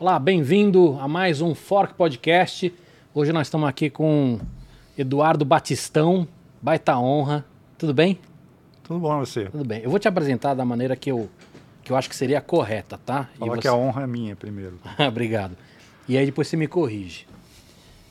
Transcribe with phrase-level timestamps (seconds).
[0.00, 2.72] Olá, bem-vindo a mais um Fork Podcast.
[3.12, 4.40] Hoje nós estamos aqui com
[4.96, 6.26] Eduardo Batistão,
[6.62, 7.44] baita honra.
[7.76, 8.18] Tudo bem?
[8.82, 9.44] Tudo bom você?
[9.50, 9.82] Tudo bem.
[9.82, 11.28] Eu vou te apresentar da maneira que eu,
[11.82, 13.28] que eu acho que seria correta, tá?
[13.38, 13.60] Fala você...
[13.60, 14.80] que a honra é minha primeiro.
[15.06, 15.54] Obrigado.
[16.08, 17.26] E aí depois você me corrige.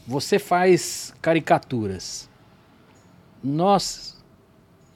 [0.05, 2.29] Você faz caricaturas.
[3.43, 4.23] Nós.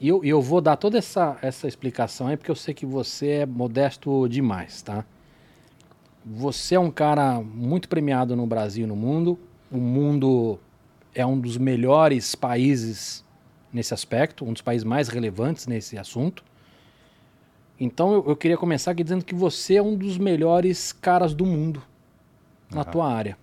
[0.00, 3.30] E eu, eu vou dar toda essa, essa explicação aí, porque eu sei que você
[3.30, 5.04] é modesto demais, tá?
[6.24, 9.38] Você é um cara muito premiado no Brasil e no mundo.
[9.70, 10.58] O mundo
[11.14, 13.24] é um dos melhores países
[13.72, 16.42] nesse aspecto, um dos países mais relevantes nesse assunto.
[17.78, 21.44] Então eu, eu queria começar aqui dizendo que você é um dos melhores caras do
[21.44, 21.82] mundo
[22.70, 22.84] na uhum.
[22.84, 23.36] tua área.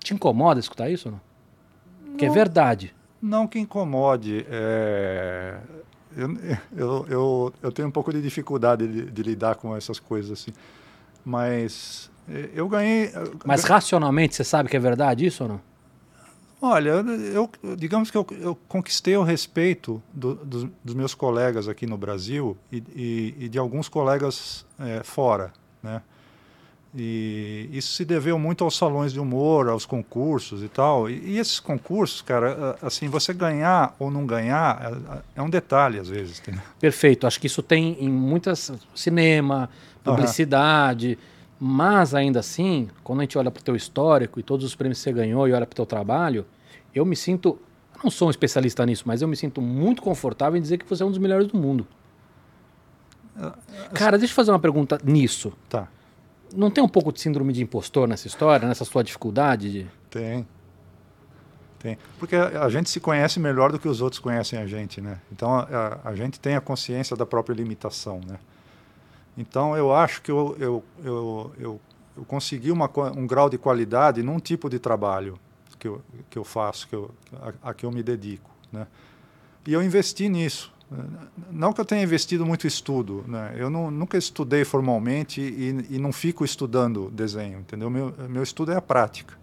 [0.00, 2.16] Te incomoda escutar isso ou não?
[2.16, 2.94] Que é verdade.
[3.20, 4.44] Não que incomode.
[4.50, 5.58] É...
[6.14, 6.36] Eu,
[6.76, 10.52] eu, eu, eu, tenho um pouco de dificuldade de, de lidar com essas coisas assim.
[11.24, 13.12] Mas eh, eu ganhei.
[13.44, 15.60] Mas racionalmente você sabe que é verdade isso ou não?
[16.64, 21.86] Olha, eu, digamos que eu, eu conquistei o respeito do, do, dos meus colegas aqui
[21.86, 26.02] no Brasil e, e, e de alguns colegas é, fora, né?
[26.94, 31.08] E isso se deveu muito aos salões de humor, aos concursos e tal.
[31.08, 35.98] E, e esses concursos, cara, assim, você ganhar ou não ganhar é, é um detalhe
[35.98, 36.38] às vezes.
[36.38, 36.54] Tem.
[36.78, 37.26] Perfeito.
[37.26, 39.70] Acho que isso tem em muitas cinema,
[40.02, 41.18] publicidade.
[41.18, 41.42] Uhum.
[41.68, 44.98] Mas ainda assim, quando a gente olha para o teu histórico e todos os prêmios
[44.98, 46.44] que você ganhou e olha para o teu trabalho,
[46.94, 47.58] eu me sinto,
[48.02, 51.02] não sou um especialista nisso, mas eu me sinto muito confortável em dizer que você
[51.02, 51.86] é um dos melhores do mundo.
[53.94, 55.52] Cara, deixa eu fazer uma pergunta nisso.
[55.68, 55.88] Tá.
[56.54, 59.70] Não tem um pouco de síndrome de impostor nessa história, nessa sua dificuldade?
[59.70, 59.86] De...
[60.10, 60.46] Tem.
[61.78, 61.98] Tem.
[62.18, 65.18] Porque a, a, gente se conhece melhor do que os outros conhecem a gente, né?
[65.32, 65.62] Então a,
[66.04, 68.38] a, a gente tem a consciência da própria limitação, né?
[69.36, 74.38] Então, eu acho que eu, eu, eu, eu, consegui uma, um grau de qualidade num
[74.38, 75.38] tipo de trabalho
[75.78, 77.10] que eu, que eu faço, que eu,
[77.62, 78.50] a, a que eu me dedico.
[78.70, 78.86] Né?
[79.66, 80.72] E eu investi nisso.
[81.50, 83.54] Não que eu tenha investido muito estudo, né?
[83.56, 87.88] eu não, nunca estudei formalmente e, e não fico estudando desenho, entendeu?
[87.88, 89.34] Meu, meu estudo é a prática.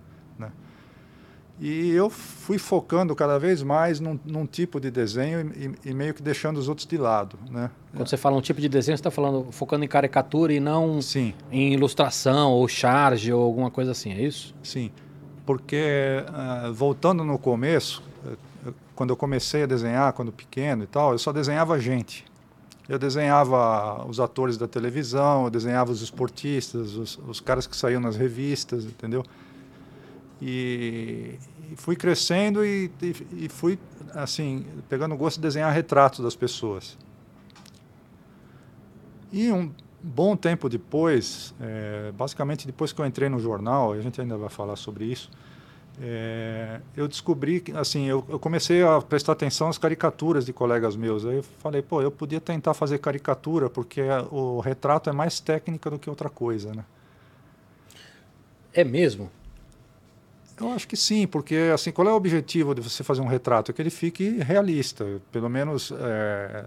[1.61, 6.13] E eu fui focando cada vez mais num, num tipo de desenho e, e, meio
[6.13, 7.69] que deixando os outros de lado, né?
[7.93, 11.01] Quando você fala um tipo de desenho, você está falando focando em caricatura e não
[11.01, 11.33] Sim.
[11.51, 14.55] em ilustração ou charge ou alguma coisa assim, é isso?
[14.63, 14.89] Sim,
[15.45, 21.11] porque uh, voltando no começo, uh, quando eu comecei a desenhar, quando pequeno e tal,
[21.11, 22.23] eu só desenhava gente.
[22.87, 27.99] Eu desenhava os atores da televisão, eu desenhava os esportistas, os, os caras que saíam
[27.99, 29.23] nas revistas, entendeu?
[30.41, 31.37] E,
[31.71, 33.77] e fui crescendo e, e, e, fui,
[34.13, 36.97] assim, pegando gosto de desenhar retratos das pessoas.
[39.31, 44.19] E um bom tempo depois, é, basicamente depois que eu entrei no jornal, a gente
[44.21, 45.29] ainda vai falar sobre isso,
[46.01, 50.95] é, eu descobri que, assim, eu, eu, comecei a prestar atenção às caricaturas de colegas
[50.95, 51.25] meus.
[51.25, 54.01] Aí eu falei, pô, eu podia tentar fazer caricatura, porque
[54.31, 56.85] o retrato é mais técnica do que outra coisa, né?
[58.73, 59.29] É mesmo?
[60.59, 63.71] Eu acho que sim, porque assim, qual é o objetivo de você fazer um retrato?
[63.71, 66.65] É que ele fique realista, pelo menos é,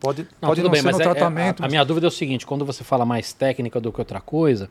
[0.00, 1.62] pode não, pode não bem, ser no é, tratamento.
[1.62, 4.00] É, a, a, minha dúvida é o seguinte: quando você fala mais técnica do que
[4.00, 4.68] outra coisa,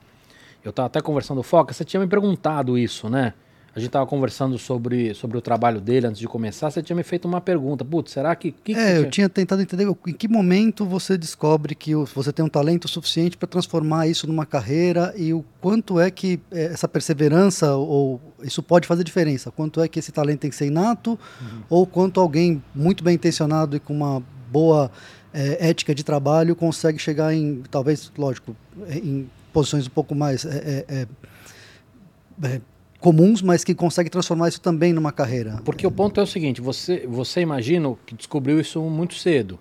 [0.64, 3.34] eu estava até conversando com o Foca, você tinha me perguntado isso, né?
[3.76, 6.70] A gente estava conversando sobre, sobre o trabalho dele antes de começar.
[6.70, 7.84] Você tinha me feito uma pergunta.
[7.84, 8.52] Putz, será que.
[8.52, 12.46] que é, que eu tinha tentado entender em que momento você descobre que você tem
[12.46, 16.88] um talento suficiente para transformar isso numa carreira e o quanto é que é, essa
[16.88, 19.50] perseverança ou isso pode fazer diferença.
[19.50, 21.64] Quanto é que esse talento tem que ser inato uhum.
[21.68, 24.92] ou quanto alguém muito bem intencionado e com uma boa
[25.34, 28.56] é, ética de trabalho consegue chegar em, talvez, lógico,
[28.88, 30.46] em posições um pouco mais.
[30.46, 31.08] É, é,
[32.44, 32.62] é
[33.04, 35.62] comuns, mas que consegue transformar isso também numa carreira.
[35.66, 39.60] Porque o ponto é o seguinte: você, você imagina que descobriu isso muito cedo.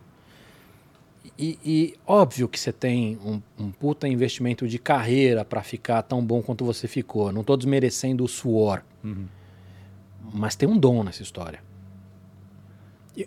[1.36, 6.24] E, e óbvio que você tem um, um puta investimento de carreira para ficar tão
[6.24, 7.32] bom quanto você ficou.
[7.32, 8.84] Não estou desmerecendo o suor.
[9.02, 9.26] Uhum.
[10.32, 11.60] Mas tem um dom nessa história.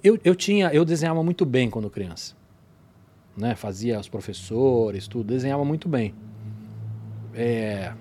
[0.02, 2.36] Eu, eu tinha, eu desenhava muito bem quando criança.
[3.36, 3.54] Né?
[3.54, 6.16] Fazia os professores, tudo, desenhava muito bem.
[7.34, 7.92] É,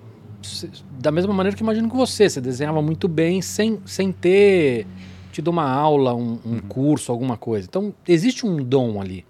[0.91, 4.87] da mesma maneira que imagino que você, você desenhava muito bem sem, sem ter
[5.31, 6.59] tido uma aula, um, um uhum.
[6.61, 7.67] curso, alguma coisa.
[7.67, 9.25] Então, existe um dom ali.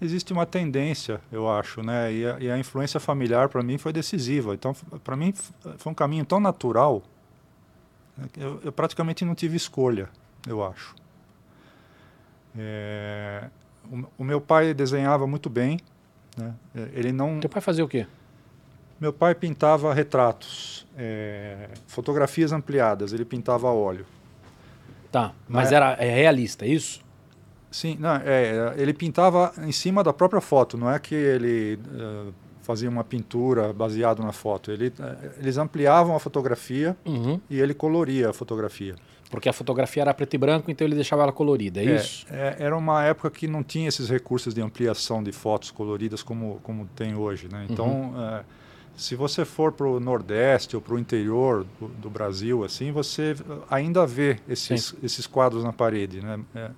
[0.00, 2.12] Existe uma tendência, eu acho, né?
[2.12, 4.52] E a, e a influência familiar para mim foi decisiva.
[4.52, 5.32] Então, para mim
[5.78, 7.02] foi um caminho tão natural,
[8.16, 8.26] né?
[8.36, 10.10] eu, eu, praticamente não tive escolha,
[10.46, 10.94] eu acho.
[12.58, 13.48] É,
[13.90, 15.78] o, o meu pai desenhava muito bem,
[16.36, 16.54] Né?
[16.74, 17.40] É, ele não.
[17.40, 18.06] Teu pai fazia o quê?
[19.00, 23.12] Meu pai pintava retratos, é, fotografias ampliadas.
[23.12, 24.06] Ele pintava a óleo.
[25.12, 27.04] Tá, mas Mas- era é realista, é isso?
[27.70, 30.78] Sim, não, é, ele pintava em cima da própria foto.
[30.78, 32.32] Não é que ele eh,
[32.62, 34.70] fazia uma pintura baseado na foto.
[34.70, 37.38] Ele, eh, eles ampliavam a fotografia Uhum.
[37.50, 38.94] e ele coloria a fotografia.
[39.30, 42.24] Porque a fotografia era preto e branco, então ele deixava ela colorida, é, isso?
[42.30, 46.60] É, era uma época que não tinha esses recursos de ampliação de fotos coloridas como,
[46.62, 47.48] como tem hoje.
[47.50, 47.66] Né?
[47.68, 48.24] Então, Uhum.
[48.24, 48.44] é,
[48.96, 53.36] se você for para o Nordeste ou para o interior do, do Brasil, assim, você
[53.70, 56.20] ainda vê esses, esses quadros na parede.
[56.20, 56.40] Né?
[56.54, 56.70] É,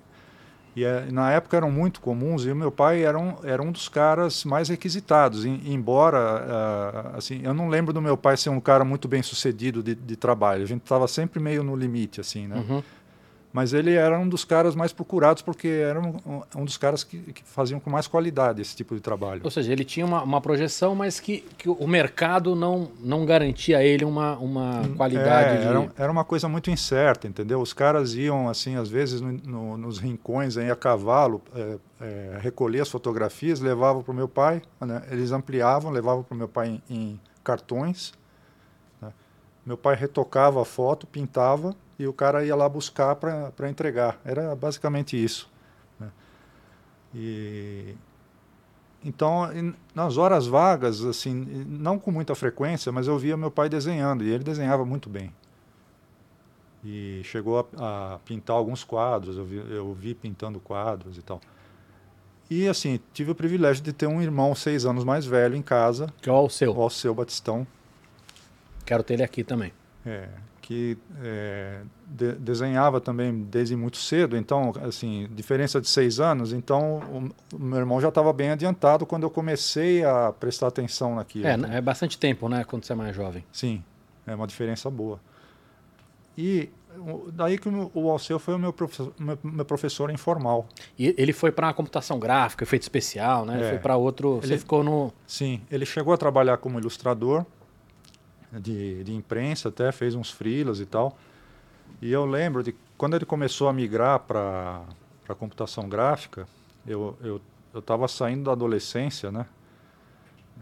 [0.75, 3.71] e é, na época eram muito comuns e o meu pai era um, era um
[3.71, 5.43] dos caras mais requisitados.
[5.45, 9.23] em- embora, ah, assim, eu não lembro do meu pai ser um cara muito bem
[9.23, 10.63] sucedido de, de trabalho.
[10.63, 12.57] A gente estava sempre meio no limite, assim, né?
[12.69, 12.83] Uhum.
[13.51, 16.17] Mas ele era um dos caras mais procurados porque era um,
[16.55, 19.41] um- dos caras que, que faziam com mais qualidade esse tipo de trabalho.
[19.43, 23.79] Ou seja, ele tinha uma, uma projeção, mas que, que o mercado não, não garantia
[23.79, 25.65] a ele uma, uma qualidade É, de...
[25.65, 27.59] era, era uma coisa muito incerta, entendeu?
[27.59, 32.37] Os caras iam, assim, às vezes no- no- nos rincões aí, a cavalo, é, é,
[32.39, 35.01] recolher as fotografias, levavam para o meu pai, né?
[35.09, 38.13] eles ampliavam, levavam para o meu pai em, em cartões.
[39.01, 39.11] né?
[39.65, 44.17] Meu pai retocava a foto, pintava e o cara ia lá buscar para entregar.
[44.25, 45.47] Era basicamente isso.
[45.99, 46.09] né?
[47.13, 47.93] E
[49.03, 49.47] então,
[49.95, 54.29] nas horas vagas, assim, não com muita frequência, mas eu via meu pai desenhando e
[54.29, 55.33] ele desenhava muito bem.
[56.83, 61.39] E chegou a, a pintar alguns quadros, eu vi, eu vi pintando quadros e tal.
[62.49, 66.11] E assim, tive o privilégio de ter um irmão seis anos mais velho em casa,
[66.21, 66.75] Que é o Alceu.
[66.75, 67.65] o Alceu Batistão,
[68.85, 69.71] Quero ter ele aqui também.
[70.05, 70.27] é,
[70.69, 74.37] que é, de- desenhava também desde muito cedo.
[74.37, 76.53] Então, assim, diferença de seis anos.
[76.53, 81.15] Então, o, o meu irmão já estava bem adiantado quando eu comecei a prestar atenção
[81.15, 81.47] naquilo.
[81.47, 82.63] É, é bastante tempo, né?
[82.63, 83.43] Quando você é mais jovem.
[83.51, 83.83] Sim,
[84.27, 85.19] é uma diferença boa.
[86.37, 86.69] E
[87.33, 90.67] daí que o, Alceu foi o meu professor, meu, professor informal.
[90.99, 93.55] E ele foi para computação gráfica, efeito especial, né?
[93.55, 93.69] Ele É.
[93.71, 94.35] foi para outro.
[94.39, 95.11] Você Ele- ficou no.
[95.25, 97.43] Sim, ele chegou a trabalhar como ilustrador
[98.51, 101.17] de, de imprensa, até fez uns freelas e tal.
[102.01, 104.83] E eu lembro de quando ele começou a migrar para
[105.27, 106.47] a computação gráfica,
[106.85, 107.41] eu eu
[107.73, 109.45] eu estava saindo da adolescência, né?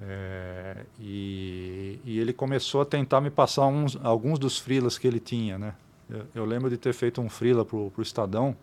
[0.01, 5.19] É, e, e ele começou a tentar me passar uns, alguns dos freelas que ele
[5.19, 5.74] tinha, né?
[6.10, 8.56] Eu, eu lembro de ter feito um freela para o Estadão,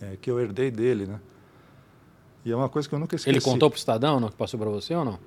[0.00, 1.20] é, que eu herdei dele, né?
[2.44, 3.36] E é uma coisa que eu nunca esqueci.
[3.36, 4.28] Ele contou pro Estadão, não?
[4.28, 5.18] Que passou para você ou não?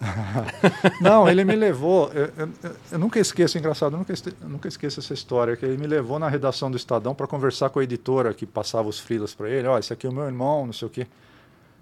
[1.00, 2.10] Não, ele me levou.
[2.12, 2.50] Eu, eu-
[2.92, 6.18] eu- nunca esqueço, engraçado, eu nunca, eu nunca esqueço essa história, que ele me levou
[6.18, 9.66] na redação do Estadão para conversar com a editora que passava os frilas para ele.
[9.66, 11.06] Ó, esse aqui é o meu irmão, não sei o quê.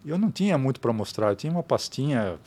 [0.04, 2.38] E eu não tinha muito para mostrar, eu tinha uma pastinha,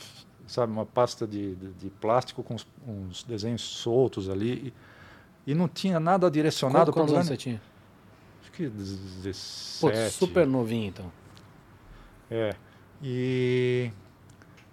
[0.48, 4.74] sabe, uma pasta de, de, de plástico com uns, uns desenhos soltos ali.
[5.46, 7.62] E, e não tinha nada direcionado para Quantos anos você tinha?
[8.42, 9.80] Acho que 17.
[9.82, 11.12] Pô, super novinho, então.
[12.32, 12.56] É.
[13.04, 13.92] E,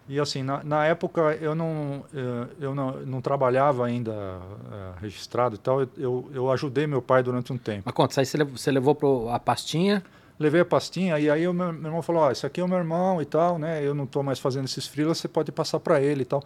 [0.08, 5.56] e assim, na, na época eu não, eh, eu não, não trabalhava ainda eh, registrado
[5.56, 7.82] e tal, eu- eu, eu ajudei meu pai durante um tempo.
[7.84, 10.02] Mas conta, aí você levou, você levou pro, a pastinha.
[10.38, 12.68] Levei a pastinha e aí o meu, meu irmão falou, ó, esse aqui é o
[12.68, 13.82] meu irmão e tal, né?
[13.82, 16.42] Eu não estou mais fazendo esses freelas, você pode passar para ele e tal.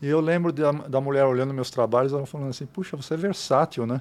[0.00, 3.16] E eu lembro da, da mulher olhando meus trabalhos, ela falando assim, puxa, você é
[3.16, 4.00] versátil, né?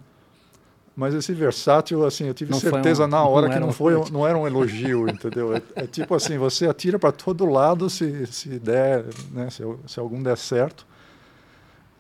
[0.98, 3.96] Mas esse versátil, assim, eu tive Não certeza um- na hora não que não, foi,
[3.96, 5.56] um- não era um elogio, entendeu?
[5.56, 9.48] É, é tipo assim, você atira para todo lado se, se der, né?
[9.52, 10.88] Se, se algum der certo.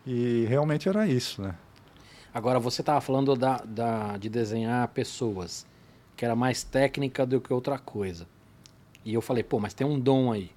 [0.05, 1.53] E realmente era isso, né?
[2.33, 5.63] Agora, você estava falando da, da- de desenhar pessoas,
[6.15, 8.27] que era mais técnica do que outra coisa.
[9.05, 10.49] E eu falei, pô, mas tem um dom aí.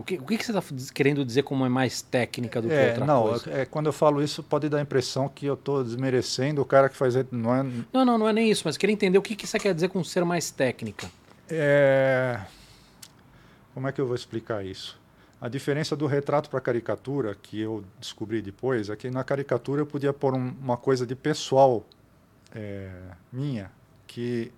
[0.00, 0.62] O que, o que, você está
[0.94, 3.50] querendo dizer como é mais técnica do que É, outra não, coisa?
[3.52, 6.88] é, quando eu falo isso, pode dar a impressão que eu estou desmerecendo o cara
[6.88, 7.14] que faz.
[7.30, 9.58] Não é, Não, não, não é nem isso, mas queria entender o que, que você
[9.58, 11.10] quer dizer com ser mais técnica.
[11.48, 12.40] É...
[13.74, 14.98] Como é que eu vou explicar isso?
[15.40, 19.80] A diferença do retrato para a caricatura, que eu descobri depois, é que na caricatura
[19.80, 21.84] eu podia pôr um- uma coisa de pessoal
[22.54, 22.90] é,
[23.32, 23.70] minha,
[24.06, 24.52] que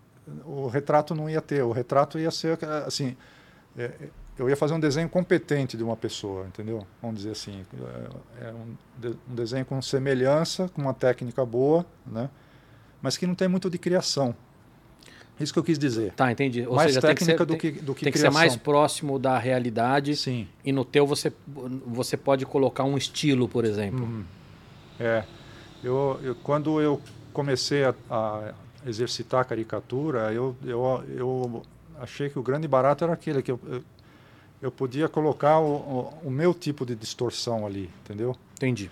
[0.45, 1.63] o retrato não ia ter.
[1.63, 3.17] O retrato ia ser assim.
[3.77, 3.91] é,
[4.39, 6.87] eu ia fazer um desenho competente de uma pessoa, entendeu?
[7.01, 7.65] Vamos dizer assim.
[8.41, 12.29] É, é um, de- um desenho com semelhança, com uma técnica boa, né?
[13.01, 14.35] mas que não tem muito de criação.
[15.41, 16.13] Isso que eu quis dizer.
[16.13, 16.65] Tá, entendi.
[16.67, 18.41] Ou mais seja, tem que, técnica ser, do que, do que tem que ser criação.
[18.41, 20.15] mais próximo da realidade.
[20.15, 20.47] Sim.
[20.65, 21.33] E no teu você,
[21.87, 24.05] você pode colocar um estilo, por exemplo.
[24.05, 24.25] Uhum.
[25.01, 25.25] É.
[25.83, 27.01] Eu, eu, quando eu
[27.33, 28.53] comecei a, a
[28.87, 31.63] exercitar a caricatura, eu, eu, eu
[31.99, 33.83] achei que o grande barato era aquele que eu, eu,
[34.63, 35.75] eu podia colocar o,
[36.23, 38.37] o, o meu tipo de distorção ali, entendeu?
[38.55, 38.89] Entendi.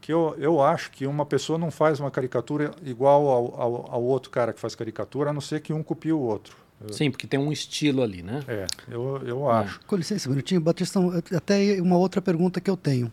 [0.00, 4.02] Que eu, eu acho que uma pessoa não faz uma caricatura igual ao, ao, ao
[4.02, 6.56] outro cara que faz caricatura, a não ser que um copie o outro.
[6.90, 8.40] Sim, porque tem um estilo ali, né?
[8.48, 9.78] É, eu, eu acho.
[9.86, 10.98] Com licença um minutinho, Batista,
[11.36, 13.12] até uma outra pergunta que eu tenho.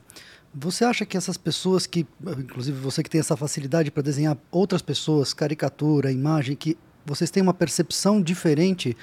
[0.55, 2.07] Você acha que essas pessoas que,
[2.39, 7.43] inclusive você que tem essa facilidade para desenhar outras pessoas, caricatura, imagem, que vocês têm
[7.43, 8.95] uma percepção diferente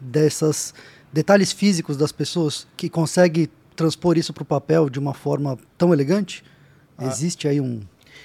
[0.00, 0.72] dessas
[1.12, 5.92] detalhes físicos das pessoas que consegue transpor isso para o papel de uma forma tão
[5.92, 6.44] elegante?
[6.96, 7.06] Ah.
[7.06, 7.80] Existe aí um.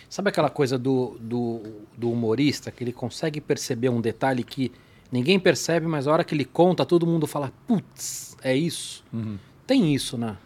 [0.09, 1.61] Sabe aquela coisa do, do,
[1.97, 4.71] do humorista que ele consegue perceber um detalhe que
[5.11, 9.03] Ninguém percebe, mas a hora que ele conta, todo mundo fala, putz, é isso.
[9.13, 9.37] Uhum.
[9.65, 10.37] Tem isso, né?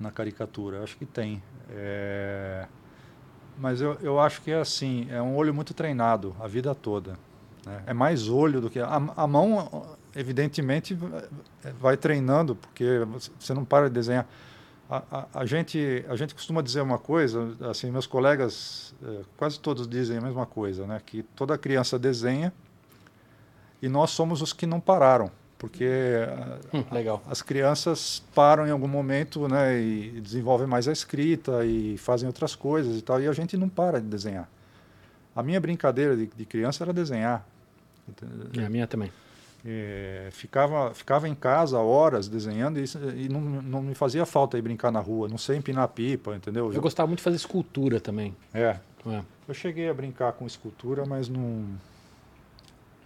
[0.00, 1.42] Na caricatura, acho que tem.
[1.70, 2.66] É...
[3.58, 7.18] Mas eu, eu acho que é assim, é um olho muito treinado a vida toda.
[7.66, 7.82] Né?
[7.86, 8.78] É mais olho do que...
[8.78, 10.98] A, a mão, evidentemente,
[11.80, 13.06] vai treinando, porque
[13.38, 14.26] você não para de desenhar.
[14.90, 19.60] A, a, a, gente, a gente costuma dizer uma coisa, assim, meus colegas é, quase
[19.60, 21.00] todos dizem a mesma coisa, né?
[21.04, 22.52] Que toda criança desenha
[23.80, 25.86] e nós somos os que não pararam, porque
[26.74, 26.84] hum,
[27.30, 32.56] as crianças param em algum momento né, e desenvolvem mais a escrita e fazem outras
[32.56, 34.48] coisas e tal, e a gente não para de desenhar.
[35.36, 37.46] A minha brincadeira de, de criança era desenhar.
[38.58, 39.12] É, a minha também.
[39.70, 42.84] É, ficava, ficava em casa horas desenhando e,
[43.16, 46.72] e não, não me fazia falta ir brincar na rua, não sei empinar pipa, entendeu?
[46.72, 48.34] Eu gostava muito de fazer escultura também.
[48.54, 48.78] É.
[49.06, 49.22] é.
[49.46, 51.66] Eu cheguei a brincar com escultura, mas não,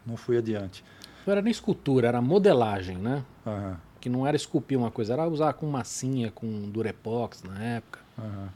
[0.07, 0.85] não fui adiante.
[1.27, 3.25] Não era nem escultura, era modelagem, né?
[3.45, 3.75] Uhum.
[4.01, 7.99] Que não era esculpir uma coisa, era usar com massinha, com durepox na época.
[8.17, 8.49] Uhum.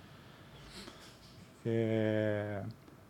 [1.66, 2.62] É...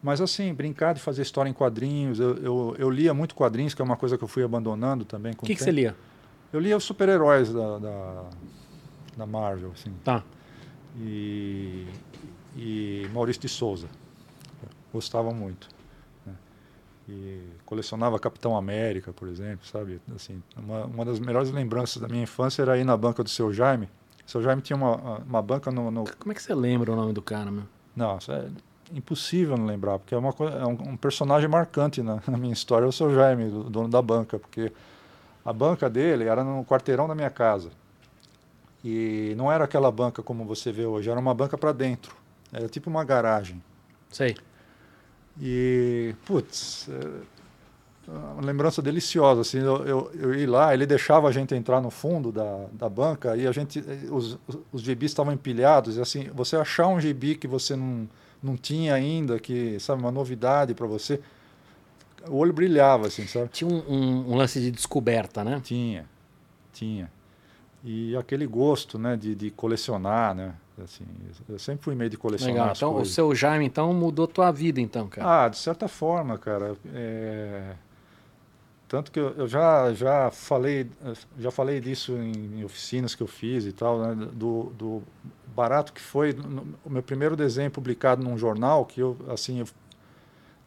[0.03, 3.83] Mas assim, brincar de fazer história em quadrinhos, eu, eu, eu, lia muito quadrinhos, que
[3.83, 5.33] é uma coisa que eu fui abandonando também.
[5.33, 5.97] O que, que você lia?
[6.53, 8.25] Eu lia os super-heróis da, da,
[9.17, 9.93] da, Marvel, assim.
[10.05, 10.23] Tá.
[10.99, 11.87] E,
[12.57, 13.89] e Maurício de Souza.
[14.93, 15.69] Gostava muito
[17.09, 20.01] e colecionava Capitão América, por exemplo, sabe?
[20.15, 23.53] Assim, uma, uma das melhores lembranças da minha infância era ir na banca do seu
[23.53, 23.89] Jaime.
[24.27, 26.97] O seu Jaime tinha uma, uma banca no, no, Como é que você lembra o
[26.97, 27.65] nome do cara, meu?
[27.95, 28.49] Não, é
[28.93, 32.85] impossível não lembrar, porque é, uma, é um, um personagem marcante na, na, minha história,
[32.85, 34.73] é o seu Jaime, o dono da banca, porque
[35.45, 37.71] a banca dele era no quarteirão da minha casa.
[38.85, 42.15] E não era aquela banca como você vê hoje, era uma banca para dentro.
[42.53, 43.63] Era tipo uma garagem.
[44.11, 44.37] Sei.
[45.41, 46.89] E, putz,
[48.09, 49.41] é uma lembrança deliciosa.
[49.41, 52.89] Assim, eu, eu, eu ia lá, ele deixava a gente entrar no fundo da, da
[52.89, 54.39] banca e a gente, os,
[54.73, 55.97] os gibis estavam empilhados.
[55.97, 58.09] E assim, você achar um gibi que você não,
[58.43, 61.21] não tinha ainda, que, sabe, uma novidade para você,
[62.29, 63.49] o olho brilhava, assim, sabe?
[63.49, 65.61] Tinha um, um, um, lance de descoberta, né?
[65.63, 66.07] Tinha,
[66.73, 67.11] tinha.
[67.85, 70.55] E aquele gosto, né, de, de colecionar, né?
[70.83, 71.07] Assim,
[71.49, 72.75] eu sempre fui meio de colecionar Legal.
[72.77, 73.11] Então, coisas.
[73.11, 75.45] o seu Jaime, então, mudou tua vida, então, cara?
[75.45, 76.77] Ah, de certa forma, cara.
[76.93, 77.75] É...
[78.89, 80.89] Tanto que eu, eu, já, já, falei,
[81.39, 84.29] já falei disso em, em, oficinas que eu fiz e tal, né?
[84.33, 85.03] do, do
[85.57, 89.67] barato que foi no, o meu primeiro desenho publicado num jornal, que eu, assim, eu,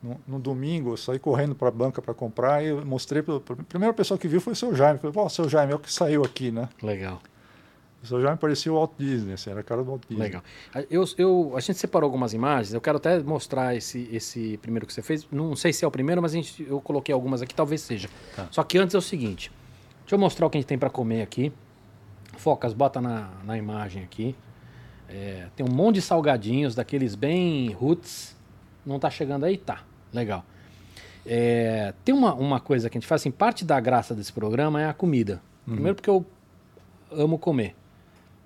[0.02, 3.64] no, no, domingo, eu saí correndo para a banca para comprar e mostrei para a
[3.68, 4.98] primeira pessoa que viu foi o seu Jaime.
[4.98, 6.68] Falei, pô, seu Jaime é o que saiu aqui, né?
[6.82, 7.22] Legal.
[8.02, 10.24] Isso já me parecia o Walt Disney, assim, era a cara do Walt Disney.
[10.24, 10.42] Legal.
[10.90, 14.94] Eu, eu, a gente separou algumas imagens, eu quero até mostrar esse, esse primeiro que
[14.94, 15.28] você fez.
[15.30, 18.10] Não sei se é o primeiro, mas a gente, eu coloquei algumas aqui, talvez seja.
[18.36, 18.48] Tá.
[18.52, 19.52] Só que antes é o seguinte:
[20.02, 21.52] deixa eu mostrar o que a gente tem para comer aqui.
[22.38, 24.34] Focas, bota na, na imagem aqui.
[25.10, 28.36] É, tem um monte de salgadinhos, daqueles bem roots.
[28.86, 29.58] Não tá chegando aí?
[29.58, 30.46] Tá, legal.
[31.26, 34.82] É, tem uma, uma coisa que a gente faz assim: parte da graça desse programa
[34.82, 35.42] é a comida.
[35.68, 35.74] Uhum.
[35.74, 36.26] Primeiro, porque eu
[37.12, 37.76] amo comer.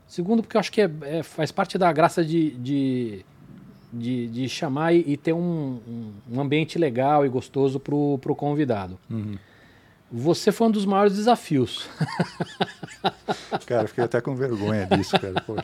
[0.07, 3.25] Segundo, porque eu acho que é, é faz parte da graça de, de,
[3.91, 5.79] de, de chamar e, e ter um,
[6.31, 8.99] um, ambiente legal e gostoso para o convidado.
[9.09, 9.37] Uhum.
[10.15, 11.89] Você foi um dos maiores desafios.
[13.65, 15.41] Cara, fiquei até com vergonha disso, cara.
[15.41, 15.55] Pô.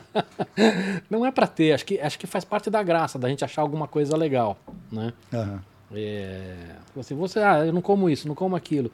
[1.08, 3.62] Não é para ter, acho que, acho que faz parte da graça, da gente achar
[3.62, 4.58] alguma coisa legal,
[4.90, 5.12] né?
[5.32, 5.58] Uhum.
[5.92, 6.56] É,
[6.98, 8.90] assim, você, ah, eu não como isso, não como aquilo.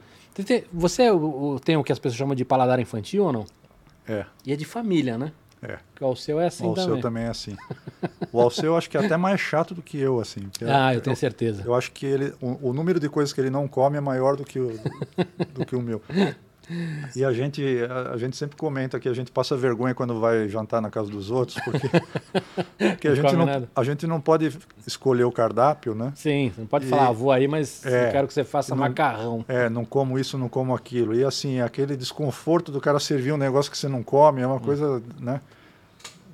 [0.73, 1.09] Você
[1.65, 3.45] tem o que as pessoas chamam de paladar infantil ou não?
[4.07, 4.25] É.
[4.45, 5.31] E é de família, né?
[5.61, 5.77] É.
[5.89, 7.01] Porque o Alceu é assim o Alceu também.
[7.01, 7.55] também é assim.
[8.31, 10.41] O Alceu eu acho que é até mais chato do que eu, assim.
[10.61, 11.63] Ah, eu tenho certeza.
[11.65, 14.35] Eu acho que ele, o, o, número de coisas que ele não come é maior
[14.35, 16.01] do que o, do, do que o meu.
[17.15, 20.49] E a gente, a, a, gente sempre comenta que a gente passa vergonha quando vai
[20.49, 21.87] jantar na casa dos outros, porque,
[22.77, 26.11] porque a, gente não, a gente não pode escolher o cardápio, né?
[26.15, 28.81] Sim, não pode e, falar, ah, vou aí, mas é, quero que você faça não,
[28.81, 29.45] macarrão.
[29.47, 31.15] É, não como isso, não como aquilo.
[31.15, 34.55] E assim, aquele desconforto do cara servir um negócio que você não come, é uma
[34.55, 34.59] hum.
[34.59, 35.39] coisa, né?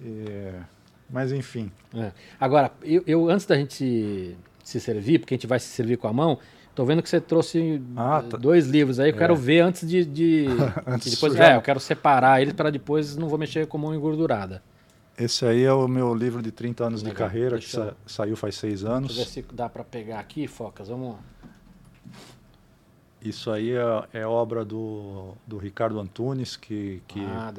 [0.02, 0.52] E,
[1.10, 1.72] mas enfim.
[1.96, 2.12] É.
[2.40, 6.08] Agora, eu, eu, antes da gente se servir, porque a gente vai se servir com
[6.08, 6.40] a mão,
[6.75, 8.36] Tô vendo que você trouxe ah, tá.
[8.36, 9.12] dois livros aí.
[9.12, 9.18] Eu é.
[9.18, 10.03] quero ver antes de.
[10.03, 10.48] de,
[10.88, 13.94] antes de depois, é, eu quero separar eles para depois não vou mexer com mão
[13.94, 14.62] engordurada.
[15.18, 17.13] Esse aí é o meu livro de 30 anos Legal.
[17.13, 17.94] de carreira, Deixa que eu...
[18.08, 19.13] saiu faz seis anos.
[19.15, 20.88] Deixa eu ver se dá para pegar aqui, Focas.
[20.88, 21.18] Vamos.
[23.22, 27.53] Isso aí é, é, obra do, do Ricardo Antunes, que, que ah,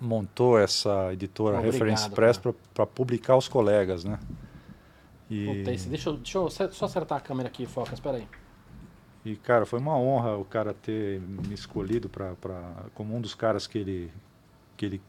[0.00, 2.40] montou essa editora Obrigado, Reference Press
[2.74, 4.18] para publicar os colegas, né?
[5.28, 5.48] E...
[5.68, 8.28] Esse, deixa, eu, deixa eu só acertar a câmera aqui, Foca, espera aí.
[9.24, 13.34] E, cara, foi uma honra o cara ter me escolhido pra, pra, como um dos
[13.34, 14.12] caras que ele,
[14.76, 15.02] que ele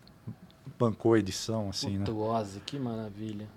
[0.77, 2.62] bancou a edição, assim, Virtuose, né?
[2.65, 3.47] que maravilha.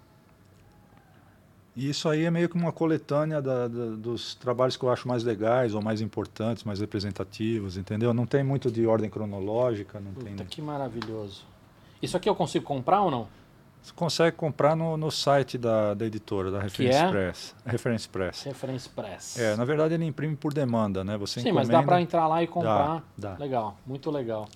[1.75, 5.09] E isso aí é meio que uma coletânea da, da, dos trabalhos que eu acho
[5.09, 8.12] mais legais, ou mais importantes, mais representativos, entendeu?
[8.12, 10.47] Não tem muito de ordem cronológica, não Puta, tem...
[10.47, 11.43] que maravilhoso.
[12.02, 13.29] Isso aqui eu consigo comprar ou não?
[13.83, 17.11] Você consegue comprar no, no site da, da editora, da Reference é?
[17.11, 17.55] Press.
[17.65, 18.43] Reference Press.
[18.45, 19.39] Reference Press.
[19.39, 21.17] É, na verdade ele imprime por demanda, né?
[21.17, 21.73] Você Sim, encomenda...
[21.73, 23.03] mas dá para entrar lá e comprar.
[23.17, 23.39] Dá, dá.
[23.39, 24.49] Legal, muito legal.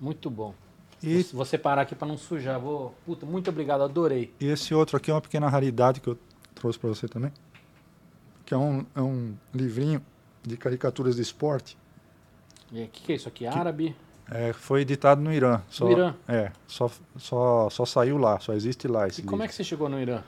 [0.00, 0.54] Muito bom.
[1.02, 1.22] E...
[1.32, 2.58] Vou separar aqui para não sujar.
[2.58, 2.94] Vou...
[3.06, 4.34] Puta, muito obrigado, adorei.
[4.40, 6.18] E esse outro aqui é uma pequena raridade que eu
[6.54, 7.32] trouxe para você também.
[8.44, 10.04] Que é um, é um livrinho
[10.42, 11.78] de caricaturas de esporte.
[12.72, 13.46] E o que, que é isso aqui?
[13.46, 13.96] Árabe?
[14.30, 15.60] É, foi editado no Irã.
[15.68, 16.14] Só, no Irã?
[16.28, 19.30] É, só, só, só saiu lá, só existe lá esse E livro.
[19.30, 20.22] como é que você chegou no Irã?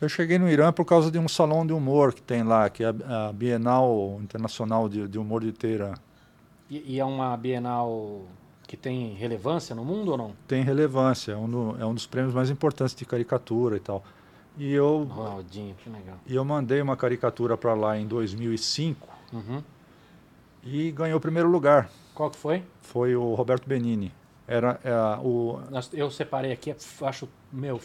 [0.00, 2.84] Eu cheguei no Irã por causa de um salão de humor que tem lá, que
[2.84, 5.94] é a Bienal Internacional de, de Humor de Teherã.
[6.70, 8.22] E, e, é uma Bienal
[8.68, 10.32] que tem relevância no mundo ou não?
[10.46, 14.04] Tem relevância, é um, do, é um dos prêmios mais importantes de caricatura e tal.
[14.56, 16.16] E eu, Ronaldinho, que legal.
[16.26, 19.62] E eu mandei uma caricatura para lá em 2005 uhum.
[20.62, 21.90] e ganhou o primeiro lugar.
[22.18, 22.64] Qual que foi?
[22.80, 24.12] Foi o Roberto Benini.
[24.44, 25.60] Era, era o.
[25.92, 27.80] Eu separei aqui, acho meu,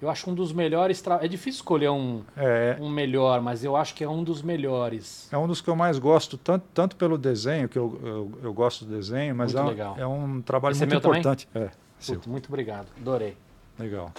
[0.00, 1.02] eu acho um dos melhores.
[1.02, 1.18] Tra...
[1.20, 5.28] É difícil escolher um, é, um melhor, mas eu acho que é um dos melhores.
[5.32, 8.54] É um dos que eu mais gosto, tanto, tanto pelo desenho, que eu, eu, eu
[8.54, 11.48] gosto do desenho, mas é, um, é um trabalho Esse é muito é importante.
[11.52, 11.70] É,
[12.06, 13.36] Puta, muito obrigado, adorei.
[13.76, 14.12] Legal.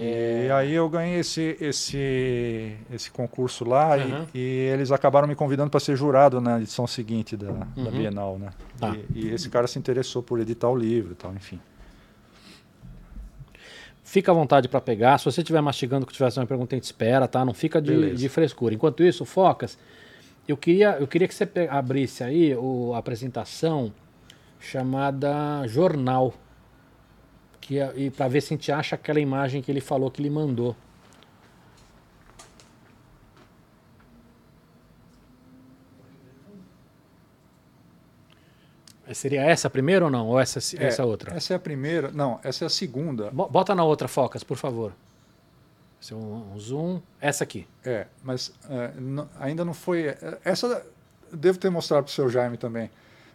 [0.00, 0.46] É...
[0.46, 4.26] E aí eu ganhei esse, esse, esse concurso lá uhum.
[4.32, 4.40] e, e,
[4.72, 7.84] eles acabaram me convidando para ser jurado na edição seguinte da, uhum.
[7.84, 8.50] da Bienal, né?
[8.78, 8.96] Tá.
[9.14, 11.60] E, e, esse cara se interessou por editar o livro e tal, enfim.
[14.04, 15.18] Fica à vontade para pegar.
[15.18, 17.44] Se você estiver mastigando que tivesse uma pergunta, a gente espera, tá?
[17.44, 18.74] Não fica de, de frescura.
[18.74, 19.76] Enquanto isso, Focas,
[20.46, 23.92] eu queria, eu queria que você abrisse aí o, a apresentação
[24.58, 26.32] chamada Jornal
[27.68, 30.22] que, é, e para ver se a gente acha aquela imagem que ele falou que
[30.22, 30.74] ele mandou.
[39.12, 40.28] Seria essa a primeira ou não?
[40.28, 41.36] Ou essa, é, essa outra?
[41.36, 42.10] Essa é a primeira.
[42.10, 43.30] Não, essa é a segunda.
[43.30, 44.94] Bota na outra, Focas, por favor.
[46.00, 47.02] Esse é um, um zoom.
[47.20, 47.66] Essa aqui.
[47.84, 48.92] É, mas é,
[49.40, 50.06] ainda não foi.
[50.06, 50.86] É, essa
[51.30, 52.90] devo ter mostrado para o seu Jaime também.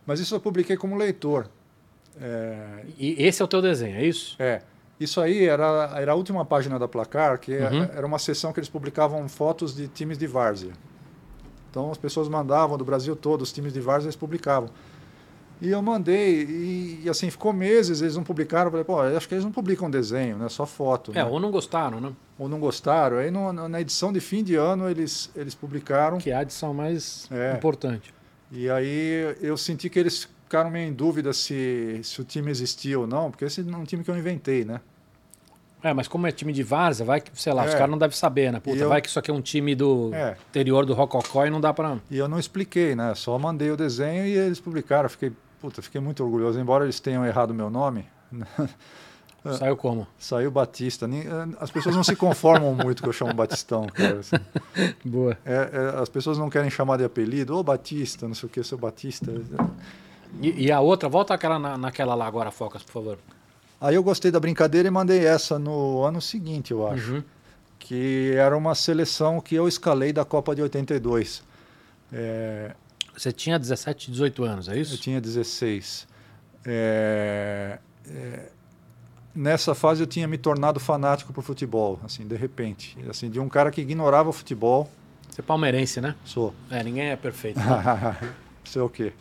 [0.08, 1.48] Mas isso eu publiquei como leitor.
[2.19, 2.86] É...
[2.97, 4.36] E esse é o teu desenho, é isso?
[4.39, 4.62] É.
[4.99, 7.84] Isso aí era, era a última página da Placar, que uhum.
[7.93, 10.71] era uma sessão que eles publicavam fotos de times de várzea.
[11.69, 14.69] Então as pessoas mandavam do Brasil todo, os times de várzea eles publicavam.
[15.62, 18.65] E eu mandei, e, e, assim, ficou meses, eles não publicaram.
[18.65, 20.49] Eu falei, pô, acho que eles não publicam desenho, né?
[20.49, 21.12] Só foto.
[21.12, 21.26] É, né?
[21.26, 22.12] ou não gostaram, né?
[22.38, 23.17] Ou não gostaram.
[23.17, 26.17] Aí no, na edição de fim de ano eles, eles publicaram.
[26.17, 27.56] Que é a edição mais é.
[27.56, 28.13] importante.
[28.52, 33.00] E aí eu senti que eles ficaram meio em dúvida se, se o time existia
[33.00, 34.82] ou não, porque esse é um time que eu inventei, né?
[35.82, 37.70] É, mas como é time de várzea, vai que, sei lá, é.
[37.70, 38.60] os caras não devem saber, né?
[38.60, 38.88] Puta, eu...
[38.88, 40.38] vai que isso aqui é um time do é.
[40.50, 41.98] interior do Rococó e não dá pra...
[42.10, 43.16] E eu não expliquei, né?
[43.16, 45.10] Só mandei o desenho e eles publicaram.
[45.10, 46.60] Fiquei, puta, fiquei muito orgulhoso.
[46.60, 48.06] Embora eles tenham errado o meu nome...
[49.58, 50.08] Saiu como?
[50.18, 51.06] Saiu Batista.
[51.60, 54.20] As pessoas não se conformam muito que eu chamo Batistão, cara.
[54.20, 54.38] Assim.
[55.04, 55.38] Boa.
[55.44, 57.58] É, é, as pessoas não querem chamar de apelido.
[57.58, 59.30] Ô, Batista, não sei o que, seu Batista.
[60.41, 63.19] E, e, a outra, volta aquela na, naquela lá agora, Focas, por favor.
[63.80, 67.15] Aí eu gostei da brincadeira e mandei essa no ano seguinte, eu acho.
[67.15, 67.24] Uhum.
[67.78, 71.43] Que era uma seleção que eu escalei da Copa de 82.
[72.12, 72.72] É...
[73.15, 74.93] Você tinha 17, 18 anos, é isso?
[74.96, 76.08] Eu tinha 16.
[76.65, 77.78] É...
[78.08, 78.50] É...
[79.36, 82.98] Nessa fase eu tinha me tornado fanático por futebol, assim, de repente.
[83.10, 84.89] Assim, de um cara que ignorava o futebol.
[85.30, 86.15] Você é palmeirense, né?
[86.24, 86.54] Sou.
[86.69, 87.60] É, ninguém é perfeito.
[87.63, 88.36] Né?
[88.76, 89.12] É o quê?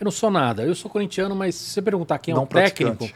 [0.00, 0.62] Eu não sou nada.
[0.64, 3.08] Eu sou corintiano, mas se você perguntar quem é Não o técnico,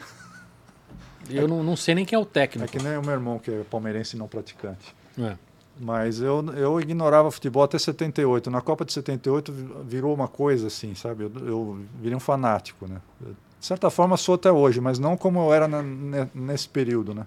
[1.30, 2.70] eu não, não sei nem quem é o É técnico.
[2.70, 4.94] que nem o meu irmão, que é palmeirense e não praticante.
[5.18, 5.36] É.
[5.80, 8.50] Mas eu, eu ignorava futebol até 78.
[8.50, 11.24] Na Copa de 78 vi- virou uma coisa assim, sabe?
[11.24, 12.96] Eu, eu virei um fanático, né?
[13.20, 13.28] Eu,
[13.60, 17.14] de certa forma sou até hoje, mas não como eu era na- ne- nesse período,
[17.14, 17.26] né?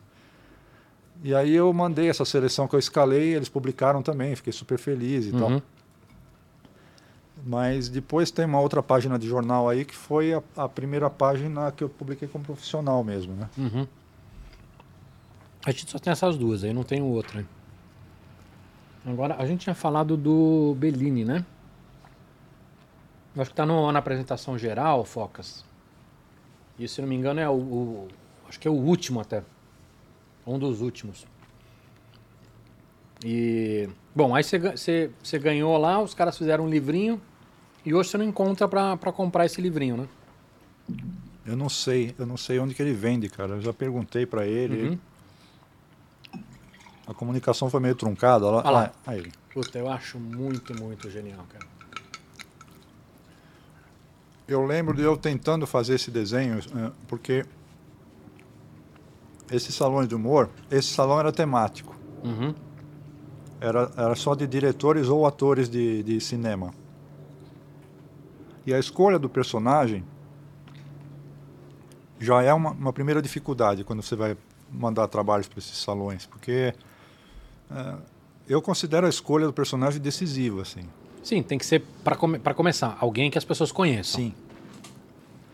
[1.23, 5.27] E aí eu mandei essa seleção que eu escalei, eles publicaram também, fiquei super feliz
[5.27, 5.61] e tal.
[7.45, 11.71] Mas depois tem uma outra página de jornal aí que foi a, a primeira página
[11.71, 13.49] que eu publiquei como profissional mesmo, né?
[13.57, 13.87] Uhum.
[15.65, 17.45] A gente só tem essas duas, aí não tem outra.
[19.05, 21.43] Agora, a gente tinha falado do Bellini, né?
[23.35, 25.65] Eu acho que tá no- na apresentação geral, Focas.
[26.77, 28.07] E se não me engano é o, o-
[28.47, 29.43] Acho que é o último até.
[30.45, 31.25] Um dos últimos.
[33.23, 33.87] E.
[34.13, 37.21] Bom, aí você ganhou lá, os caras fizeram um livrinho.
[37.85, 40.07] E hoje você não encontra pra comprar esse livrinho, né?
[41.45, 43.53] Eu não sei, eu não sei onde que ele vende, cara.
[43.55, 44.75] Eu já perguntei para ele.
[44.75, 44.85] Uhum.
[44.87, 44.99] ele-
[47.07, 48.45] A comunicação foi meio truncada.
[48.45, 48.61] Olha lá.
[48.63, 48.91] Olha lá.
[49.05, 49.31] Ah, aí.
[49.53, 51.65] Puta, eu acho muito, muito genial, cara.
[54.47, 57.45] Eu lembro de eu tentando fazer esse desenho, eh, porque
[59.51, 61.95] esses salões de humor, esse salão era temático.
[62.23, 62.53] Uhum.
[63.59, 66.73] Era, era só de diretores ou atores de, de cinema.
[68.65, 70.03] E a escolha do personagem
[72.19, 74.37] já é uma, uma primeira dificuldade quando você vai
[74.71, 76.73] mandar trabalhos para esses salões, porque
[77.71, 77.95] eh,
[78.47, 80.83] eu considero a escolha do personagem decisiva, assim.
[81.23, 84.21] Sim, tem que ser, pra, come, pra começar, alguém que as pessoas conheçam.
[84.21, 84.33] Sim.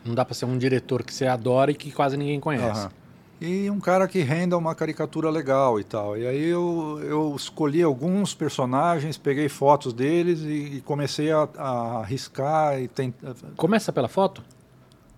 [0.05, 2.81] Não dá pra ser um diretor que você adora e que quase ninguém conhece.
[2.81, 2.91] Aham.
[3.39, 6.17] E um cara que renda uma caricatura legal e tal.
[6.17, 11.99] E aí eu, eu escolhi alguns personagens, peguei fotos deles e, e comecei a, a
[11.99, 13.35] arriscar e tentar.
[13.55, 14.43] Começa pela foto?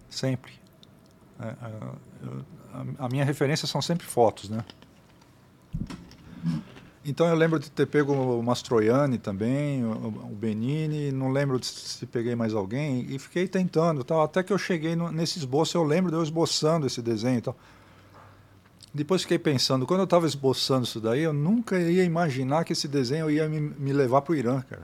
[0.10, 0.52] Sempre.
[1.40, 1.56] É, é,
[2.24, 2.46] eu-
[3.00, 4.66] a, a minha referência são sempre fotos, né?
[7.06, 12.06] Então eu lembro de ter pego o Mastroianni também, o, Benini, não lembro de se
[12.06, 15.84] peguei mais alguém, e fiquei tentando, tal, até que eu cheguei no- nesse esboço, eu
[15.84, 17.56] lembro de eu esboçando esse desenho e tal.
[18.94, 22.88] Depois fiquei pensando, quando eu estava esboçando isso daí, eu nunca ia imaginar que esse
[22.88, 24.84] desenho ia me, me levar para o Irã, cara.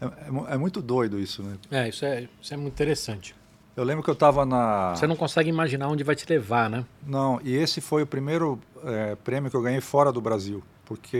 [0.00, 1.56] É, é é muito doido isso, né?
[1.70, 3.34] É, isso é, isso é muito interessante.
[3.76, 4.94] Eu lembro que eu estava na.
[4.94, 6.84] Você não consegue imaginar onde vai te levar, né?
[7.06, 10.62] Não, e esse foi o primeiro eh, prêmio que eu ganhei fora do Brasil.
[10.84, 11.16] Porque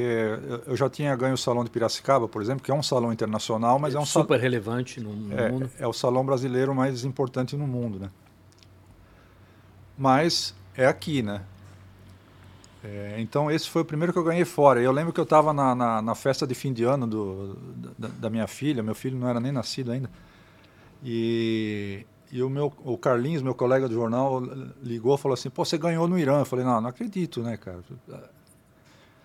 [0.66, 3.78] eu- já tinha ganho o Salão de Piracicaba, por exemplo, que é um salão internacional,
[3.78, 5.52] mas é, um super relevante no, no salão.
[5.52, 5.70] mundo.
[5.78, 8.10] É, é o salão brasileiro mais importante no mundo, né?
[10.02, 11.42] Mas é aqui, né?
[12.82, 14.80] É, então esse foi o primeiro que eu ganhei fora.
[14.80, 17.54] Eu lembro que eu estava na, na, na festa de fim de ano do,
[17.96, 20.10] da, da minha filha, meu filho não era nem nascido ainda.
[21.04, 24.40] E, e o, meu, o Carlinhos, meu colega do jornal,
[24.82, 26.40] ligou e falou assim: pô, você ganhou no Irã.
[26.40, 27.80] Eu falei: não, não acredito, né, cara?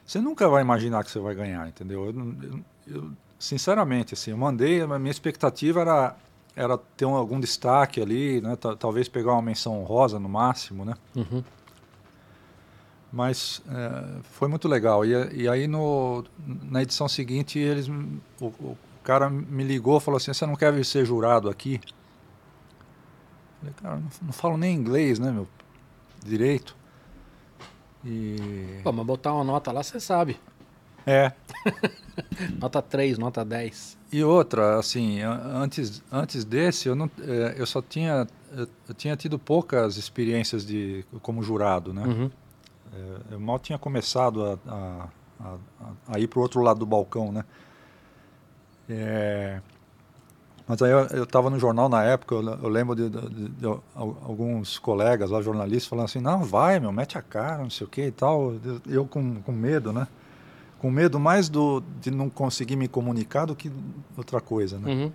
[0.06, 2.06] Você nunca vai imaginar que você vai ganhar, entendeu?
[2.06, 2.14] Eu,
[2.50, 6.16] eu- eu, sinceramente, assim, eu mandei, a minha expectativa era,
[6.58, 8.56] era ter um- algum destaque ali, né?
[8.56, 10.96] ta- Talvez pegar uma menção honrosa no máximo, né?
[11.16, 11.44] Uhum.
[13.12, 15.06] Mas é, foi muito legal.
[15.06, 16.26] E, e aí no,
[16.64, 20.84] na edição seguinte eles o, o cara me ligou e falou assim: "Você não quer
[20.84, 25.48] ser jurado aqui?" Eu falei, cara, não, não falo nem inglês, né, meu?
[26.24, 26.76] Direito.
[28.06, 30.40] E Pô, mas botar uma nota lá, você sabe.
[31.06, 31.32] é.
[32.60, 33.97] Nota 3, nota 10.
[34.12, 39.38] E outra, assim, antes, antes desse, eu, não, eh, eu só tinha, eu, tinha tido
[39.38, 42.04] poucas experiências de, como jurado, né?
[42.06, 42.32] Uhum.
[42.94, 45.08] É, eu mal tinha começado a, a,
[45.42, 45.56] a,
[46.16, 47.44] a ir para o outro lado do balcão, né?
[48.90, 49.60] É,
[50.66, 53.66] mas aí eu estava no jornal na época, eu, eu lembro de, de- de- de
[53.66, 57.86] al- alguns colegas lá, jornalistas, falando assim, não, vai, meu, mete a cara, não sei
[57.86, 58.54] o que e tal.
[58.64, 60.08] Eu, eu com, com medo, né?
[60.80, 63.72] Com medo mais do, de não conseguir me comunicar do que
[64.16, 64.92] outra coisa, né?
[64.92, 65.12] Uhum.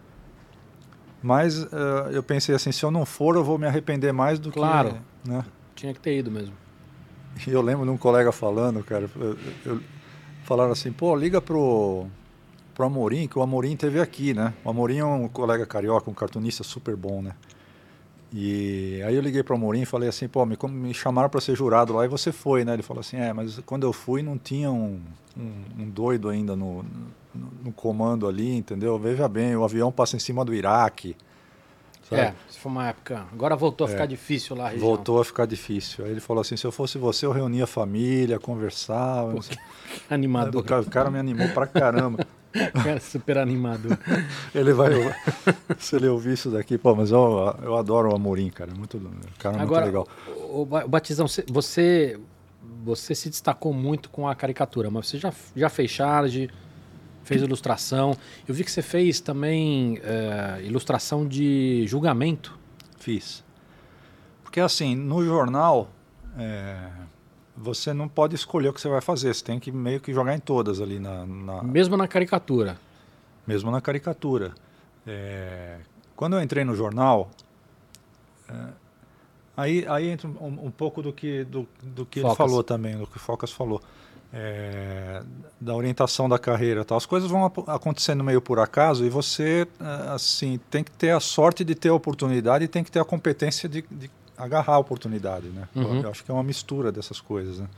[1.23, 1.69] Mas eh,
[2.13, 4.99] eu pensei assim, se eu não for, eu vou me arrepender mais do Claro.
[5.25, 5.31] que...
[5.31, 5.45] Né?
[5.77, 6.55] Tinha que ter ido mesmo.
[7.47, 9.81] E eu lembro de um colega falando, cara, eu- eu-
[10.45, 12.07] falaram assim, pô, liga pro,
[12.75, 14.53] pro Amorim, que o Amorim teve aqui, né?
[14.65, 17.33] O Amorim é um colega carioca, um cartunista super bom, né?
[18.35, 21.55] E aí eu liguei pro Amorim e falei assim, pô, me, me chamaram para ser
[21.55, 22.73] jurado lá e você foi, né?
[22.73, 25.01] Ele falou assim, é, mas quando eu fui não tinha um,
[25.37, 26.83] um, um doido ainda no,
[27.35, 28.99] no, no comando ali, entendeu?
[28.99, 31.15] Veja bem, o avião passa em cima do Iraque,
[32.09, 32.23] sabe?
[32.23, 33.27] É, se for uma época.
[33.31, 34.89] Agora voltou a ficar difícil lá a região.
[34.89, 36.03] Voltou a ficar difícil.
[36.07, 39.31] Aí ele falou assim, se eu fosse você, eu reunia a família, conversava.
[39.35, 39.59] não sei-
[40.09, 40.63] Animador.
[40.63, 42.27] o cara, o cara me animou pra caramba.
[42.73, 43.89] Cara, super animado.
[44.55, 44.91] ele vai.
[45.79, 48.71] se ele ouvir isso daqui, pô, mas eu, eu adoro o Amorim, cara.
[48.71, 49.01] É muito,
[49.39, 50.09] cara, é Agora, muito legal.
[50.51, 52.19] O, o Batizão, você,
[52.85, 56.51] você se destacou muito com a caricatura, mas você já, já fez charge,
[57.25, 58.17] fez ilustração.
[58.47, 62.59] Eu vi que você fez também é, ilustração de julgamento.
[62.99, 63.43] Fiz.
[64.43, 65.91] Porque assim, no jornal.
[66.39, 67.02] É
[67.57, 70.35] você não pode escolher o que você vai fazer, você tem que meio que jogar
[70.35, 71.27] em todas ali na.
[71.27, 71.63] na...
[71.63, 72.79] Mesmo na caricatura.
[73.47, 74.55] Mesmo na caricatura.
[75.07, 75.79] É...
[76.17, 77.31] Quando eu entrei no jornal,
[78.49, 78.55] é...
[79.57, 83.07] aí, aí entra um, um, pouco do que, do, do que ele falou também, do
[83.07, 83.81] que o Focas falou.
[84.35, 85.23] É...
[85.61, 86.97] da orientação da carreira tal.
[86.97, 89.69] As coisas vão acontecendo meio por acaso e você
[90.09, 93.05] assim tem que ter a sorte de ter a oportunidade e tem que ter a
[93.05, 95.69] competência de, de agarrar a oportunidade, né?
[95.75, 96.01] Uhum.
[96.03, 97.69] Eu acho que é uma mistura dessas coisas, né?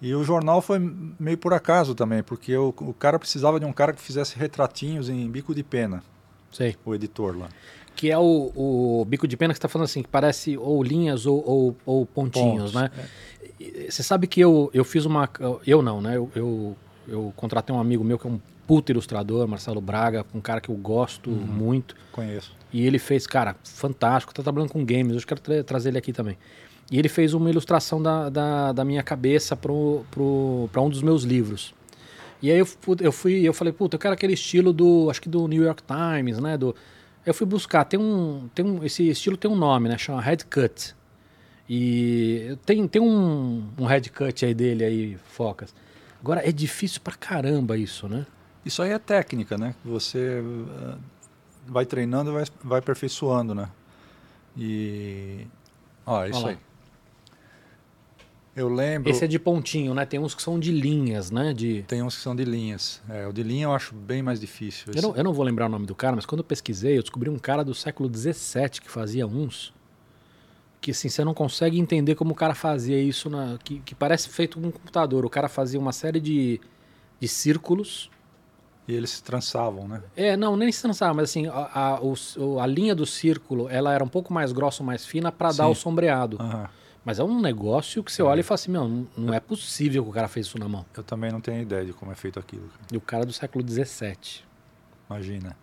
[0.00, 0.80] E o jornal foi
[1.18, 5.08] meio por acaso também, porque o, o cara precisava de um cara que fizesse retratinhos
[5.08, 6.02] em bico de pena.
[6.50, 6.76] Sei.
[6.84, 7.48] O editor lá.
[7.94, 10.82] Que é o, o bico de pena que você está falando assim, que parece ou
[10.82, 12.90] linhas ou, ou, ou pontinhos, Pontos, né?
[13.60, 13.90] É.
[13.90, 15.28] Você sabe que eu, eu fiz uma...
[15.64, 16.16] Eu não, né?
[16.16, 16.76] Eu, eu,
[17.06, 20.68] eu contratei um amigo meu que é um puta ilustrador, Marcelo Braga, um cara que
[20.68, 21.36] eu gosto uhum.
[21.36, 21.94] muito.
[22.10, 22.52] Conheço.
[22.72, 26.12] E ele fez, cara, fantástico, tá trabalhando com games, eu quero tra trazer ele aqui
[26.12, 26.38] também.
[26.90, 31.74] E ele fez uma ilustração da, da, da minha cabeça para um dos meus livros.
[32.40, 32.66] E aí eu,
[33.00, 35.82] eu fui, eu falei, puta, eu quero aquele estilo do, acho que do New York
[35.84, 36.58] Times, né?
[36.58, 36.74] Do,
[37.24, 39.96] eu fui buscar, tem um, tem um, esse estilo tem um nome, né?
[39.96, 40.94] Chama Head Cut.
[41.68, 45.74] E tem, tem um, um head cut aí dele aí, Focas.
[46.20, 48.26] Agora, é difícil pra caramba isso, né?
[48.64, 49.74] Isso aí é técnica, né?
[49.84, 50.98] Você uh,
[51.66, 53.68] vai treinando e vai, vai aperfeiçoando, né?
[54.56, 55.46] E.
[56.04, 56.58] Ó, isso aí.
[58.54, 59.10] Eu lembro.
[59.10, 60.04] Esse é de pontinho, né?
[60.04, 61.54] Tem uns que são de linhas, né?
[61.54, 61.82] De...
[61.84, 63.00] Tem uns que são de linhas.
[63.08, 64.92] É, o de linha eu acho bem mais difícil.
[64.94, 67.02] Eu não, eu não, vou lembrar o nome do cara, mas quando eu pesquisei, eu
[67.02, 69.72] descobri um cara do século XVII que fazia uns.
[70.82, 74.28] Que assim, você não consegue entender como o cara fazia isso, na, que, que parece
[74.28, 75.24] feito com um computador.
[75.24, 76.60] O cara fazia uma série de,
[77.18, 78.10] de círculos
[78.86, 80.02] e eles se trançavam, né?
[80.16, 83.92] É, não, nem se trançavam, mas assim, a, a, o, a linha do círculo, ela
[83.92, 86.38] era um pouco mais grossa, mais fina para dar o sombreado.
[86.40, 86.66] Uhum.
[87.04, 90.04] Mas é um negócio que você olha e fala assim, meu, não, não, é possível
[90.04, 90.84] que o cara fez isso na mão.
[90.96, 92.68] Eu também não tenho ideia de como é feito aquilo.
[92.92, 94.42] E o cara do século XVII.
[95.10, 95.56] Imagina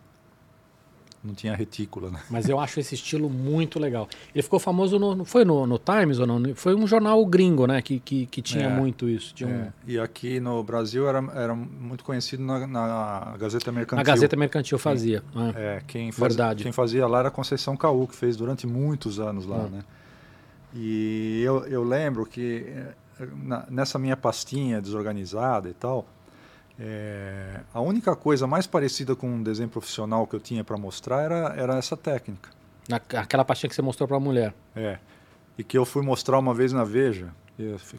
[1.23, 2.21] não tinha retícula, né?
[2.29, 4.07] Mas eu acho esse estilo muito legal.
[4.33, 6.55] Ele ficou famoso, no, foi no, no, Times ou não?
[6.55, 7.81] Foi um jornal gringo, né?
[7.81, 9.33] Que, que, que tinha é, muito isso.
[9.33, 9.53] Tinha é.
[9.53, 9.71] um...
[9.85, 13.97] E aqui no Brasil era, era muito conhecido na, na Gazeta Mercantil.
[13.97, 15.23] Na Gazeta Mercantil fazia.
[15.31, 15.53] Quem, é.
[15.55, 16.63] é, quem, faz, Verdade.
[16.63, 19.69] quem fazia lá era Conceição Caú, que fez durante muitos anos lá, é.
[19.69, 19.83] né?
[20.73, 22.65] E eu, eu lembro que
[23.19, 26.05] eh, na, nessa minha pastinha desorganizada e tal,
[26.79, 31.23] é, a única coisa mais parecida com um desenho profissional que eu tinha para mostrar
[31.23, 32.49] era, era essa técnica.
[32.87, 34.53] Na, aquela pastinha que você mostrou para a mulher.
[34.75, 34.97] É.
[35.57, 37.33] E que eu fui mostrar uma vez na Veja,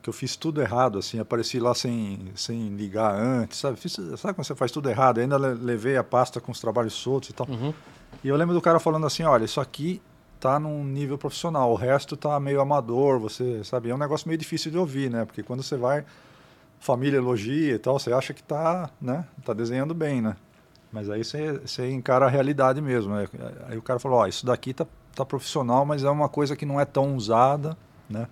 [0.02, 3.78] que eu fiz tudo errado, assim, apareci lá sem, sem ligar antes, sabe?
[3.78, 5.18] Fiz, sabe quando você faz tudo errado?
[5.18, 7.46] Eu ainda levei a pasta com os trabalhos soltos e tal.
[7.46, 7.74] Uhum.
[8.24, 10.00] E eu lembro do cara falando assim, olha, isso aqui
[10.40, 13.90] tá num nível profissional, o resto tá meio amador, você sabe?
[13.90, 15.26] É um negócio meio difícil de ouvir, né?
[15.26, 16.02] Porque quando você vai
[16.80, 20.34] família elogia e tal, você acha que está né, tá desenhando bem, né?
[20.90, 23.14] Mas aí você, você encara a realidade mesmo.
[23.14, 23.28] Né?
[23.68, 26.66] Aí o cara falou, ó, isso daqui tá, tá profissional, mas é uma coisa que
[26.66, 27.76] não é tão usada,
[28.08, 28.26] né?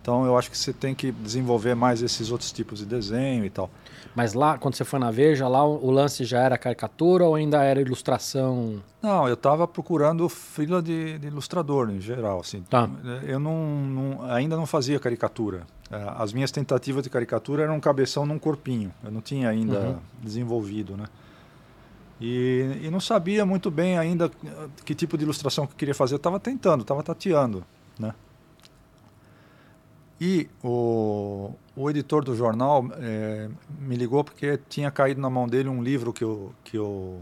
[0.00, 3.50] Então eu acho que você tem que desenvolver mais esses outros tipos de desenho e
[3.50, 3.70] tal.
[4.14, 7.62] Mas lá, quando você foi na Veja, lá o, lance já era caricatura ou ainda
[7.62, 8.80] era ilustração?
[9.02, 12.40] Não, eu estava procurando fila de, de, ilustrador em geral.
[12.40, 12.62] Assim.
[12.62, 12.88] Tá.
[13.26, 15.66] Eu não, não, ainda não fazia caricatura.
[15.90, 18.92] É, as minhas tentativas de caricatura eram um cabeção num corpinho.
[19.02, 19.96] Eu não tinha ainda uhum.
[20.22, 21.06] desenvolvido, né?
[22.20, 24.30] E, e, não sabia muito bem ainda
[24.84, 26.14] que tipo de ilustração que eu queria fazer.
[26.14, 27.64] Eu estava tentando, estava tateando,
[27.98, 28.14] né?
[30.20, 33.48] E o, o editor do jornal é,
[33.80, 37.20] me ligou porque tinha caído na mão dele um livro que eu, que eu,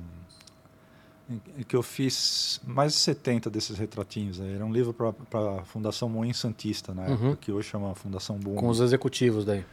[1.66, 4.38] que eu fiz mais de 70 desses retratinhos.
[4.38, 4.54] Né?
[4.54, 7.36] Era um livro para a Fundação Moinho Santista, na época, uhum.
[7.36, 8.56] que hoje chama Fundação Boom.
[8.56, 9.64] Com os executivos daí.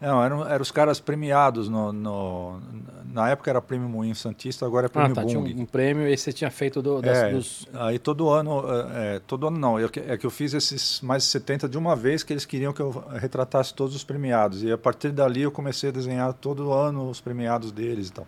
[0.00, 2.58] Não, eram, eram os caras premiados no, no,
[3.12, 5.44] na época era prêmio Moinho Santista, agora é prêmio ah, tá, Bung.
[5.44, 7.68] Tinha um, prêmio e você tinha feito do, das, é, dos...
[7.74, 11.24] Aí todo ano, é, é todo ano não, eu, é que eu fiz esses mais
[11.24, 14.62] de 70 de uma vez que eles queriam que eu retratasse todos os premiados.
[14.62, 18.26] E a partir dali eu comecei a desenhar todo ano os premiados deles e tal.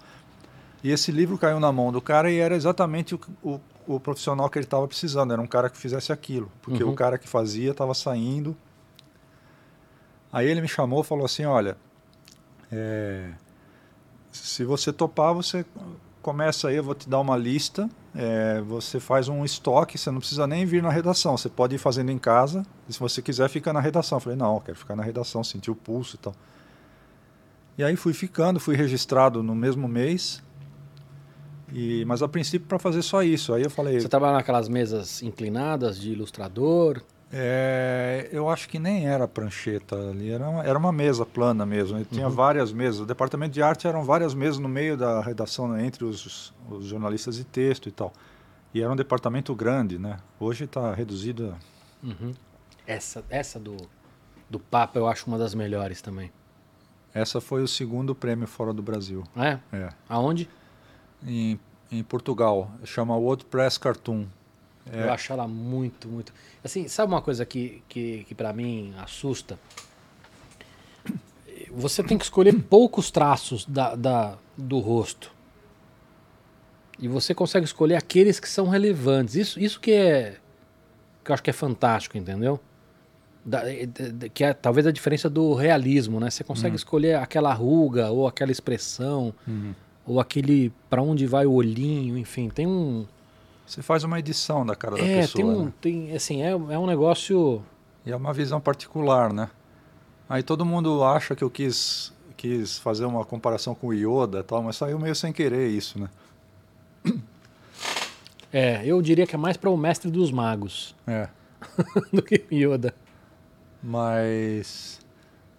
[0.85, 4.51] E esse livro caiu na mão do cara e era exatamente o, o, o profissional
[4.51, 6.51] que ele estava precisando, era um cara que fizesse aquilo.
[6.61, 6.91] Porque uhum.
[6.91, 8.55] o cara que fazia estava saindo
[10.33, 11.77] Aí ele me chamou e falou assim, olha,
[12.71, 13.33] é,
[14.33, 15.65] se você topar, você
[16.23, 20.21] começa aí, eu vou te dar uma lista, é, você faz um estoque, você não
[20.21, 23.49] precisa nem vir na redação, você pode ir fazendo em casa, e se você quiser,
[23.51, 24.17] fica na redação.
[24.17, 26.35] Eu falei, não, quero ficar na redação, sentir o pulso e tal.
[27.77, 30.43] E aí fui ficando, fui registrado no mesmo mês,
[31.73, 33.53] e, mas a princípio para fazer só isso.
[33.55, 33.99] Aí eu falei.
[33.99, 37.03] Você trabalha naquelas mesas inclinadas de ilustrador?
[37.35, 42.05] É, eu acho que nem era prancheta ali, era uma, era uma mesa plana mesmo.
[42.05, 42.35] Tinha uhum.
[42.35, 43.01] várias mesas.
[43.01, 46.85] O departamento de arte eram várias mesas no meio da redação, né, entre os, os,
[46.85, 48.13] jornalistas de texto e tal.
[48.75, 50.19] E era um departamento grande, né?
[50.39, 51.57] Hoje está reduzido.
[52.03, 52.35] Uhum.
[52.87, 53.77] Essa, essa do,
[54.51, 56.31] do Papa eu acho uma das melhores também.
[57.15, 59.25] Essa foi o segundo prêmio fora do Brasil.
[59.37, 59.59] É?
[59.73, 59.89] É.
[60.09, 60.49] Aonde?
[61.27, 61.59] Em,
[61.91, 62.71] em Portugal.
[62.85, 64.27] Chama WordPress Cartoon.
[64.91, 65.05] É.
[65.05, 66.33] Eu acho ela muito, muito.
[66.63, 69.59] Assim, sabe uma coisa que, que, que para mim assusta?
[71.71, 75.33] Você tem que escolher poucos traços da, da, do rosto.
[76.99, 79.35] E você consegue escolher aqueles que são relevantes.
[79.35, 80.37] Isso, isso que é.
[81.25, 82.61] que eu acho que é fantástico, entendeu?
[83.45, 83.63] Da,
[84.33, 86.31] que é talvez a diferença do realismo, né?
[86.31, 86.77] Você consegue uhum.
[86.77, 89.75] escolher aquela ruga ou aquela expressão uhum.
[90.07, 93.05] ou aquele para onde vai o olhinho, enfim, tem um
[93.73, 95.43] você faz uma edição da cara da é, pessoa.
[95.43, 95.73] Tem um, né?
[95.81, 97.63] tem, assim, é, é um negócio.
[98.05, 99.49] E é uma visão particular, né?
[100.29, 104.43] Aí todo mundo acha que eu quis, quis fazer uma comparação com o Yoda e
[104.43, 106.11] tal, mas saiu meio sem querer isso, né?
[108.55, 110.95] É, eu diria que é mais para o mestre dos magos.
[111.07, 111.27] É.
[112.13, 112.95] do que Yoda.
[113.83, 115.01] Mas.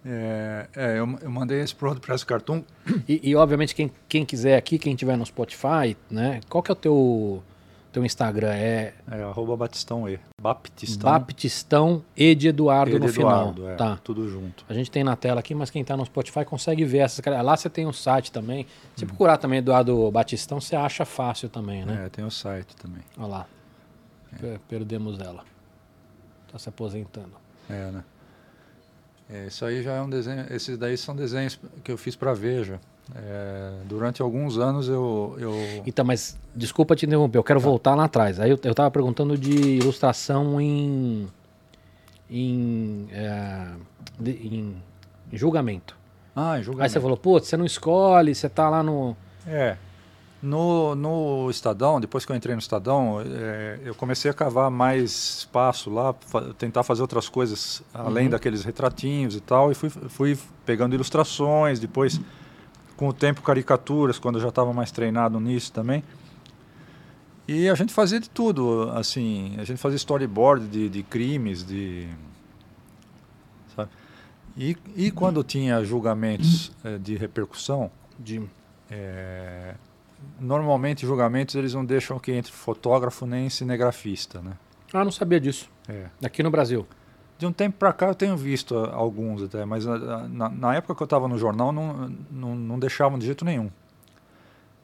[0.06, 2.62] É, é eu, eu, mandei esse pro WordPress Cartoon.
[3.08, 6.40] E, e, obviamente, quem, quem quiser aqui, quem tiver no Spotify, né?
[6.48, 7.42] Qual que é o teu
[7.94, 8.92] teu Instagram é.
[9.08, 10.18] É arroba Batistão E.
[10.40, 11.10] Baptistão.
[11.10, 13.70] Baptistão E de Eduardo e de no Eduardo, final.
[13.70, 13.98] É, tá.
[14.02, 14.64] Tudo junto.
[14.68, 17.56] A gente tem na tela aqui, mas quem está no Spotify consegue ver essas Lá
[17.56, 18.66] você tem um site também.
[18.96, 19.08] Se hum.
[19.08, 22.06] procurar também Eduardo Batistão, você acha fácil também, né?
[22.06, 23.02] É, tem o site também.
[23.16, 23.46] Olha lá.
[24.42, 24.58] É.
[24.68, 25.44] Perdemos ela.
[26.46, 27.32] Está se aposentando.
[27.70, 28.04] É, né?
[29.30, 30.52] É, isso aí já é um desenho.
[30.52, 32.80] Esses daí são desenhos que eu fiz para Veja.
[33.14, 35.52] É, durante alguns anos eu, eu,
[35.86, 37.66] Então, mas desculpa te interromper, eu quero tá.
[37.66, 38.40] voltar lá atrás.
[38.40, 41.28] Aí eu estava perguntando de ilustração em.
[42.30, 43.66] em, é,
[44.18, 44.82] de, em,
[45.32, 45.96] julgamento.
[46.34, 46.84] Ah, em julgamento.
[46.84, 49.16] Aí você falou, pô, você não escolhe, você tá lá no.
[49.46, 49.76] É.
[50.42, 55.38] No, no Estadão, depois que eu entrei no Estadão, é, eu comecei a cavar mais
[55.38, 58.30] espaço lá, fa tentar fazer outras coisas além uhum.
[58.32, 62.20] daqueles retratinhos e tal, e fui, fui pegando ilustrações, depois
[62.96, 66.02] com o tempo caricaturas, quando eu já estava mais treinado nisso também.
[67.46, 72.08] E a gente fazia de tudo, assim, a gente fazia storyboard de, de crimes, de...
[73.76, 73.90] Sabe?
[74.56, 78.42] E, e quando tinha julgamentos é, de repercussão, de,
[78.90, 79.74] é,
[80.40, 84.52] normalmente julgamentos eles não deixam que entre fotógrafo nem cinegrafista, né?
[84.92, 85.68] Ah, não sabia disso.
[85.88, 86.06] É.
[86.24, 86.86] Aqui no Brasil.
[87.38, 91.02] De um tempo para cá eu tenho visto alguns até, mas na, na época que
[91.02, 93.70] eu estava no jornal não, não, não, deixavam de jeito nenhum.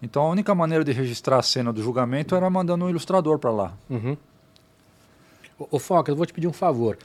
[0.03, 3.51] Então a única maneira de registrar a cena do julgamento era mandando um ilustrador para
[3.51, 3.73] lá.
[3.89, 4.17] Uhum.
[5.59, 6.99] Ô, ô Foca, eu vou te pedir um favor.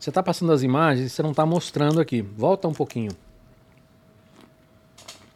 [0.00, 2.22] Você está passando as imagens e você não está mostrando aqui.
[2.22, 3.12] Volta um pouquinho.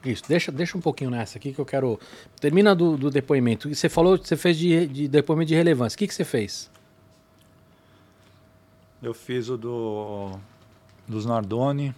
[0.04, 1.98] Isso, deixa, deixa um pouquinho nessa aqui que eu quero.
[2.40, 3.72] Termina do, do depoimento.
[3.72, 5.94] Você falou, você fez de, de depoimento de relevância.
[5.94, 6.70] O que, que você fez?
[9.02, 10.38] Eu fiz o do
[11.08, 11.92] dos Nardoni,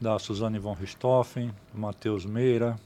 [0.00, 2.76] da Suzane von Richthofen, do Matheus Meira,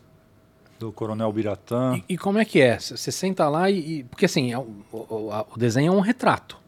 [0.79, 1.97] do Coronel Biratã.
[1.97, 2.79] E, e, como é que é?
[2.79, 4.05] Você senta lá e.
[4.05, 6.59] porque assim, é o, o, o, desenho é um retrato.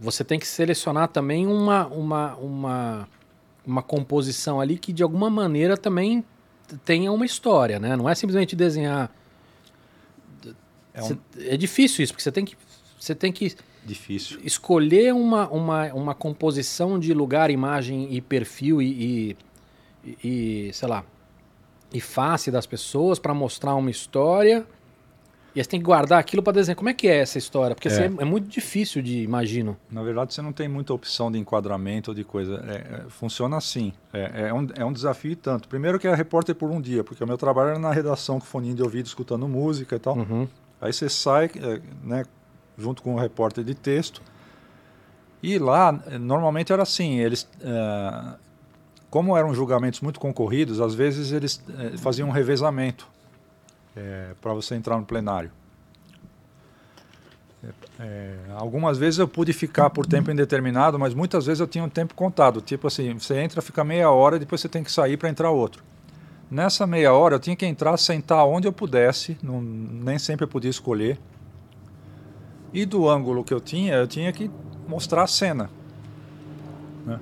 [0.00, 3.08] Você tem que selecionar também uma, uma, uma,
[3.66, 6.24] uma composição ali que de alguma maneira também
[6.84, 7.96] tenha uma história, né?
[7.96, 9.10] Não é simplesmente desenhar.
[10.92, 11.18] É, um...
[11.38, 12.56] é difícil isso, porque você tem que.
[12.96, 14.40] Você tem que Difícil.
[14.42, 19.36] Escolher uma, uma, uma composição de lugar, imagem e perfil e,
[20.04, 20.16] e,
[20.68, 21.04] e sei lá,
[21.92, 24.66] e face das pessoas para mostrar uma história.
[25.54, 26.76] E você tem que guardar aquilo para desenhar.
[26.76, 27.76] Como é que é essa história?
[27.76, 27.90] Porque é.
[27.92, 29.76] Assim, é, muito difícil de, imagino.
[29.88, 32.64] Na verdade, você não tem muita opção de enquadramento ou de coisa.
[32.66, 33.92] É, é, funciona assim.
[34.12, 35.68] É, é, um, é um desafio e tanto.
[35.68, 38.46] Primeiro que é repórter por um dia, porque o meu trabalho era na redação com
[38.46, 40.16] foninho de ouvido, escutando música e tal.
[40.16, 40.48] Uhum.
[40.80, 42.24] Aí você sai, é, né,
[42.76, 44.22] junto com o repórter de texto.
[45.42, 48.34] E lá, normalmente era assim, eles, é,
[49.10, 53.06] como eram julgamentos muito concorridos, às vezes eles é, faziam um revezamento
[53.94, 55.50] é, para você entrar no plenário.
[58.56, 62.14] algumas vezes eu pude ficar por tempo indeterminado, mas muitas vezes eu tinha um tempo
[62.14, 62.60] contado.
[62.60, 65.82] Tipo assim, você entra, fica meia hora, depois você tem que sair para entrar outro.
[66.50, 70.48] Nessa meia hora eu tinha que entrar, sentar onde eu pudesse, não, nem sempre eu
[70.48, 71.18] podia escolher.
[72.74, 74.50] E do ângulo que eu tinha, eu tinha que
[74.88, 75.70] mostrar a cena.
[77.06, 77.20] Né?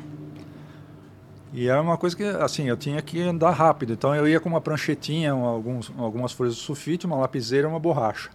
[1.53, 3.92] E era uma coisa que, assim, eu tinha que andar rápido.
[3.92, 7.78] Então eu ia com uma pranchetinha, alguns, algumas folhas de sulfite, uma lapiseira e uma
[7.78, 8.30] borracha.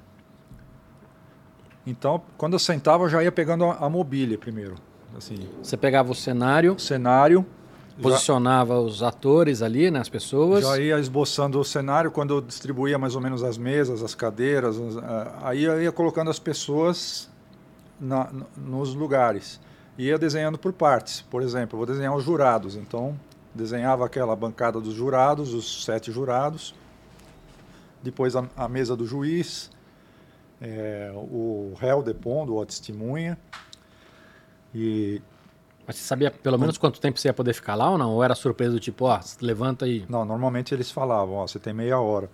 [1.88, 4.76] Então, quando eu sentava, eu já ia pegando a, a mobília primeiro.
[5.18, 7.44] Assim, Você pegava o cenário, o cenário,
[8.02, 10.64] posicionava os atores ali, né, as pessoas.
[10.64, 14.78] Já ia esboçando o cenário quando eu distribuía mais ou menos as mesas, as cadeiras.
[14.78, 14.98] as-
[15.44, 17.30] Aí eu ia colocando as pessoas
[18.00, 19.60] na- nos lugares.
[19.98, 21.22] Ia desenhando por partes.
[21.22, 22.76] Por exemplo, eu vou desenhar os jurados.
[22.76, 23.20] Então,
[23.54, 26.76] desenhava aquela bancada dos jurados, os sete jurados.
[28.04, 29.72] Depois a, a mesa do juiz,
[30.62, 33.38] eh, o réu depondo, a testemunha.
[34.76, 35.20] E
[35.88, 38.12] Mas você sabia pelo menos quanto tempo você ia poder ficar lá ou não?
[38.12, 40.06] Ou era surpresa do tipo, ó, levanta aí.
[40.10, 42.30] Não, normalmente eles falavam, ó, você tem meia hora.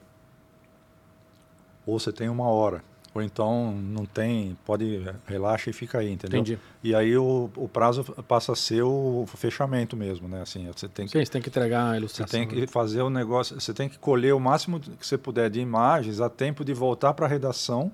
[1.86, 2.84] Ou você tem uma hora.
[3.14, 6.40] Ou então não tem, pode, relaxa e fica aí, entendeu?
[6.40, 6.60] Entendi.
[6.84, 10.42] E aí o, o prazo passa a ser o fechamento mesmo, né?
[10.42, 12.40] Assim, você tem que, Sim, você tem que entregar a você ilustração.
[12.40, 15.60] tem que fazer o negócio, você tem que colher o máximo que você puder de
[15.60, 17.92] imagens a tempo de voltar para a redação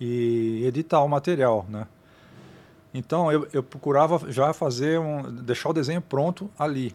[0.00, 1.86] e editar o material, né?
[2.94, 6.94] Então eu, eu procurava já fazer um, deixar o desenho pronto ali,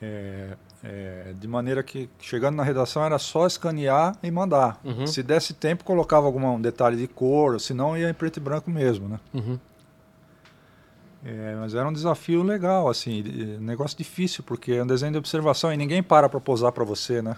[0.00, 4.80] É, é, de maneira que chegando na redação era só escanear e mandar.
[4.84, 5.08] Uhum.
[5.08, 9.08] Se desse tempo colocava algum detalhe de cor, senão ia em preto e branco mesmo,
[9.08, 9.18] né?
[9.34, 9.58] Uhum.
[11.24, 13.24] É, mas era um desafio legal, assim,
[13.58, 17.20] negócio difícil porque é um desenho de observação e ninguém para para posar para você,
[17.20, 17.36] né?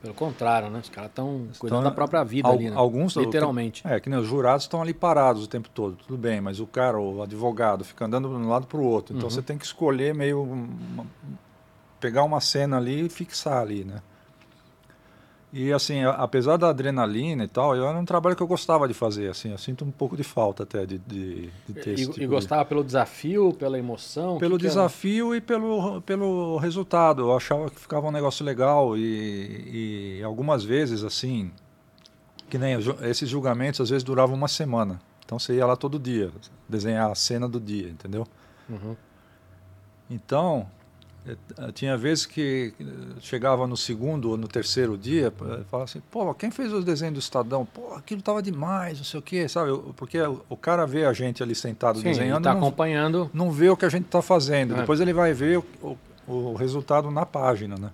[0.00, 0.78] Pelo contrário, né?
[0.80, 2.76] Os caras estão cuidando da própria vida al- ali, né?
[2.76, 3.86] alguns Literalmente.
[3.86, 6.66] É, que nem os jurados estão ali parados o tempo todo, tudo bem, mas o
[6.66, 9.14] cara, o advogado, fica andando de um lado para o outro.
[9.14, 9.34] Então Uhum.
[9.34, 10.42] você tem que escolher meio.
[10.42, 11.04] uma-
[12.00, 14.00] pegar uma cena ali e fixar ali, né?
[15.52, 18.94] E assim, apesar da adrenalina e tal, eu era um trabalho que eu gostava de
[18.94, 22.06] fazer, assim, eu sinto um pouco de falta até de, de, de ter esse E,
[22.06, 24.38] tipo e de- gostava pelo desafio, pela emoção?
[24.38, 27.22] pelo que que desafio e pelo, pelo resultado.
[27.22, 31.50] Eu achava que ficava um negócio legal e, e algumas vezes, assim,
[32.48, 35.00] que nem esses julgamentos às vezes duravam uma semana.
[35.24, 36.30] Então você ia lá todo dia,
[36.68, 38.24] desenhar a cena do dia, entendeu?
[38.68, 38.94] Uhum.
[40.08, 40.66] Então,
[41.74, 42.72] tinha vezes que
[43.20, 47.14] chegava no segundo ou no terceiro dia, eh, falava assim, pô, quem fez os desenhos
[47.14, 47.64] do Estadão?
[47.66, 49.70] Pô, aquilo tava demais, não sei o quê, sabe?
[49.96, 52.60] Porque o o cara vê a gente ali sentado Sim, ele desenhando tá e não,
[52.60, 53.30] acompanhando.
[53.34, 54.74] não vê o que a gente está fazendo.
[54.74, 54.78] É.
[54.80, 55.64] Depois ele vai ver o,
[56.26, 57.90] o- o resultado na página, né?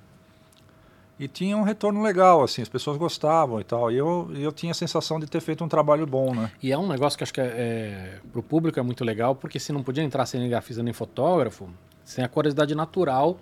[1.18, 3.90] E tinha um retorno legal, assim, as pessoas gostavam e tal.
[3.90, 6.50] E eu, eu tinha a sensação de ter feito um trabalho bom, né?
[6.62, 9.58] E é um negócio que acho que é, é, pro público é muito legal, porque
[9.58, 11.70] se não podia entrar cinegrafista nem fotógrafo,
[12.06, 13.36] sem a curiosidade natural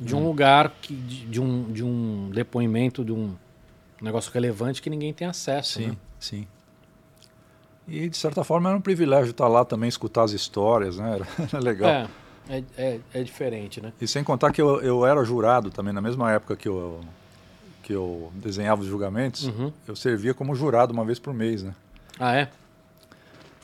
[0.00, 0.24] de um Hum.
[0.24, 3.34] lugar, que, de, de um, de um depoimento, de um
[4.00, 5.74] negócio relevante que ninguém tem acesso.
[5.74, 5.96] Sim, né?
[6.18, 6.46] sim.
[7.86, 11.12] E de certa forma era um privilégio estar lá também, escutar as histórias, né?
[11.20, 11.90] Era, era legal.
[11.90, 12.08] É,
[12.48, 13.92] é, é, é diferente, né?
[14.00, 17.00] E sem contar que eu, eu era jurado também, na mesma época que eu,
[17.82, 19.70] que eu desenhava os julgamentos, Uhum.
[19.86, 21.74] eu servia como jurado uma vez por mês, né?
[22.18, 22.48] Ah, é?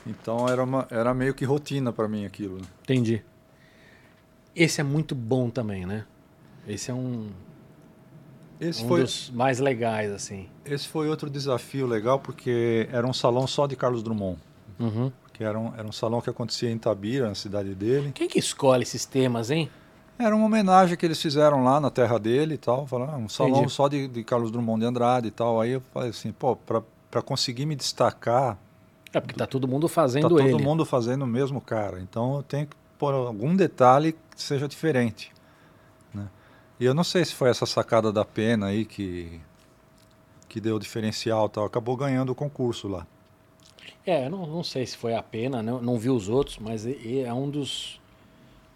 [0.06, 2.56] Então era, uma, era meio que rotina para mim aquilo.
[2.56, 2.64] né?
[2.82, 3.22] Entendi.
[4.54, 6.04] Esse é muito bom também, né?
[6.66, 7.30] Esse é um,
[8.60, 10.48] Esse um foi, dos mais legais, assim.
[10.64, 14.38] Esse foi outro desafio legal, porque era um salão só de Carlos Drummond.
[14.78, 15.10] Uhum.
[15.32, 18.12] Que era um, era um salão que acontecia em Itabira, na cidade dele.
[18.14, 19.70] Quem que escolhe esses temas, hein?
[20.18, 22.86] Era uma homenagem que eles fizeram lá na terra dele e tal.
[22.86, 23.72] Falaram, ah, um salão Entendi.
[23.72, 25.58] só de, de Carlos Drummond de Andrade e tal.
[25.58, 28.58] Aí eu falei assim, pô, para conseguir me destacar,
[29.14, 30.62] É porque tá todo mundo fazendo tá todo ele.
[30.62, 32.00] mundo fazendo o mesmo cara.
[32.00, 35.32] Então eu tenho que pôr algum detalhe que seja diferente.
[36.12, 36.28] Né?
[36.78, 39.40] E eu não sei se foi essa sacada da pena aí que,
[40.46, 41.64] que deu o diferencial e tal.
[41.64, 43.06] Acabou ganhando o concurso lá.
[44.06, 46.84] É, eu não, não sei se foi a pena, não, não vi os outros, mas
[46.84, 47.98] e é um dos,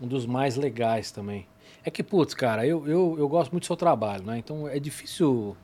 [0.00, 1.46] um dos mais legais também.
[1.84, 4.38] É que, putz, cara, eu, eu, eu gosto muito do seu trabalho, né?
[4.38, 5.54] Então é difícil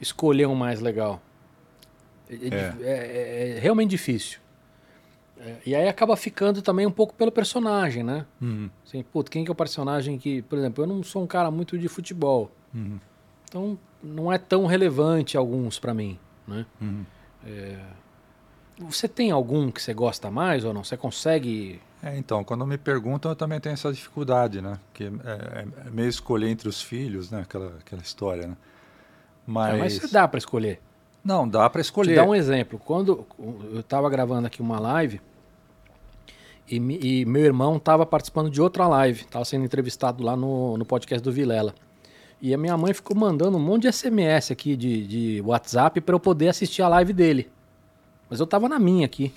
[0.00, 1.20] escolher um mais legal.
[2.30, 2.70] É, é É.
[2.70, 4.38] dif- é- é realmente difícil.
[5.38, 8.24] É, e aí acaba ficando também um pouco pelo personagem, né?
[8.40, 8.70] Uhum.
[8.84, 10.42] Assim, putz, quem que é o personagem que...
[10.42, 12.50] Por exemplo, eu não sou um cara muito de futebol.
[12.74, 12.98] Uhum.
[13.48, 16.64] Então não é tão relevante alguns pra mim, né?
[16.80, 17.04] Uhum.
[18.78, 20.84] Você tem algum que você gosta mais ou não?
[20.84, 21.80] Você consegue.
[22.02, 24.78] É, então, quando me perguntam, eu também tenho essa dificuldade, né?
[24.92, 27.40] Que é, é- é meio escolher entre os filhos, né?
[27.40, 28.56] Aquela, aquela história, né?
[29.46, 30.80] Mas, Ah, mas você dá pra escolher.
[31.26, 32.14] Não, dá para Te escolher.
[32.14, 32.78] dar um exemplo.
[32.78, 33.26] Quando
[33.72, 35.20] eu estava gravando aqui uma live
[36.70, 40.84] e, e meu irmão estava participando de outra live, estava sendo entrevistado lá no, no
[40.84, 41.74] podcast do Vilela.
[42.40, 46.14] E a minha mãe ficou mandando um monte de SMS aqui de, de WhatsApp para
[46.14, 47.50] eu poder assistir a live dele.
[48.30, 49.34] Mas eu tava na minha aqui.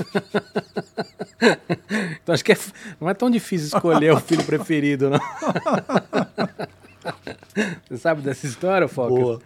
[2.22, 2.58] então acho que é,
[3.00, 5.20] não é tão difícil escolher o filho preferido, não.
[7.88, 9.08] Você sabe dessa história, Foca?
[9.14, 9.40] Boa.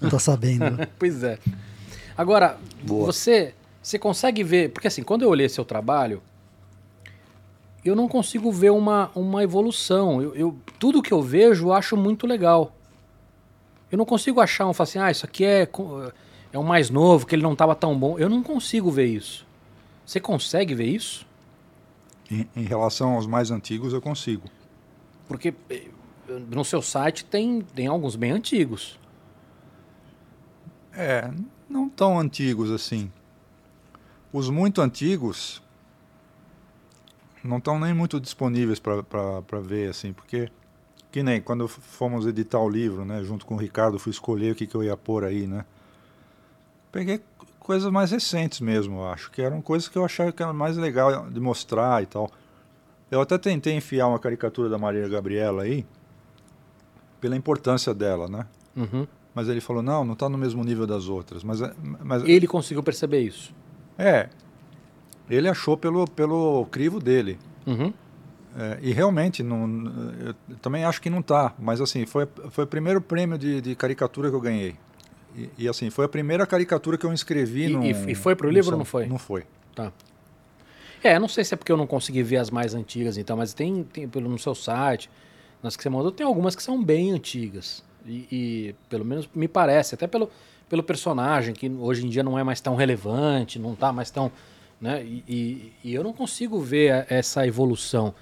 [0.00, 0.78] Não tô sabendo.
[0.98, 1.38] pois é.
[2.16, 3.06] Agora, Boa.
[3.06, 6.22] você você consegue ver, porque assim, quando eu olhei seu trabalho,
[7.84, 10.22] eu não consigo ver uma, uma evolução.
[10.22, 12.74] Eu, eu- tudo que eu vejo eu acho muito legal.
[13.92, 15.68] Eu não consigo achar um, falar assim, ah, isso aqui é,
[16.52, 18.18] é um mais novo, que ele não estava tão bom.
[18.18, 19.46] Eu não consigo ver isso.
[20.06, 21.26] Você consegue ver isso?
[22.30, 24.48] Em, em relação aos mais antigos, eu consigo.
[25.28, 25.88] Porque eh,
[26.28, 28.98] no seu site tem, tem alguns bem antigos.
[30.92, 31.30] É,
[31.68, 33.10] não tão antigos assim.
[34.32, 35.62] Os muito antigos
[37.42, 40.50] não estão nem muito disponíveis para ver, assim, porque,
[41.12, 44.54] que nem quando fomos editar o livro, né, junto com o Ricardo, fui escolher o
[44.54, 45.64] que, que eu ia pôr aí, né.
[46.90, 47.20] Peguei
[47.58, 50.76] coisas mais recentes mesmo, eu acho, que eram coisas que eu achava que era mais
[50.76, 52.30] legal de mostrar e tal.
[53.10, 55.86] Eu até tentei enfiar uma caricatura da Maria Gabriela aí,
[57.24, 58.44] pela importância dela, né.
[58.76, 59.06] Uhum.
[59.34, 61.42] Mas ele falou, não, não está no mesmo nível das outras.
[61.42, 61.72] Mas, é-
[62.04, 63.54] mas Ele conseguiu perceber isso.
[63.96, 64.28] é,
[65.30, 67.38] ele achou pelo, pelo crivo dele.
[67.66, 67.90] Uhum.
[68.58, 69.64] É, e realmente, não,
[70.20, 71.54] eu também acho que não está.
[71.58, 74.76] Mas assim, foi, foi o primeiro prêmio de, de caricatura que eu ganhei.
[75.34, 77.84] E, e, assim, foi a primeira caricatura que eu inscrevi E- no...
[78.10, 79.06] e- foi pro livro ou não foi?
[79.06, 79.44] Não foi.
[79.74, 79.90] Tá.
[81.02, 83.54] É, não sei se é porque eu não consegui ver as mais antigas, então, mas
[83.54, 85.10] tem, tem pelo no seu site,
[85.64, 87.82] nas que você mandou, tem algumas que são bem antigas.
[88.06, 90.30] E, e, pelo menos me parece, até pelo,
[90.68, 94.30] pelo personagem, que hoje em dia não é mais tão relevante, não tá mais tão.
[94.80, 95.02] Né?
[95.02, 98.14] E, e- e eu não consigo ver essa evolução.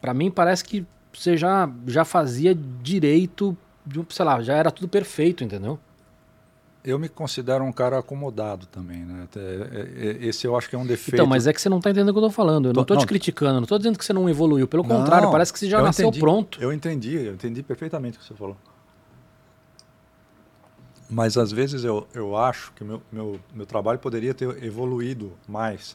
[0.00, 3.56] Pra mim parece que você já, já fazia direito,
[4.10, 5.78] sei lá, já era tudo perfeito, entendeu?
[6.88, 9.28] Eu me considero um cara acomodado também, né?
[9.36, 11.16] É, é, esse eu acho que é um defeito.
[11.16, 12.70] Então, mas é que você não tá entendendo o que eu tô falando.
[12.70, 14.66] Eu não tô te criticando, não tô dizendo que você não evoluiu.
[14.66, 16.20] Pelo Não, contrário, parece que você já eu nasceu entendi.
[16.20, 16.58] pronto.
[16.62, 18.56] Eu entendi, eu entendi perfeitamente o que você falou.
[21.10, 25.94] Mas às vezes eu, eu acho que meu, meu, meu trabalho poderia ter evoluído mais.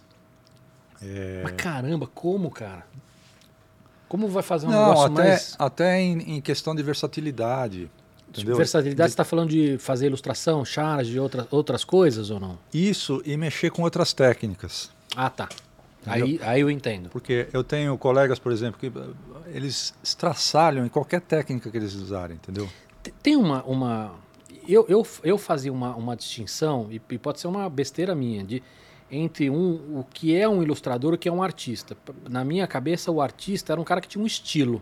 [1.02, 2.86] É, Mas caramba, como, cara?
[4.08, 5.56] Como vai fazer um Não, negócio até, mais.
[5.58, 7.90] até em, em questão de versatilidade.
[8.34, 8.58] Entendeu?
[8.58, 12.58] Versatilidade, você está falando de fazer ilustração, charge, de outra, outras coisas ou não?
[12.74, 14.90] Isso e mexer com outras técnicas.
[15.16, 15.48] Ah, tá.
[16.06, 17.10] Aí, aí eu entendo.
[17.10, 21.94] Porque eu tenho colegas, por exemplo, que eh, eles estraçalham em qualquer técnica que eles
[21.94, 22.68] usarem, entendeu?
[23.22, 23.64] Tem uma.
[23.64, 24.16] uma
[24.68, 28.62] eu, eu, eu fazia uma, uma distinção, e, e pode ser uma besteira minha, de,
[29.10, 31.96] entre um, o que é um ilustrador e o que é um artista.
[32.30, 34.82] Na minha cabeça, o artista era um cara que tinha um estilo.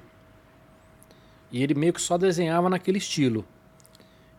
[1.51, 3.45] E ele meio que só desenhava naquele estilo.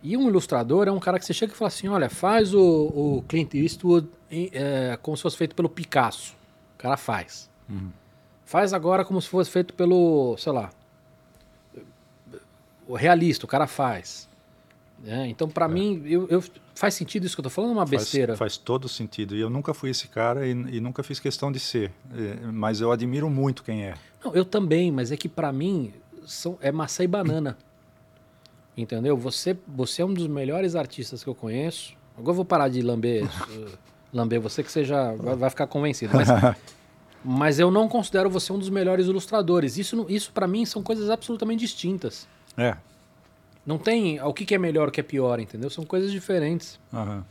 [0.02, 2.60] E um ilustrador é um cara que você chega e fala assim: olha, faz o,
[2.60, 6.34] o Clint Eastwood em- é, como se fosse feito pelo Picasso.
[6.74, 7.48] O cara faz.
[8.44, 10.70] Faz agora como se fosse feito pelo, sei lá,
[12.86, 14.28] o realista, o cara faz.
[15.02, 15.26] né?
[15.28, 16.42] então, pra mim, eu, eu-
[16.74, 18.36] faz sentido isso que eu tô falando é uma besteira?
[18.36, 19.36] Faz, todo sentido.
[19.36, 21.90] E eu nunca fui esse cara e, e nunca fiz questão de ser.
[22.14, 23.94] Eh, Mas eu admiro muito quem é.
[24.24, 25.92] Não, eu também, mas é que pra mim
[26.26, 27.56] são, é maçã e banana.
[28.76, 29.16] Entendeu?
[29.16, 31.94] Você, você é um dos melhores artistas que eu conheço.
[32.16, 33.28] Agora eu vou parar de lamber,
[34.12, 36.16] lamber você, que você já vai, vai ficar convencido.
[36.16, 36.28] Mas,
[37.24, 39.76] mas eu não considero você um dos melhores ilustradores.
[39.76, 42.26] Isso, isso para mim são coisas absolutamente distintas.
[42.56, 42.76] É.
[43.64, 45.70] Não tem o que, que é melhor, o que é pior, entendeu?
[45.70, 46.80] São coisas diferentes.
[46.92, 47.24] aham.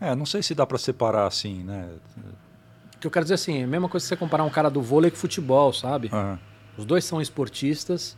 [0.00, 1.88] É, não sei se dá para separar assim, né?
[2.94, 4.68] O que eu quero dizer assim, é a mesma coisa que você comparar um cara
[4.68, 6.08] do vôlei com futebol, sabe?
[6.12, 6.38] Aham.
[6.78, 8.16] Os dois são esportistas,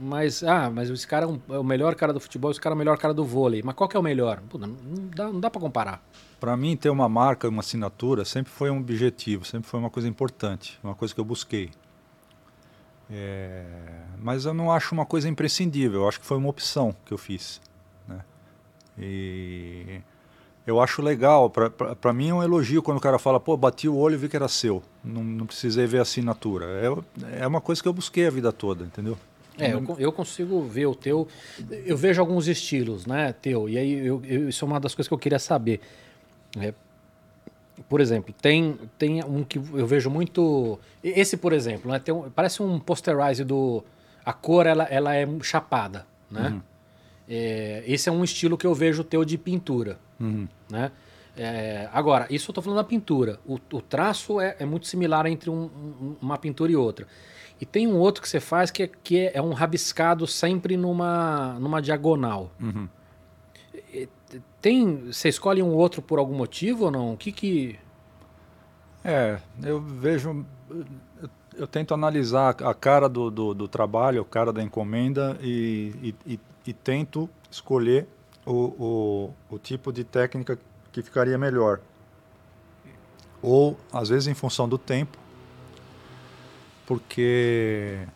[0.00, 2.76] mas ah, mas esse cara é, é o melhor cara do futebol, esse cara é
[2.76, 3.60] o melhor cara do vôlei.
[3.62, 4.40] Mas qual que é o melhor?
[4.48, 6.02] Pô, não, não dá, não dá para comparar.
[6.38, 10.08] Para mim, ter uma marca, uma assinatura, sempre foi um objetivo, sempre foi uma coisa
[10.08, 11.70] importante, uma coisa que eu busquei.
[13.10, 13.66] É,
[14.22, 17.18] mas eu não acho uma coisa imprescindível, eu acho que foi uma opção que eu
[17.18, 17.60] fiz.
[18.06, 18.20] Né?
[18.96, 20.00] E
[20.66, 23.96] eu acho legal, para mim é um elogio quando o cara fala, pô, bati o
[23.96, 26.66] olho e vi que era seu, não, não precisei ver a assinatura.
[27.32, 29.16] É, é uma coisa que eu busquei a vida toda, entendeu?
[29.58, 31.28] É, eu, eu consigo ver o teu.
[31.84, 33.68] Eu vejo alguns estilos, né, teu.
[33.68, 35.80] E aí eu, eu- isso é uma das coisas que eu queria saber.
[36.58, 36.72] É,
[37.88, 40.78] por exemplo, tem, tem um que eu vejo muito.
[41.02, 43.82] Esse, por exemplo, né, tem um- parece um posterize do.
[44.24, 46.60] A cor ela, ela é chapada, né?
[47.32, 50.00] É, esse é um estilo que eu vejo teu de pintura.
[50.18, 50.48] Uhum.
[50.68, 50.90] né?
[51.36, 53.38] É, agora, isso eu estou falando da pintura.
[53.46, 57.06] O, o traço é, é, muito similar entre um, um, uma pintura e outra.
[57.60, 61.56] E tem um outro que você faz que é, que é um rabiscado sempre numa,
[61.60, 62.50] numa diagonal.
[62.60, 62.88] Uhum.
[64.60, 67.12] Tem, você escolhe um outro por algum motivo ou não?
[67.12, 67.78] O que que...
[69.04, 70.44] É, eu vejo...
[70.68, 76.14] Eu, eu tento analisar a cara do, do, do, trabalho, a cara da encomenda e,
[76.26, 78.06] e, e, e tento escolher
[78.44, 80.58] o, o, o tipo de técnica
[80.92, 81.80] que ficaria melhor.
[83.42, 85.18] Ou, às vezes, em função do tempo,
[86.86, 88.06] porque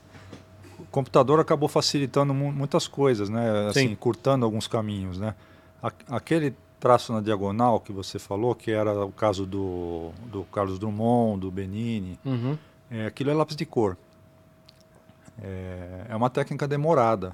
[0.78, 3.68] o computador acabou facilitando muitas coisas, né?
[3.68, 3.94] Assim, Sim.
[3.94, 5.34] curtando alguns caminhos, né?
[6.08, 11.40] Aquele traço na diagonal que você falou, que era o caso do, do Carlos Drummond,
[11.40, 12.58] do Benini, uhum.
[12.90, 13.96] é, aquilo é lápis de cor.
[15.42, 17.32] É, é uma técnica demorada.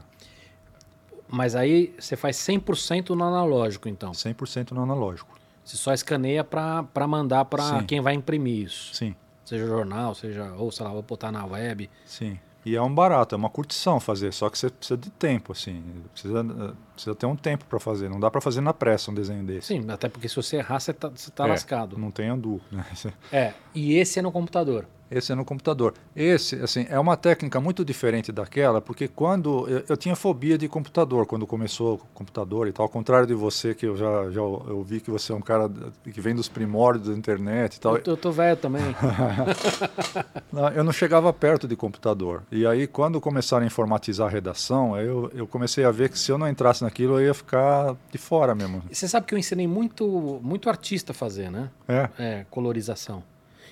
[1.30, 4.12] Mas aí você faz 100% no analógico, então?
[4.12, 5.38] 100% no analógico.
[5.64, 8.94] Você só escaneia para mandar para quem vai imprimir isso?
[8.94, 9.14] Sim.
[9.44, 11.88] Seja jornal, seja, ou sei lá, vou botar na web.
[12.04, 12.38] Sim.
[12.64, 15.82] E é um barato, é uma curtição fazer, só que você precisa de tempo, assim.
[16.12, 16.44] Precisa,
[16.92, 18.10] precisa ter um tempo para fazer.
[18.10, 19.68] Não dá para fazer na pressa um desenho desse.
[19.68, 21.96] Sim, até porque se você errar, você tá, você tá é, lascado.
[21.96, 22.60] Não tem andu.
[22.70, 22.84] Né?
[23.32, 24.86] É, e esse é no computador.
[25.10, 25.94] Esse é no computador.
[26.14, 30.68] Esse, assim, é uma técnica muito diferente daquela, porque quando eu, eu, tinha fobia de
[30.68, 34.40] computador quando começou o computador e tal, ao contrário de você que eu já já
[34.40, 35.70] eu vi que você é um cara
[36.04, 37.96] que vem dos primórdios da internet e tal.
[37.96, 38.82] Eu, eu tô velho também.
[40.52, 42.42] não, eu não chegava perto de computador.
[42.50, 46.30] E aí quando começaram a informatizar a redação, eu, eu comecei a ver que se
[46.30, 48.82] eu não entrasse naquilo eu ia ficar de fora mesmo.
[48.90, 51.70] Você sabe que eu ensinei muito muito artista a fazer, né?
[51.88, 52.08] É.
[52.18, 53.22] É, colorização.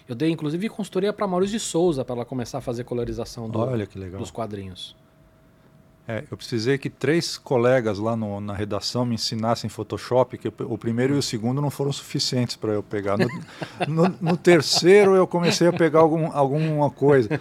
[0.08, 3.60] Eu dei inclusive consultoria para Maurício de Souza para ela começar a fazer colorização do,
[4.16, 4.96] dos quadrinhos.
[6.10, 10.78] É, eu precisei que três colegas lá no, na redação me ensinassem Photoshop, que o
[10.78, 13.18] primeiro e o segundo não foram suficientes para eu pegar.
[13.18, 13.28] No,
[13.86, 17.38] no, no, terceiro eu comecei a pegar algum, alguma coisa.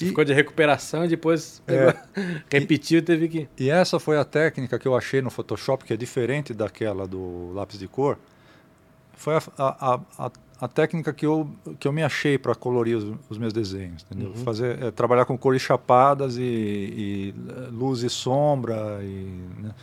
[0.00, 1.94] E, ficou de recuperação e depois é,
[2.50, 3.48] repetiu e teve que...
[3.56, 7.52] E essa foi a técnica que eu achei no Photoshop, que é diferente daquela do
[7.52, 8.18] lápis de cor.
[9.14, 10.32] Foi a, a, a, a
[10.68, 11.50] técnica que eu,
[11.80, 14.28] que eu me achei para colorir os, os, meus desenhos, entendeu?
[14.28, 14.44] Uhum.
[14.44, 19.74] Fazer, é, trabalhar com cores chapadas e, e é, luz e sombra e, né?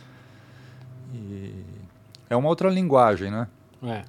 [1.14, 1.54] e,
[2.30, 3.46] é uma outra linguagem, né?
[3.82, 4.02] É.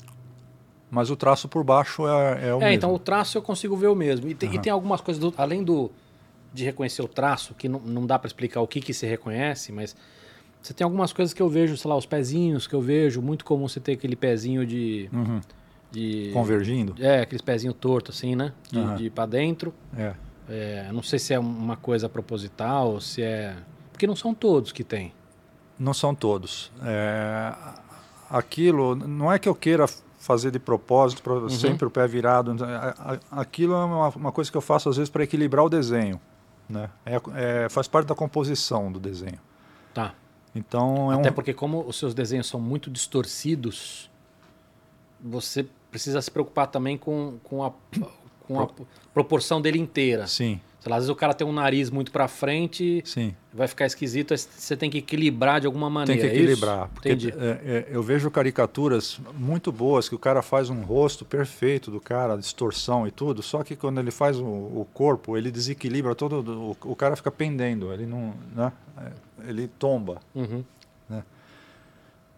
[0.90, 2.68] Mas o traço por baixo é, é o é, mesmo.
[2.76, 4.30] então o traço eu consigo ver o mesmo.
[4.30, 4.56] E tem, uhum.
[4.56, 5.92] e tem algumas coisas, do, além do,
[6.54, 9.74] de reconhecer o traço, que não, não dá para explicar o que, que se reconhece,
[9.74, 9.94] mas
[10.62, 13.44] você tem algumas coisas que eu vejo, sei lá, os pezinhos que eu vejo, muito
[13.44, 15.10] comum você ter aquele pezinho de...
[15.12, 15.42] Uhum
[15.92, 16.96] de convergindo.
[17.00, 18.54] É, aqueles pezinhos tortos assim, né?
[18.70, 18.96] De, uhum.
[18.96, 19.74] de ir para dentro.
[19.96, 20.14] É.
[20.50, 20.90] é.
[20.92, 23.56] Não sei se é uma coisa proposital, se é
[24.02, 25.14] porque não são todos que tem.
[25.78, 26.72] Não são todos.
[26.84, 27.54] É...
[28.28, 29.86] Aquilo não é que eu queira
[30.18, 31.50] fazer de propósito para uhum.
[31.50, 32.56] sempre o pé virado.
[33.30, 36.20] Aquilo é uma, uma coisa que eu faço às vezes para equilibrar o desenho,
[36.68, 36.90] né?
[37.06, 39.40] É, é, faz parte da composição do desenho.
[39.94, 40.16] Tá.
[40.56, 41.34] Então é Até um...
[41.34, 44.10] porque como os seus desenhos são muito distorcidos,
[45.24, 47.72] você precisa se preocupar também com, com, a,
[48.48, 48.68] com a
[49.14, 50.26] proporção dele inteira.
[50.26, 50.60] Sim.
[50.80, 53.36] Sei lá, às vezes o cara tem um nariz muito para frente, Sim.
[53.54, 56.20] vai ficar esquisito, você tem que equilibrar de alguma maneira.
[56.20, 56.90] Tem que é equilibrar.
[56.90, 61.92] porque é, é, eu vejo caricaturas muito boas que o cara faz um rosto perfeito
[61.92, 66.16] do cara, distorção e tudo, só que quando ele faz o, o corpo, ele desequilibra
[66.16, 68.74] todo, o, o, cara fica pendendo, ele não, né?
[69.48, 70.20] ele tomba.
[70.34, 70.64] Uhum.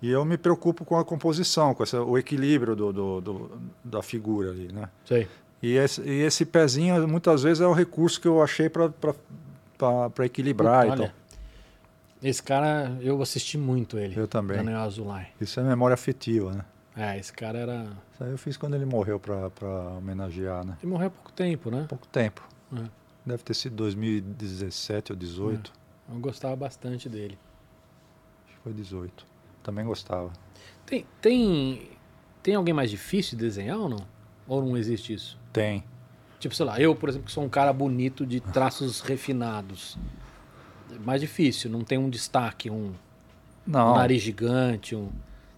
[0.04, 4.04] E eu me preocupo com a composição, com essa, o equilíbrio do, do, do, da
[4.04, 4.89] figura ali, né?
[5.06, 5.30] Sei.
[5.62, 8.84] E esse, e esse pezinho, muitas vezes, é o recurso que eu achei para
[10.26, 11.16] equilibrar Puta, e olha,
[12.22, 14.20] Esse cara, eu assisti muito ele.
[14.20, 14.58] Eu também.
[14.58, 15.28] Daniel Azulay.
[15.39, 16.66] Isso é memória afetiva, né?
[16.97, 17.88] É, esse cara era...
[18.12, 19.47] Isso aí eu fiz quando ele morreu para
[19.97, 20.78] homenagear, né?
[20.84, 21.86] Ele morreu há pouco tempo, né?
[21.88, 22.45] Pouco tempo.
[22.76, 22.84] É.
[23.26, 25.72] Deve ter sido 2017 ou 2018.
[26.10, 26.14] É.
[26.14, 27.39] Eu gostava bastante dele.
[28.45, 29.32] Acho que foi 18.
[29.64, 30.32] Também gostava.
[30.86, 31.89] Tem, tem,
[32.43, 34.05] tem alguém mais difícil de desenhar ou não?
[34.47, 35.39] Ou não existe isso?
[35.51, 35.84] Tem.
[36.39, 39.97] Tipo, sei lá, eu, por exemplo, que sou um cara bonito de traços refinados.
[41.05, 42.91] Mais difícil, não tem um destaque, um,
[43.66, 43.93] não.
[43.93, 45.09] um nariz gigante, um.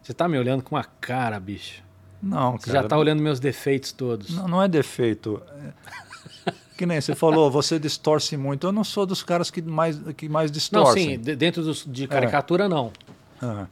[0.01, 1.83] Você tá me olhando com uma cara, bicho.
[2.21, 2.83] Não, Você cara.
[2.83, 4.35] já tá olhando meus defeitos todos.
[4.35, 5.41] Não, não é defeito.
[6.77, 8.67] Que nem você falou, você distorce muito.
[8.67, 11.17] Eu não sou dos caras que mais, que mais distorcem.
[11.17, 12.67] Não, sim, dentro dos, de caricatura, é.
[12.67, 12.91] não.
[13.41, 13.67] Uhum.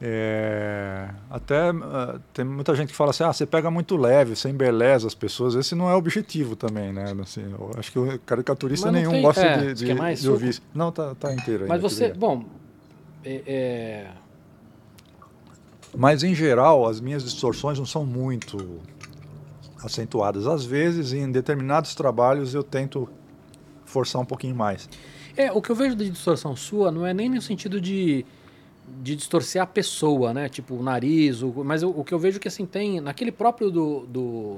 [0.00, 4.50] É, até uh, tem muita gente que fala assim, ah, você pega muito leve, você
[4.50, 5.54] embeleza as pessoas.
[5.54, 7.14] Esse não é o objetivo também, né?
[7.22, 7.42] Assim,
[7.78, 10.60] acho que o caricaturista nenhum tem, gosta é, de, de, é de ouvir.
[10.74, 12.44] Não, tá, tá inteiro Mas você, bom,
[13.24, 14.10] é, é,
[15.96, 18.80] Mas, em geral, as minhas distorções não são muito
[19.82, 20.46] acentuadas.
[20.46, 23.08] Às vezes, em determinados trabalhos, eu tento
[23.86, 24.90] forçar um pouquinho mais.
[25.36, 28.24] É, o que eu vejo de distorção sua não é nem no sentido de,
[29.02, 30.48] de distorcer a pessoa, né?
[30.48, 33.00] Tipo, o nariz, o, mas o, o que eu vejo que assim tem.
[33.00, 34.56] Naquele próprio do, do,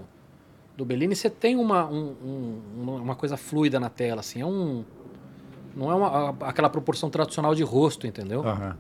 [0.77, 4.41] do Bellini, você tem uma, um, um, uma coisa fluida na tela, assim.
[4.41, 4.85] É um.
[5.77, 8.47] Não é uma, aquela proporção tradicional de rosto, entendeu?
[8.47, 8.77] Aham.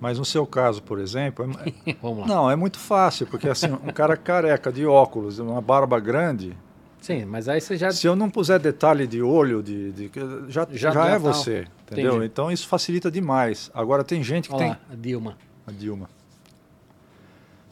[0.00, 2.26] Mas no seu caso, por exemplo, é- Vamos lá.
[2.26, 6.54] não, é muito fácil, porque assim, um cara careca de óculos, uma barba grande,
[7.00, 7.90] Sim, mas aí você já.
[7.90, 10.10] se eu não puser detalhe de olho, de, de-
[10.48, 12.12] já, Já- já, é você, entendeu?
[12.14, 12.26] Entendi.
[12.26, 13.70] Então isso facilita demais.
[13.74, 15.38] Agora tem gente que Olha tem lá, a Dilma.
[15.66, 16.08] a Dilma.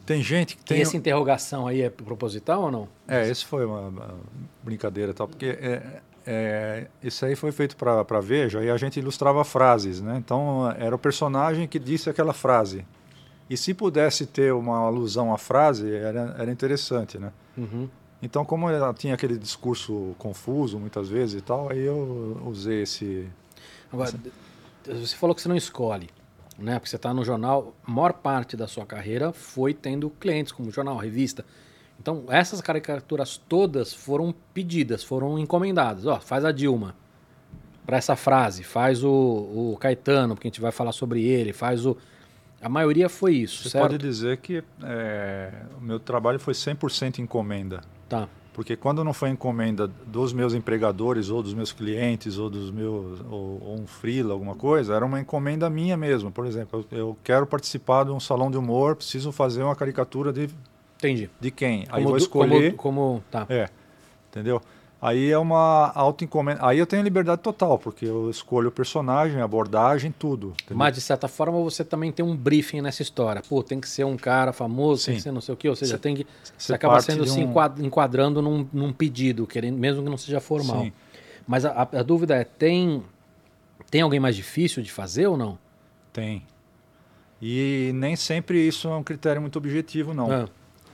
[0.05, 2.87] Tem gente que E tem essa interrogação aí é proposital ou não?
[3.07, 4.15] É, esse foi uma, uma
[4.61, 8.99] brincadeira e tal, porque é, é, isso aí foi feito para Veja e a gente
[8.99, 10.17] ilustrava frases, né?
[10.17, 12.85] Então era o personagem que disse aquela frase.
[13.49, 17.31] E se pudesse ter uma alusão à frase, era, era interessante, né?
[17.57, 17.87] Uhum.
[18.21, 23.27] Então, como ela tinha aquele discurso confuso muitas vezes e tal, aí eu usei esse.
[23.93, 24.11] Agora,
[24.85, 26.09] você falou que você não escolhe,
[26.57, 26.73] né?
[26.79, 30.71] Porque você está no jornal, a maior parte da sua carreira foi tendo clientes como
[30.71, 31.45] jornal, revista.
[31.99, 36.05] Então, essas caricaturas todas foram pedidas, foram encomendadas.
[36.05, 36.95] Ó, faz a Dilma
[37.85, 41.85] para essa frase, faz o, o Caetano, porque a gente vai falar sobre ele, faz
[41.85, 41.95] o.
[42.61, 43.83] A maioria foi isso, Você certo?
[43.83, 47.81] pode dizer que é, o meu trabalho foi 100% encomenda.
[48.07, 48.27] Tá.
[48.53, 53.19] Porque quando não foi encomenda dos meus empregadores ou dos meus clientes ou dos meus
[53.21, 56.31] ou, ou um freela, alguma coisa, era uma encomenda minha mesmo.
[56.31, 60.31] Por exemplo, eu, eu quero participar de um salão de humor, preciso fazer uma caricatura
[60.31, 60.49] de,
[60.97, 61.29] Entendi.
[61.39, 61.81] de quem?
[61.89, 63.45] Aí Como vou du- escolher, Como, como- tá.
[63.49, 63.67] é,
[64.29, 64.61] entendeu?
[65.05, 66.65] Aí é uma auto-encomenda.
[66.65, 70.53] Aí eu tenho liberdade total, porque eu escolho o personagem, a abordagem, tudo.
[70.61, 70.77] entendeu?
[70.77, 73.41] Mas, de certa forma, você também tem um briefing nessa história.
[73.49, 75.17] Pô, tem que ser um cara famoso, tem Sim.
[75.17, 75.67] que ser não sei o quê.
[75.67, 76.25] Ou seja, Cê- tem que.
[76.57, 80.39] Você acaba sendo se um- enquad- enquadrando num, num pedido, querendo, mesmo que não seja
[80.39, 80.83] formal.
[80.83, 80.93] Sim.
[81.45, 83.03] Mas a, a- dúvida é: tem,
[83.91, 85.57] tem alguém mais difícil de fazer ou não?
[86.13, 86.43] Tem.
[87.41, 90.31] E nem sempre isso é um critério muito objetivo, não.
[90.31, 90.47] Ah,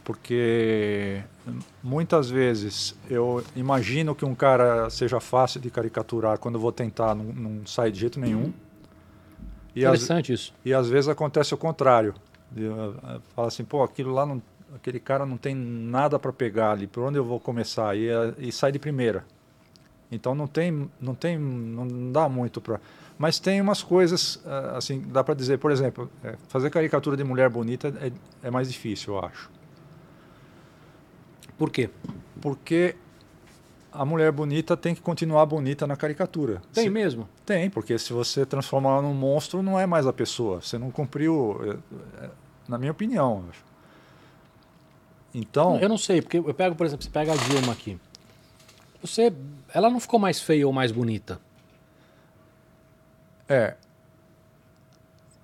[0.04, 1.22] porque
[1.84, 7.16] muitas vezes eu imagino que um cara seja fácil de caricaturar quando eu vou tentar,
[7.16, 8.54] não, não sai de jeito nenhum.
[9.76, 10.54] E interessante isso.
[10.66, 12.14] e às vezes acontece o contrário.
[12.52, 14.42] De, uh, uh, Fala assim, pô, aquilo lá, não,
[14.76, 17.96] aquele cara não tem nada para pegar ali, por onde eu vou começar?
[17.96, 19.24] E, uh, e sai de primeira.
[20.12, 22.82] Então não tem, não tem, não dá muito para.
[23.18, 24.42] Mas tem umas coisas,
[24.74, 26.10] assim, dá para dizer, por exemplo,
[26.48, 28.12] fazer caricatura de mulher bonita é,
[28.48, 29.52] é mais difícil, eu acho.
[31.60, 31.90] Por quê?
[32.42, 32.96] Porque
[33.92, 36.62] a mulher bonita tem que continuar bonita na caricatura.
[36.74, 37.28] Tem Se- mesmo.
[37.46, 40.62] Tem, porque se você transformar ela num monstro, não é mais a pessoa.
[40.62, 41.60] Você não cumpriu,
[42.22, 42.30] é,
[42.68, 43.44] na minha opinião.
[45.34, 48.00] Então, Eu não sei, porque eu pego, por exemplo, você pega a Dilma aqui.
[49.02, 49.34] Você.
[49.74, 51.40] Ela não ficou mais feia ou mais bonita?
[53.48, 53.76] é.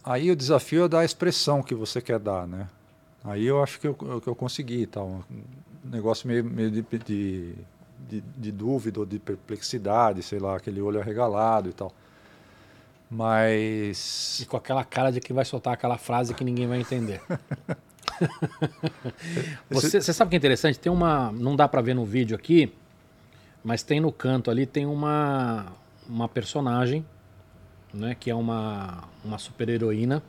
[0.03, 2.67] Aí o desafio é dar a expressão que você quer dar, né?
[3.23, 5.23] Aí eu acho que eu, que eu consegui tal.
[5.91, 7.55] Negócio meio, meio de, de,
[8.09, 11.91] de, de dúvida ou de perplexidade, sei lá, aquele olho arregalado e tal.
[13.09, 14.39] Mas.
[14.41, 17.21] E com aquela cara de que vai soltar aquela frase que ninguém vai entender.
[19.69, 20.79] você, você sabe o que é interessante?
[20.79, 21.31] Tem uma.
[21.31, 22.73] Não dá pra ver no vídeo aqui,
[23.63, 25.67] mas tem no canto ali, tem uma,
[26.09, 27.05] uma personagem,
[27.93, 28.15] né?
[28.19, 30.23] Que é uma, uma super heroína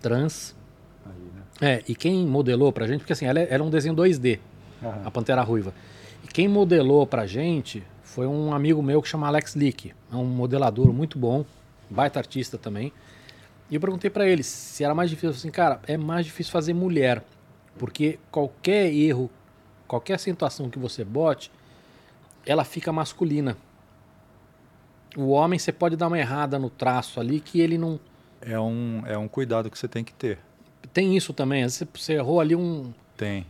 [0.00, 0.56] trans.
[1.06, 1.42] Aí, né?
[1.60, 4.40] É, e quem modelou pra gente, porque assim, ela é, ela é um desenho 2D,
[4.82, 5.02] Aham.
[5.04, 5.72] a Pantera Ruiva.
[6.24, 9.92] E quem modelou pra gente foi um amigo meu que chama Alex Leak.
[10.12, 11.44] É um modelador muito bom,
[11.88, 12.92] baita artista também.
[13.70, 15.30] E eu perguntei pra ele se era mais difícil.
[15.30, 17.22] Assim, cara, é mais difícil fazer mulher.
[17.78, 19.30] Porque qualquer erro,
[19.86, 21.52] qualquer acentuação que você bote,
[22.44, 23.56] ela fica masculina.
[25.16, 27.98] O homem, você pode dar uma errada no traço ali que ele não.
[28.40, 30.38] É um, é um cuidado que você tem que ter.
[30.92, 31.62] Tem isso também.
[31.62, 33.46] Às vezes você errou ali um, Tem.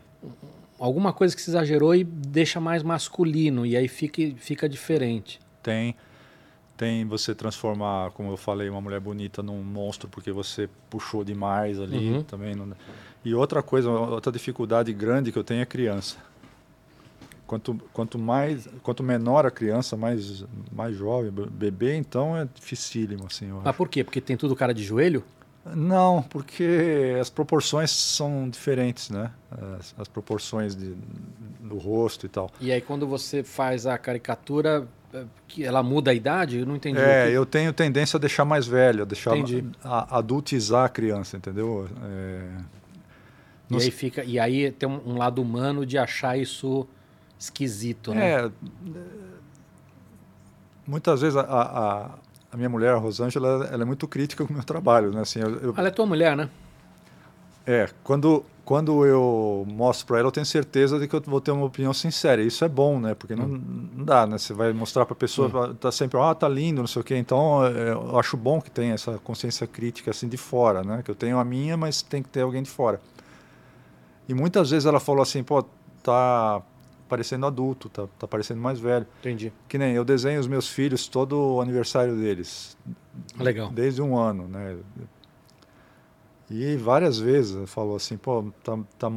[0.81, 3.65] Alguma coisa que se exagerou e deixa mais masculino.
[3.67, 5.39] E aí fica, fica diferente.
[5.63, 5.95] Tem.
[6.77, 11.79] Tem você transformar, como eu falei, uma mulher bonita num monstro porque você puxou demais
[11.79, 12.23] ali Uhum.
[12.23, 12.55] também.
[12.55, 12.73] Não...
[13.23, 16.17] E outra coisa, outra dificuldade grande que eu tenho é criança.
[17.47, 23.27] Quanto, quanto mais, quanto menor a criança, mais, mais jovem, be- bebê, então é dificílimo,
[23.27, 23.77] assim, eu Mas acho.
[23.77, 24.05] por quê?
[24.05, 25.25] Porque tem tudo cara de joelho?
[25.75, 29.31] Não, porque as proporções são diferentes, né?
[29.79, 30.95] As, as proporções de,
[31.61, 32.51] do rosto e tal.
[32.61, 36.59] E aí quando você faz a caricatura, é, que ela muda a idade?
[36.59, 36.99] Eu não entendi.
[36.99, 39.69] É, que- eu tenho tendência a deixar mais velho, a deixar Entendi.
[39.85, 41.87] a, adultizar a criança, entendeu?
[42.05, 42.49] É,
[43.69, 46.89] E Nos- aí, fica, e aí tem um, um lado humano de achar isso
[47.39, 48.47] esquisito, né?
[48.47, 48.51] É,
[50.87, 52.11] muitas vezes a, a,
[52.53, 55.21] a minha mulher, a Rosângela, ela, é muito crítica com o meu trabalho, né?
[55.21, 56.49] Assim, eu, eu- Ela é tua mulher, né?
[57.67, 61.53] é, quando, quando eu mostro para ela, eu tenho certeza de que eu vou ter
[61.53, 62.43] uma opinião sincera.
[62.43, 63.15] Isso é bom, né?
[63.15, 64.39] Porque não, não dá, né?
[64.39, 67.17] Você vai mostrar para a pessoa, tá sempre, ah, tá lindo, não sei o quê.
[67.17, 71.03] Então, é, eu acho bom que tenha essa consciência crítica assim de fora, né?
[71.05, 73.01] Que eu tenho a minha, mas tem que ter alguém de fora.
[74.29, 75.65] E muitas vezes ela falou assim, pô,
[76.03, 76.63] tá
[77.11, 79.07] parecendo adulto, tá, tá parecendo mais velho.
[79.19, 79.53] Entendi.
[79.69, 82.77] Que nem eu desenho os meus filhos todo o aniversário deles.
[83.39, 83.71] Legal.
[83.71, 84.79] Desde um ano, né?
[86.49, 89.13] E várias vezes falou assim, pô, tá, tá-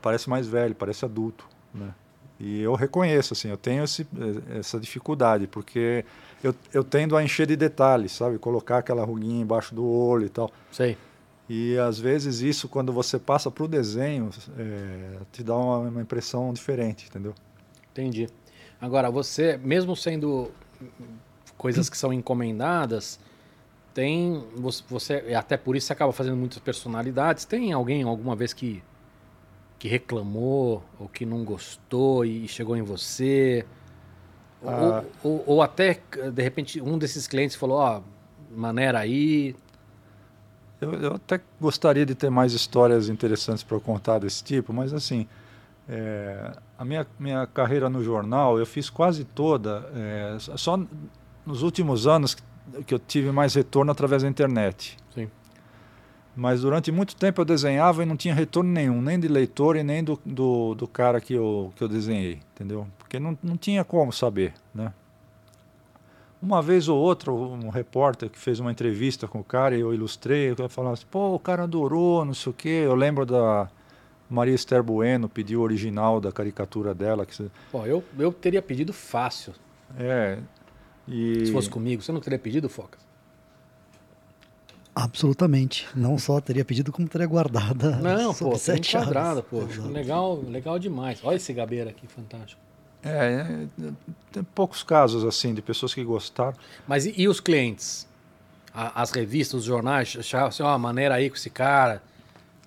[0.00, 1.92] parece mais velho, parece adulto, né?
[2.38, 4.06] E eu reconheço, assim, eu tenho esse,
[4.58, 6.04] essa dificuldade, porque
[6.42, 8.38] eu, eu tendo a encher de detalhes, sabe?
[8.38, 10.50] Colocar aquela ruguinha embaixo do olho e tal.
[10.70, 10.96] Sei.
[11.48, 16.00] E às vezes isso, quando você passa para o desenho, é, te dá uma, uma
[16.02, 17.34] impressão diferente, entendeu?
[17.92, 18.28] Entendi.
[18.80, 20.50] Agora, você, mesmo sendo
[21.56, 23.20] coisas que são encomendadas,
[23.92, 24.42] tem.
[24.88, 27.44] Você, até por isso você acaba fazendo muitas personalidades.
[27.44, 28.82] Tem alguém alguma vez que,
[29.78, 33.64] que reclamou ou que não gostou e chegou em você?
[34.66, 35.04] Ah.
[35.22, 36.00] Ou, ou- ou até,
[36.32, 38.00] de repente, um desses clientes falou: Ó,
[38.50, 39.54] maneira aí.
[40.84, 45.26] Eu, eu até gostaria de ter mais histórias interessantes para contar desse tipo, mas assim,
[45.88, 50.78] é, a minha, minha carreira no jornal eu fiz quase toda, é, só
[51.44, 52.36] nos últimos anos
[52.86, 54.96] que, eu tive mais retorno através da internet.
[55.14, 55.28] Sim.
[56.36, 59.82] Mas durante muito tempo eu desenhava e não tinha retorno nenhum, nem de leitor e
[59.82, 62.86] nem do, do, do cara que eu, que eu desenhei, entendeu?
[62.98, 64.92] Porque não, não tinha como saber, né?
[66.44, 69.94] Uma vez ou outra, um repórter que fez uma entrevista com o cara e eu
[69.94, 72.82] ilustrei, eu falava assim, pô, o cara adorou, não sei o quê.
[72.84, 73.66] Eu lembro da
[74.28, 77.24] Maria Esther Bueno, pediu o original da caricatura dela.
[77.24, 79.54] Que, Pô, eu, eu teria pedido fácil.
[79.98, 80.38] é,
[81.08, 81.46] e...
[81.46, 83.00] Se fosse comigo, você não teria pedido, Focas?
[84.94, 85.88] Absolutamente.
[85.96, 87.96] Não só teria pedido, como teria guardada.
[87.96, 89.08] Não, pô, sete chaves.
[89.08, 89.60] quadrado, pô.
[89.90, 91.20] Legal, legal demais.
[91.24, 92.60] Olha esse gabeira aqui, fantástico.
[93.04, 93.90] É, é,
[94.32, 96.54] tem poucos casos assim de pessoas que gostaram.
[96.88, 98.08] Mas e, e os clientes?
[98.74, 102.02] A- as revistas, os jornais, achavam assim, ó, maneira aí com esse cara,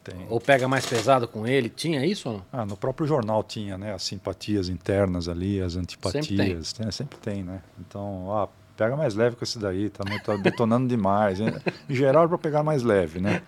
[0.04, 0.26] Tem.
[0.30, 1.70] ou pega mais pesado com ele.
[1.70, 2.46] Tinha isso ou não?
[2.54, 3.94] Ah, no próprio jornal tinha, né?
[3.94, 6.26] As simpatias internas ali, as antipatias.
[6.28, 6.58] Sempre tem.
[6.84, 7.62] Tem, sempre tem, né?
[7.80, 11.40] Então, ah, pega mais leve com esse daí, tá, muito- tá detonando demais.
[11.42, 13.42] Em geral é para pegar mais leve, né?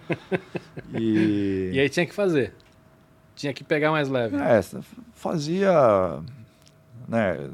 [0.93, 2.53] E, E aí tinha que fazer.
[3.35, 4.35] Tinha que pegar mais leve.
[4.35, 4.59] é,
[5.13, 5.71] fazia,
[7.09, 7.49] né?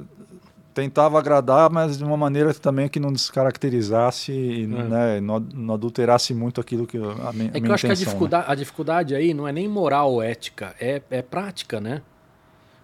[0.73, 6.33] Tentava agradar, mas de uma maneira também que não descaracterizasse e né, não, não adulterasse
[6.33, 7.95] muito aquilo que a, mi- a É que minha eu acho que a intenção, né?
[7.95, 12.01] dificuldade, a dificuldade aí não é nem moral ou ética, é, é prática, né?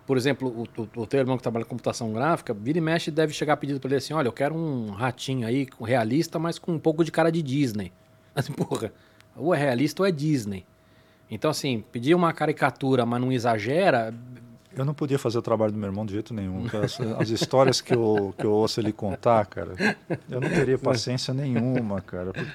[0.08, 3.12] Por exemplo, o, o, o teu irmão que trabalha com computação gráfica, vira e mexe
[3.12, 6.72] deve chegar pedido para ele assim, olha, eu quero um ratinho aí realista, mas com
[6.72, 7.92] um pouco de cara de Disney.
[8.34, 8.92] Assim, porra,
[9.36, 10.66] ou é realista ou é Disney.
[11.30, 14.14] Então, assim, pedir uma caricatura, mas não exagera,
[14.76, 16.66] Eu não podia fazer o trabalho do meu irmão de jeito nenhum.
[16.84, 19.74] As, as histórias que eu, que eu ouço ele contar, cara,
[20.30, 22.32] eu não teria paciência nenhuma, cara.
[22.32, 22.52] Porque,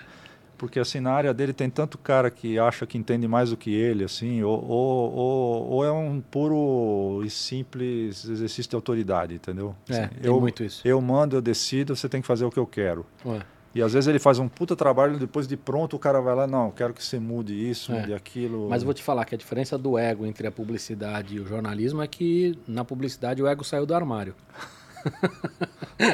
[0.57, 3.71] porque, assim, na área dele tem tanto cara que acha que entende mais do que
[3.75, 9.75] ele, assim, ou, ou, ou, ou é um puro e simples exercício de autoridade, entendeu?
[9.89, 10.81] É, Assim, tem eu, muito isso.
[10.89, 13.05] Eu mando, eu decido, você tem que fazer o que eu quero.
[13.27, 13.41] ué,
[13.77, 16.47] E às vezes ele faz um puta trabalho, depois de pronto o cara vai lá,
[16.47, 18.01] não, quero que você mude isso, É.
[18.01, 18.69] mude aquilo.
[18.71, 22.01] Mas vou te falar que a diferença do ego entre a publicidade e o jornalismo
[22.01, 24.35] é que na publicidade o ego saiu do armário.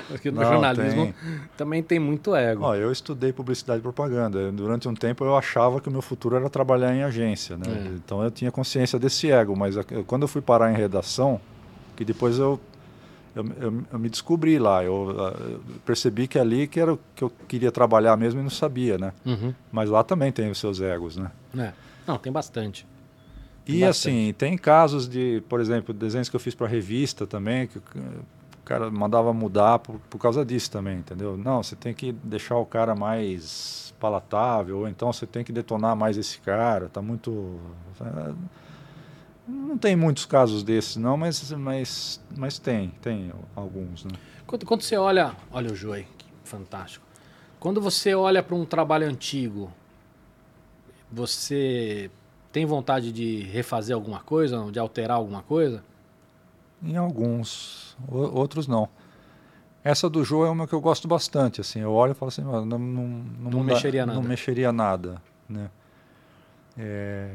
[0.08, 1.14] Porque no Não, jornalismo tem.
[1.56, 2.62] também tem muito ego.
[2.64, 4.50] Ó, eu estudei publicidade e propaganda.
[4.52, 7.64] Durante um tempo eu achava que o meu futuro era trabalhar em agência, né?
[7.68, 7.88] É.
[7.94, 11.40] Então eu tinha consciência desse ego, mas quando eu fui parar em redação,
[11.96, 12.60] que depois eu
[13.34, 16.98] eu, eu- eu me descobri lá, eu, ah, eu percebi que ali que era o
[17.14, 19.12] que eu queria trabalhar mesmo e não sabia, né?
[19.24, 19.54] Uhum.
[19.70, 21.30] Mas lá também tem os seus egos, né?
[21.56, 21.72] É.
[22.06, 22.86] Não, tem bastante.
[23.64, 24.08] Tem E bastante.
[24.08, 27.82] assim, tem casos de, por exemplo, desenhos que eu fiz para revista também, que o
[28.64, 31.36] cara mandava mudar por, por causa disso também, entendeu?
[31.36, 35.94] Não, você tem que deixar o cara mais palatável, ou então você tem que detonar
[35.94, 37.58] mais esse cara, tá muito.
[39.46, 44.12] Não tem muitos casos desses, não, mas, mas, mas tem, tem alguns, né?
[44.46, 45.34] Quando, quando você olha.
[45.50, 47.04] Olha o Joey, que fantástico.
[47.58, 49.70] Quando você olha para um trabalho antigo,
[51.10, 52.10] você
[52.50, 55.82] tem vontade de refazer alguma coisa, de alterar alguma coisa?
[56.82, 58.88] Em alguns, outros não.
[59.84, 62.42] Essa do Joe é uma que eu gosto bastante, assim, eu olho e falo assim,
[62.42, 65.70] "Ah, não, não, não, Não mexeria Não nada." mexeria nada, né?
[66.78, 67.30] É,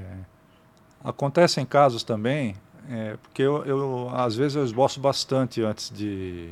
[1.10, 2.56] Acontecem casos também,
[2.90, 6.52] é, porque eu, eu, às vezes eu esboço bastante antes de,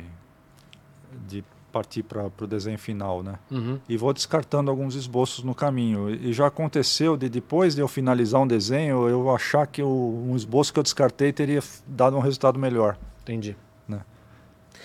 [1.28, 3.34] de partir para o desenho final, né?
[3.50, 3.78] Uhum.
[3.86, 6.08] E vou descartando alguns esboços no caminho.
[6.08, 10.34] E já aconteceu de depois de eu finalizar um desenho, eu achar que o, um
[10.34, 12.96] esboço que eu descartei teria dado um resultado melhor.
[13.22, 13.56] Entendi.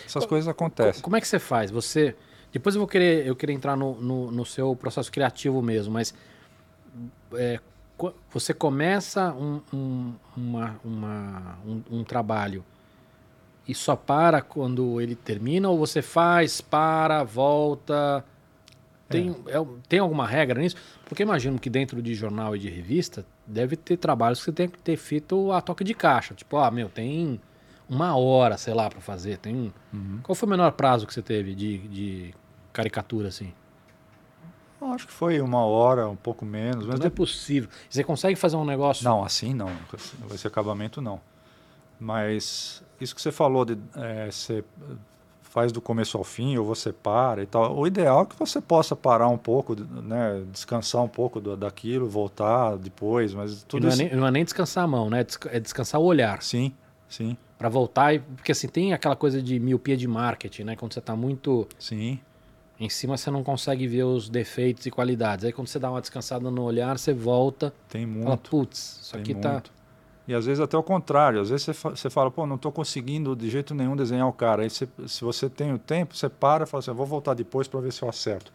[0.05, 1.01] Essas coisas acontecem.
[1.01, 1.72] Como é que você faz?
[1.72, 2.15] Você.
[2.51, 6.13] Depois eu vou querer, eu querer entrar no, no, no seu processo criativo mesmo, mas
[7.36, 7.70] é, co-
[8.32, 12.64] você começa um, um, uma, uma- um, um trabalho
[13.68, 18.26] e só para quando ele termina, ou você faz, para, volta.
[19.08, 20.76] Tem, é, tem alguma regra nisso?
[21.06, 24.70] Porque imagino que dentro de jornal e de revista deve ter trabalhos que você tem
[24.70, 26.34] que ter feito a toque de caixa.
[26.34, 27.39] Tipo, ah, meu, tem
[27.89, 29.38] uma hora, sei lá, para fazer.
[29.38, 29.74] Tem.
[30.24, 32.34] Qual foi o menor prazo que você teve de, de
[32.72, 33.54] caricatura, assim?
[34.82, 36.88] Eu acho que foi uma hora, um pouco menos.
[36.88, 37.69] Mas não é possível.
[37.89, 39.03] Você consegue fazer um negócio.
[39.05, 39.69] Não, assim não.
[40.34, 41.21] Esse acabamento não.
[41.99, 44.63] Mas isso que você falou de eh, você
[45.43, 47.77] faz do começo ao fim ou você para e tal.
[47.77, 52.07] O ideal é que você possa parar um pouco, né, descansar um pouco do, daquilo,
[52.09, 54.03] voltar depois, mas E tudo não, é isso.
[54.03, 55.21] nem, não é nem descansar a mão, né?
[55.49, 56.41] É É descansar o olhar.
[56.41, 56.73] Sim,
[57.07, 58.13] sim, Pra voltar.
[58.15, 60.75] E, porque assim, tem aquela coisa de miopia de marketing, né?
[60.75, 62.19] Quando você tá muito sim.
[62.84, 65.45] Em cima, você não consegue ver os defeitos e qualidades.
[65.45, 67.71] Aí quando você dá uma descansada no olhar, você volta.
[67.88, 68.49] Tem Fala, muito.
[68.49, 69.51] putz, isso aqui tá.
[69.53, 69.71] muito.
[70.27, 71.39] E às vezes até o contrário.
[71.41, 74.63] Às vezes você, você fala, pô, não estou conseguindo de jeito nenhum desenhar o cara.
[74.63, 77.34] Aí você- se você tem o tempo, você para e fala assim, "Eu vou voltar
[77.36, 78.51] depois para ver se eu acerto.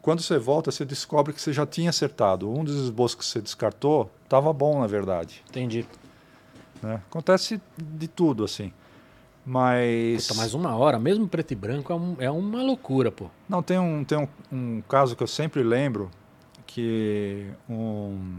[0.00, 2.50] Quando você volta, você descobre que você já tinha acertado.
[2.50, 5.42] Um dos esboços que você descartou estava bom, na verdade.
[5.48, 5.86] Entendi.
[6.82, 7.00] né?
[7.08, 8.72] Acontece de tudo, assim.
[9.44, 10.28] Mas...
[10.28, 13.28] Puta, mas uma hora, mesmo preto e branco, é, um- é uma loucura, pô.
[13.48, 16.10] Não, tem um, tem um, um caso que eu sempre lembro,
[16.66, 18.38] que um,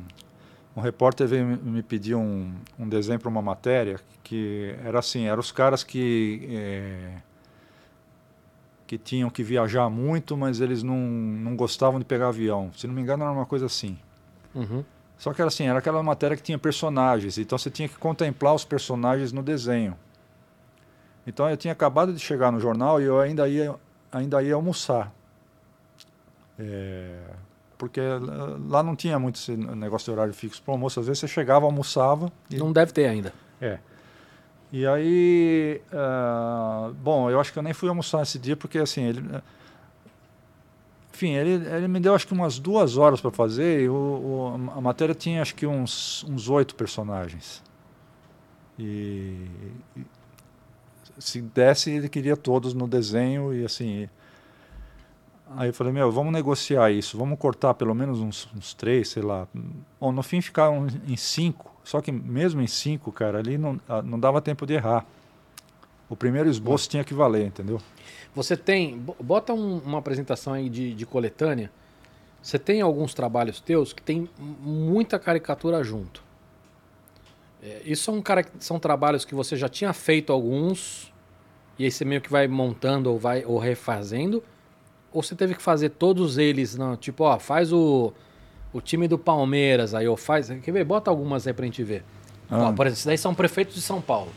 [0.75, 5.41] um repórter veio me- pedir um, um desenho para uma matéria, que era assim, eram
[5.41, 7.17] os caras que, eh,
[8.87, 12.71] que tinham que viajar muito, mas eles não, não gostavam de pegar avião.
[12.75, 13.97] Se não me engano, era uma coisa assim.
[14.55, 14.83] Uhum.
[15.17, 18.53] Só que era assim, era aquela matéria que tinha personagens, então você tinha que contemplar
[18.55, 19.95] os personagens no desenho.
[21.25, 23.75] Então eu tinha acabado de chegar no jornal e eu ainda ia,
[24.11, 25.11] ainda ia almoçar.
[26.59, 27.19] É,
[27.77, 27.99] porque
[28.69, 30.99] lá- não tinha muito esse negócio de horário fixo para almoço.
[30.99, 32.31] Às vezes você chegava, almoçava.
[32.49, 33.33] E, Não deve ter ainda.
[33.61, 33.79] é.
[34.75, 39.03] E aí, ah, bom, eu acho que eu nem fui almoçar esse dia porque assim,
[39.03, 39.23] ele,
[41.13, 44.71] enfim, ele, ele me deu acho que umas duas horas para fazer e o, o-
[44.75, 47.61] a matéria tinha acho que uns uns oito personagens.
[48.79, 49.45] E
[51.19, 54.07] se desse ele queria todos no desenho e assim.
[55.55, 59.21] Aí eu falei, meu, vamos negociar isso, vamos cortar pelo menos uns, uns três, sei
[59.21, 59.47] lá.
[59.99, 61.71] Bom, no fim ficaram em cinco.
[61.83, 65.05] Só que mesmo em cinco, cara, ali não, ah, não dava tempo de errar.
[66.09, 67.79] O primeiro esboço tinha que valer, entendeu?
[68.33, 68.97] Você tem.
[68.97, 71.69] bo- Bota um- uma apresentação aí de, de coletânea.
[72.41, 76.23] Você tem alguns trabalhos teus que tem muita caricatura junto.
[77.63, 81.11] É, isso são, cara- são trabalhos que você já tinha feito alguns,
[81.79, 84.43] e aí você meio que vai montando ou vai ou refazendo,
[85.11, 88.11] ou você teve que fazer todos eles, não, tipo, ó, faz o,
[88.73, 90.49] o time do Palmeiras aí, ou faz.
[90.49, 90.83] Quer ver?
[90.83, 92.03] Bota algumas aí pra gente ver.
[92.51, 92.73] Ó, Ah.
[92.73, 94.29] por exemplo, esses daí são prefeitos de São Paulo.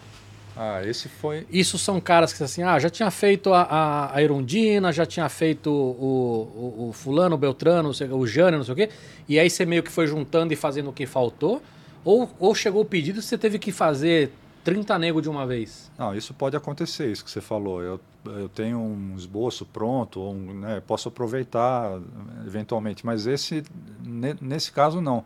[0.59, 1.47] Ah, esse foi.
[1.51, 5.29] Isso são caras que assim, ah, já tinha feito a, a, a Erundina, já tinha
[5.29, 8.89] feito o, o, o fulano, o Beltrano, o Jânio, não sei o quê.
[9.29, 11.61] E aí você meio que foi juntando e fazendo o que faltou.
[12.07, 14.31] Ou, ou chegou o pedido e você teve que fazer
[14.63, 15.91] 30 nego de uma vez.
[15.99, 17.83] Não, isso pode acontecer, isso que você falou.
[17.83, 22.01] Eu, eu tenho um esboço pronto, um, né, posso aproveitar
[22.47, 23.65] eventualmente, mas esse,
[24.05, 25.25] ne- nesse caso, não.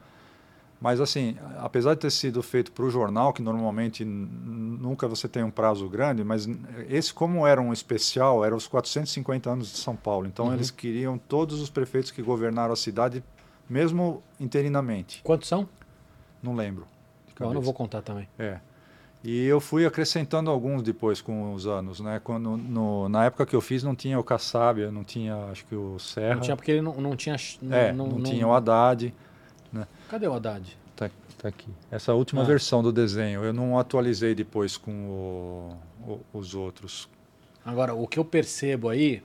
[0.80, 5.42] Mas, assim, apesar de ter sido feito para o jornal, que normalmente nunca você tem
[5.44, 6.48] um prazo grande, mas
[6.88, 10.26] esse, como era um especial, era os 450 anos de São Paulo.
[10.26, 10.54] Então, Uhum.
[10.54, 13.22] eles queriam todos os prefeitos que governaram a cidade,
[13.68, 15.20] mesmo interinamente.
[15.22, 15.68] Quantos são?
[16.42, 16.86] Não lembro.
[17.38, 18.28] Bom, eu não vou contar também.
[18.38, 18.58] É.
[19.22, 22.20] E eu fui acrescentando alguns depois com os anos, né?
[22.24, 25.74] Quando no, na época que eu fiz não tinha o Kassab, não tinha, acho que
[25.74, 26.36] o Serra.
[26.36, 27.36] Não tinha porque ele não, não tinha.
[27.60, 29.14] Não, é, não, tinha o Haddad.
[30.08, 30.76] Cadê o Haddad?
[30.96, 31.68] Tá, tá aqui.
[31.90, 32.44] Essa última Ah.
[32.46, 35.76] versão do desenho, eu não atualizei depois com o-
[36.12, 37.06] o- os outros.
[37.64, 39.22] Agora, o que eu percebo aí,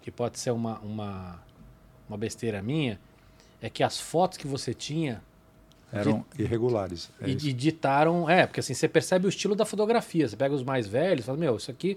[0.00, 1.38] que pode ser uma, uma,
[2.08, 2.98] uma besteira minha,
[3.60, 5.22] é que as fotos que você tinha
[5.92, 7.10] Eram irregulares.
[7.20, 7.48] É e, isso.
[7.48, 8.28] e ditaram.
[8.28, 10.28] É, porque assim, você percebe o estilo da fotografia.
[10.28, 11.96] Você pega os mais velhos e fala, meu, isso aqui.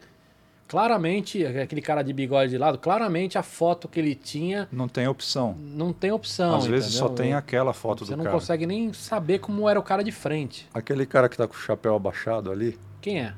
[0.68, 5.06] claramente, aquele cara de bigode de lado, claramente a foto que ele tinha Não tem
[5.08, 5.54] opção.
[5.60, 6.56] não tem opção.
[6.56, 7.24] Às vezes só entendeu?
[7.24, 8.36] tem aquela foto Você do não cara.
[8.38, 10.70] consegue nem saber como era o cara de frente.
[10.74, 13.34] Aquele cara que tá com o chapéu abaixado ali, Quem é?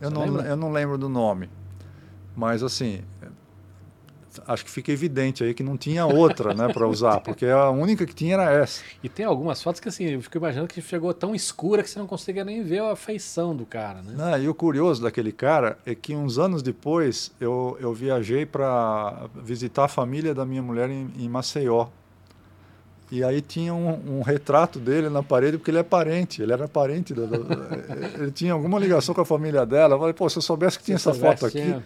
[0.00, 0.42] eu Você não, lembra?
[0.46, 1.50] eu não lembro do nome.
[2.36, 3.02] Mas assim,
[4.46, 8.04] acho que fica evidente aí que não tinha outra, né, para usar, porque a única
[8.06, 8.82] que tinha era essa.
[9.02, 11.98] E tem algumas fotos que assim, eu fico imaginando que chegou tão escura que você
[11.98, 14.14] não conseguia nem ver a feição do cara, né?
[14.14, 19.28] Né, E o curioso daquele cara é que uns anos depois eu, eu viajei para
[19.34, 21.88] visitar a família da minha mulher em, em Maceió.
[23.10, 26.66] E aí tinha um, um retrato dele na parede, porque ele é parente, ele era
[26.66, 27.14] parente.
[28.18, 29.94] ele tinha alguma ligação com a família dela.
[29.94, 31.76] Eu falei, pô, se eu soubesse que tinha Se essa soubesse, foto aqui.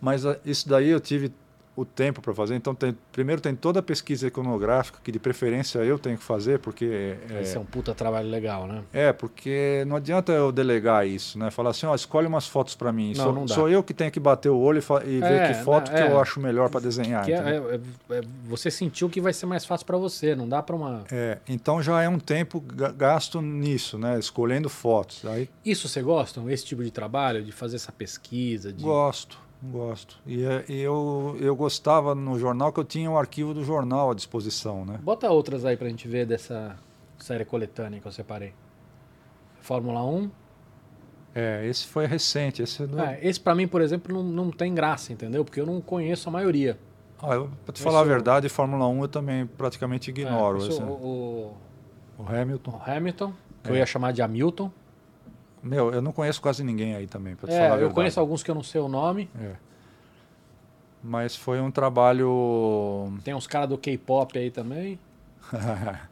[0.00, 1.32] Mas ah, isso daí eu tive
[1.76, 2.54] o tempo para fazer.
[2.54, 6.58] Então, tem- primeiro tem toda a pesquisa iconográfica, que de preferência eu tenho que fazer,
[6.58, 7.16] porque.
[7.30, 8.82] é, Esse é um puta trabalho legal, né?
[8.92, 11.50] é, porque não adianta eu delegar isso, né?
[11.50, 13.12] Falar assim, ó, escolhe umas fotos para mim.
[13.14, 13.54] Não, sou, não dá.
[13.54, 15.96] sou eu que tenho que bater o olho e, e ver É, que foto não,
[15.98, 16.10] que é.
[16.10, 17.24] eu acho melhor para desenhar.
[17.24, 17.80] Que é- é-
[18.16, 21.04] é- você sentiu que vai ser mais fácil pra você, não dá pra uma.
[21.12, 24.18] É, então já é um tempo ga- gasto nisso, né?
[24.18, 25.24] Escolhendo fotos.
[25.26, 26.40] Aí Isso você gosta?
[26.50, 28.72] Esse tipo de trabalho, de fazer essa pesquisa?
[28.72, 28.82] De...
[28.82, 30.18] gosto, gosto.
[30.26, 34.10] E, é- e eu, eu gostava no jornal que eu tinha o arquivo do jornal
[34.10, 34.98] à disposição, né?
[35.02, 36.76] Bota outras aí pra gente ver dessa
[37.18, 38.52] série coletânea que eu separei.
[39.60, 40.30] Fórmula 1.
[41.34, 42.62] É, esse foi recente.
[42.62, 42.98] Esse é do...
[43.00, 45.44] É, esse pra mim, por exemplo, não, não tem graça, entendeu?
[45.44, 46.78] Porque eu não conheço a maioria.
[47.20, 50.56] Ah, eu, pra te Esse falar a é verdade, Fórmula 1 eu também praticamente ignoro.
[50.58, 51.56] É, esse esse- o, o-
[52.18, 52.70] o Hamilton.
[52.70, 53.32] o Hamilton,
[53.62, 53.72] que É.
[53.72, 54.70] eu ia chamar de Hamilton.
[55.62, 57.94] Meu, eu não conheço quase ninguém aí também, pra te falar a É, eu verdade.
[57.94, 59.28] conheço alguns que eu não sei o nome.
[59.40, 59.52] É.
[61.02, 63.12] Mas foi um trabalho.
[63.24, 64.98] Tem uns caras do K-pop aí também.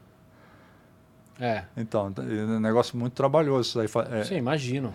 [1.40, 4.06] É, então, é um negócio muito trabalhoso isso aí.
[4.20, 4.94] É, sim, imagino.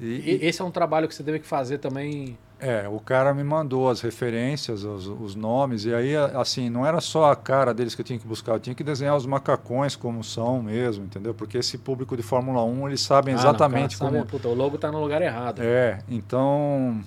[0.00, 2.38] e- E, esse é um trabalho que você teve que fazer também.
[2.60, 7.00] É, o cara me mandou as referências, os, os nomes, e aí, assim, não era
[7.00, 9.94] só a cara deles que eu tinha que buscar, eu tinha que desenhar os macacões
[9.94, 11.32] como são mesmo, entendeu?
[11.34, 14.18] Porque esse público de Fórmula 1, eles sabem Ah, não, exatamente cara, como.
[14.18, 15.60] sabe, puta, o logo tá no lugar errado.
[15.62, 17.00] É, então.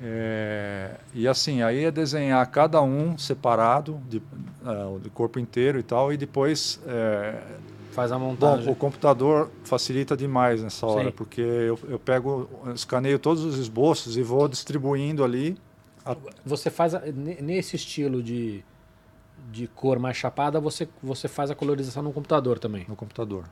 [0.00, 4.22] é, e assim, aí é desenhar cada um separado, de,
[4.64, 6.80] ah, de corpo inteiro e tal, e depois.
[6.86, 7.34] é,
[7.92, 8.72] Faz a bom, montagem.
[8.72, 11.12] o computador facilita demais nessa hora, Sim.
[11.16, 15.56] porque eu, eu pego, escaneio todos os esboços e vou distribuindo ali.
[16.04, 18.64] a- Você faz a- ne- nesse estilo de,
[19.52, 22.84] de cor mais chapada, você, você faz a colorização no computador também.
[22.88, 23.44] no computador.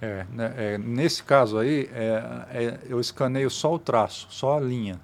[0.00, 4.60] É, né, é, nesse caso aí, é, é, eu escaneio só o traço, só a
[4.60, 5.00] linha.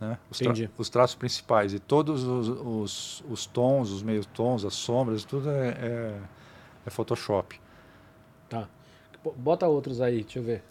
[0.00, 0.16] Né?
[0.30, 1.74] Os, tra- os traços principais.
[1.74, 6.14] E todos os, os, os tons, os meios tons, as sombras, tudo é, é,
[6.86, 7.60] é Photoshop.
[8.48, 8.68] Tá.
[9.36, 10.62] Bota outros aí, deixa eu ver.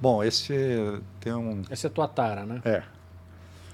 [0.00, 0.54] Bom, esse
[1.20, 1.62] tem um.
[1.70, 2.62] Esse é tua tara, né?
[2.64, 2.82] É,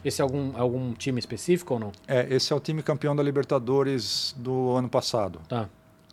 [0.04, 1.92] Esse é algum, algum time específico ou não?
[2.08, 5.40] é, esse é o time campeão da Libertadores do ano passado.
[5.48, 5.68] Tá.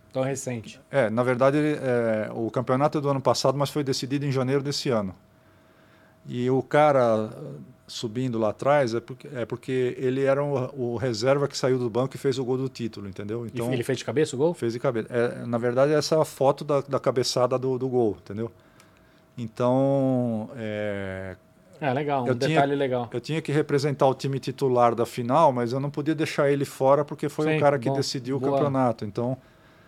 [0.09, 0.81] Então é recente.
[0.91, 4.61] É, na verdade, é, o campeonato é do ano passado, mas foi decidido em janeiro
[4.61, 5.15] desse ano.
[6.27, 7.29] E o cara
[7.91, 11.89] subindo lá atrás é porque, é porque ele era o, o reserva que saiu do
[11.89, 13.45] banco e fez o gol do título, entendeu?
[13.45, 14.53] Então ele fez de cabeça o gol?
[14.53, 15.07] fez de cabeça.
[15.13, 18.49] É, na verdade, essa é a foto da, da cabeçada do, do gol, entendeu?
[19.37, 21.35] Então, é,
[21.79, 22.23] É, legal.
[22.23, 23.09] Um Eu tinha- detalhe legal.
[23.11, 26.63] eu tinha que representar o time titular da final, mas eu não podia deixar ele
[26.65, 28.51] fora porque foi Sim, o cara que bom, decidiu boa.
[28.51, 29.03] o campeonato.
[29.05, 29.37] Então,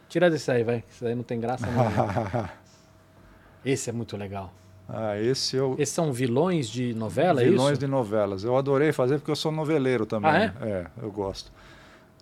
[0.10, 0.84] Tira desse aí, vai.
[0.89, 2.49] Isso aí não tem graça nenhuma.
[3.66, 4.51] Esse é muito legal.
[4.89, 7.79] Ah, esse eu, Esses são vilões de novela, é vilões isso?
[7.79, 8.43] de novelas.
[8.43, 10.29] Eu adorei fazer porque eu sou noveleiro também.
[10.32, 10.47] Ah, é?
[10.47, 10.53] né?
[10.62, 11.51] É, eu gosto.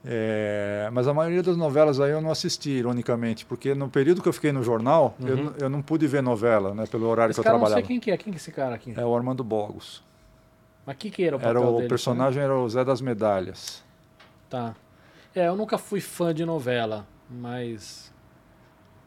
[0.03, 4.27] É, mas a maioria das novelas aí eu não assisti, ironicamente, porque no período que
[4.27, 5.44] eu fiquei no jornal, eu, Uhum.
[5.45, 7.69] n- eu não pude ver novela, né, pelo horário Esse que eu eu não sei
[7.69, 7.88] trabalhava.
[7.88, 8.18] quem que é.
[8.18, 8.94] Quem que é esse cara aqui?
[8.98, 10.02] É o Armando Bogos.
[10.86, 11.88] Mas que que era o papel Era o dele?
[11.90, 13.84] personagem era o Zé das Medalhas.
[14.49, 14.73] Tá.
[15.36, 18.11] É, eu nunca fui fã de novela, mas...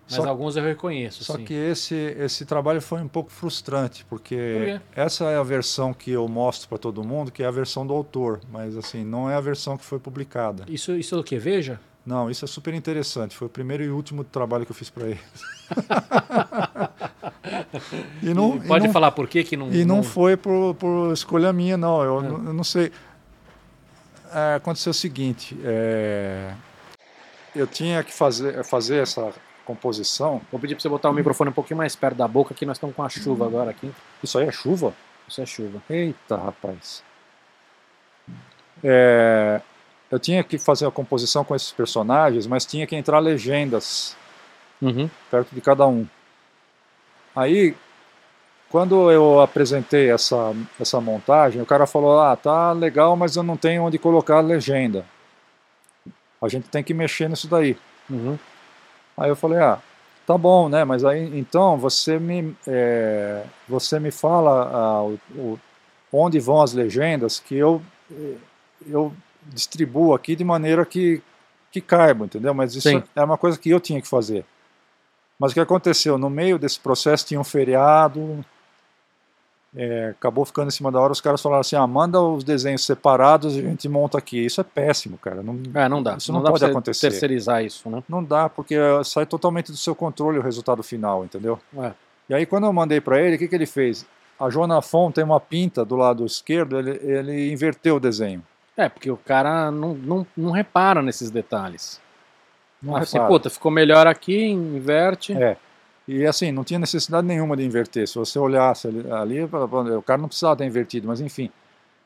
[0.07, 1.45] Mas Só- alguns eu reconheço, Só sim.
[1.45, 6.11] que esse, esse trabalho foi um pouco frustrante, porque Por essa é a versão que
[6.11, 9.35] eu mostro para todo mundo, que é a versão do autor, mas assim, não é
[9.35, 10.65] a versão que foi publicada.
[10.69, 11.39] Isso, isso é o que?
[11.39, 11.81] Veja?
[12.05, 13.35] Não, isso é super interessante.
[13.35, 15.21] Foi o primeiro e último trabalho que eu fiz para ele.
[18.23, 19.73] e não, E e Pode não, falar por que que não...
[19.73, 22.03] e não foi por, por escolha minha, não.
[22.03, 22.29] Eu, É.
[22.29, 22.91] não, eu não sei.
[24.33, 26.53] É, aconteceu o seguinte: é,
[27.55, 29.33] eu tinha que fazer, fazer essa
[29.65, 30.41] composição.
[30.51, 32.77] Vou pedir pra você botar o microfone um pouquinho mais perto da boca, que nós
[32.77, 33.91] estamos com a chuva agora aqui.
[34.23, 34.93] Isso aí é chuva?
[35.27, 35.82] Isso é chuva.
[35.89, 37.03] Eita, rapaz.
[38.82, 39.61] É,
[40.11, 44.16] eu tinha que fazer a composição com esses personagens, mas tinha que entrar legendas
[44.82, 45.09] Uhum.
[45.31, 46.07] perto de cada um.
[47.35, 47.74] Aí,
[48.69, 53.57] quando eu apresentei essa, essa montagem, o cara falou: Ah, tá legal, mas eu não
[53.57, 55.07] tenho onde colocar a legenda.
[56.43, 57.78] A gente tem que mexer nisso daí.
[58.11, 58.39] Uhum.
[59.16, 59.78] Aí eu falei: Ah,
[60.27, 60.85] tá bom, né?
[60.85, 65.61] Mas aí então você me, é, você me fala ah, o, o,
[66.12, 67.82] onde vão as legendas que eu,
[68.86, 69.12] eu
[69.43, 71.23] distribuo aqui de maneira que,
[71.70, 72.55] que caiba, entendeu?
[72.55, 73.03] Mas isso Sim.
[73.15, 74.45] é uma coisa que eu tinha que fazer.
[75.39, 76.16] Mas o que aconteceu?
[76.16, 78.45] No meio desse processo tinha um feriado,
[79.77, 82.85] é, acabou ficando em cima da hora, os caras falaram assim, ah, manda os desenhos
[82.85, 84.45] separados e a gente monta aqui.
[84.45, 85.43] Isso é péssimo, cara.
[85.43, 86.17] Não, É, não dá.
[86.17, 87.11] Isso não, dá pode acontecer.
[87.11, 88.03] terceirizar isso, né?
[88.09, 91.59] Não dá, porque sai totalmente do seu controle o resultado final, entendeu?
[91.79, 91.93] É.
[92.29, 94.07] E aí quando eu mandei para ele, o que, que ele fez?
[94.39, 98.43] A Joana Fon tem uma pinta do lado esquerdo, ele, ele inverteu o desenho.
[98.77, 102.01] É, porque o cara não, não, não repara nesses detalhes.
[102.83, 103.33] Não ah, assim, repara.
[103.33, 105.33] puta, ficou melhor aqui, inverte.
[105.33, 105.57] É.
[106.07, 108.07] E assim, não tinha necessidade nenhuma de inverter.
[108.07, 111.51] Se você olhasse ali, ali, o cara não precisava ter invertido, mas enfim.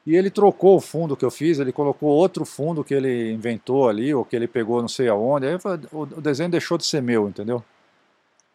[0.06, 3.88] E ele trocou o fundo que eu fiz, ele colocou outro fundo que ele inventou
[3.88, 5.46] ali, ou que ele pegou não sei aonde.
[5.46, 5.58] Aí
[5.92, 7.62] o desenho deixou de ser meu, entendeu?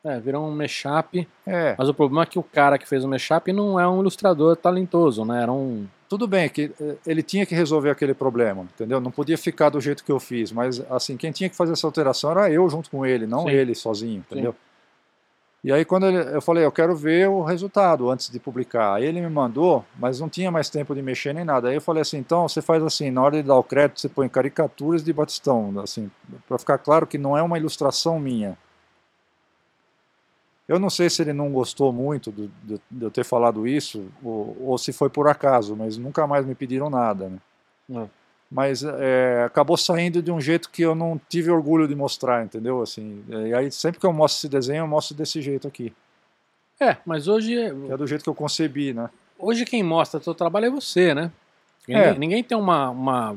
[0.04, 1.28] É, virou um mashup.
[1.46, 4.02] É, Mas o problema é que o cara que fez o mashup não é um
[4.02, 5.44] ilustrador talentoso, né?
[5.44, 5.86] Era um.
[6.10, 9.00] tudo bem que eh, ele tinha que resolver aquele problema, entendeu?
[9.00, 11.88] Não podia ficar do jeito que eu fiz, mas assim, quem tinha que fazer essa
[11.88, 13.52] alteração era eu junto com ele, não Sim.
[13.52, 14.54] ele sozinho, entendeu?
[15.64, 18.96] E aí quando ele- eu falei, eu quero ver o resultado antes de publicar.
[18.96, 21.70] Aí ele me mandou, mas não tinha mais tempo de mexer nem nada.
[21.70, 24.10] Aí eu falei assim, então você faz assim, na hora de dar o crédito, você
[24.10, 26.12] põe caricaturas de Batistão, assim,
[26.48, 28.58] para ficar claro que não é uma ilustração minha.
[30.68, 32.50] Eu não sei se ele não gostou muito de
[33.02, 36.90] eu ter falado isso, ou, ou se foi por acaso, mas nunca mais me pediram
[36.90, 37.40] nada, né?
[38.04, 38.23] É.
[38.54, 42.84] Mas é, acabou saindo de um jeito que eu não tive orgulho de mostrar, entendeu?
[42.84, 45.92] Assim, e aí sempre que eu mostro esse desenho, eu mostro desse jeito aqui.
[46.80, 49.10] É, mas hoje, Que é do jeito que eu concebi, né?
[49.40, 51.32] hoje quem mostra seu trabalho é você, né?
[51.88, 52.14] Ninguém, É.
[52.14, 53.36] ninguém tem uma, uma,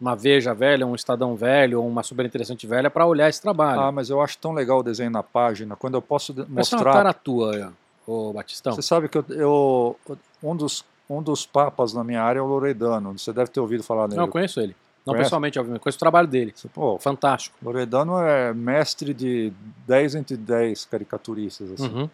[0.00, 3.80] uma Veja velha, um Estadão velho, ou uma super interessante velha para olhar esse trabalho.
[3.80, 6.50] Ah, mas eu acho tão legal o desenho na página, quando eu posso de- Essa
[6.50, 6.92] é uma mostrar.
[6.92, 7.72] cara tua,
[8.06, 8.74] ô Batistão.
[8.74, 9.96] Você sabe que eu, eu-
[10.42, 13.18] um dos um dos papas na minha área é o Loredano.
[13.18, 14.16] Você deve ter ouvido falar nele.
[14.18, 14.74] Não, eu conheço ele.
[15.04, 15.24] Não Conhece?
[15.26, 15.82] pessoalmente, obviamente.
[15.82, 16.54] Conheço o trabalho dele.
[16.74, 17.56] Pô, Fantástico.
[17.62, 19.52] Loredano é mestre de
[19.86, 21.72] 10 entre 10 caricaturistas.
[21.72, 21.88] Assim.
[21.88, 22.10] Uhum.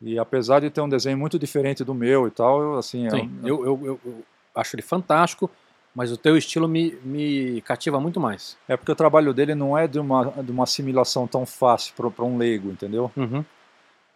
[0.00, 3.30] E apesar de ter um desenho muito diferente do meu e tal, eu, assim, Sim,
[3.42, 4.24] é, eu, eu, eu- eu
[4.54, 5.50] acho ele fantástico,
[5.94, 8.56] mas o teu estilo me, me cativa muito mais.
[8.68, 12.24] é porque o trabalho dele não é de uma, de uma assimilação tão fácil para
[12.24, 13.10] um leigo, entendeu?
[13.16, 13.44] Uhum.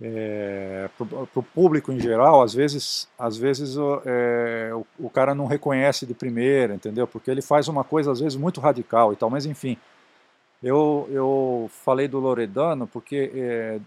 [0.01, 5.35] É, para o público em geral, às vezes, às vezes o, é, o, o cara
[5.35, 7.07] não reconhece de primeira, entendeu?
[7.07, 9.29] Porque ele faz uma coisa às vezes muito radical e tal.
[9.29, 9.77] Mas enfim,
[10.63, 13.81] eu, eu falei do Loredano porque é,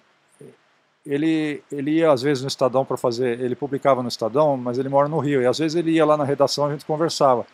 [1.06, 4.90] ele, ele ia às vezes no Estadão para fazer, ele publicava no Estadão, mas ele
[4.90, 7.46] mora no Rio e às vezes ele ia lá na redação e a gente conversava.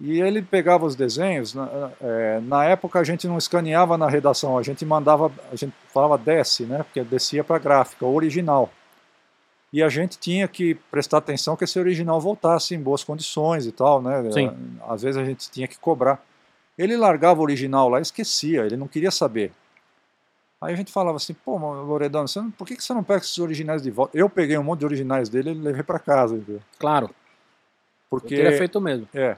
[0.00, 1.54] E ele pegava os desenhos.
[1.54, 5.72] Na, é, na época a gente não escaneava na redação, a gente mandava, a gente
[5.92, 6.82] falava desce, né?
[6.82, 8.70] Porque descia para a gráfica, o original.
[9.72, 13.72] E a gente tinha que prestar atenção que esse original voltasse em boas condições e
[13.72, 14.30] tal, né?
[14.32, 14.50] Sim.
[14.86, 16.22] Às vezes a gente tinha que cobrar.
[16.78, 19.50] Ele largava o original lá e esquecia, ele não queria saber.
[20.60, 23.38] Aí a gente falava assim, pô, Loredano, não- por que que você não pega esses
[23.38, 24.16] originais de volta?
[24.16, 26.60] Eu peguei um monte de originais dele e levei para casa, entendeu?
[26.78, 27.10] Claro,
[28.08, 29.08] Porque eu teria feito mesmo.
[29.14, 29.36] é.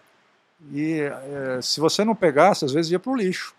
[0.72, 3.54] E é, se você não pegasse, às vezes ia para o lixo.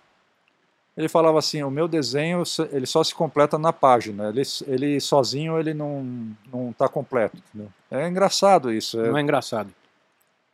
[0.98, 4.28] Ele falava assim, o meu desenho se- ele só se completa na página.
[4.30, 6.04] Ele, ele sozinho ele não
[6.52, 7.38] não está completo.
[7.38, 7.72] entendeu?
[7.90, 9.00] É engraçado isso.
[9.00, 9.74] É, Não é engraçado.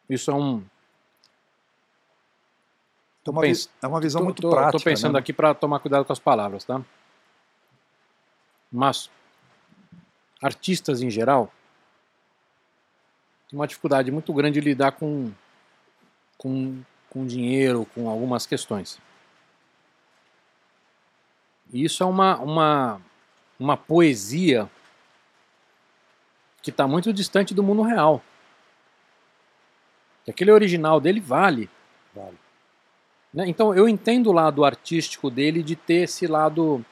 [0.08, 0.64] Isso é um.
[3.26, 4.78] é uma, pens- é uma visão tô, muito tô- prática.
[4.78, 5.20] Tô pensando né?
[5.20, 6.80] aqui para tomar cuidado com as palavras, tá?
[8.72, 9.10] Mas
[10.42, 11.52] artistas em geral
[13.50, 15.32] têm uma dificuldade muito grande de lidar com
[16.38, 19.00] com, com dinheiro, com algumas questões.
[21.74, 23.02] E isso é uma uma
[23.60, 24.70] uma poesia
[26.62, 28.22] que está muito distante do mundo real.
[30.28, 31.70] Aquele original dele vale.
[32.14, 32.38] Vale.
[33.34, 33.48] Né?
[33.48, 36.84] Então eu entendo o lado artístico dele de ter esse lado,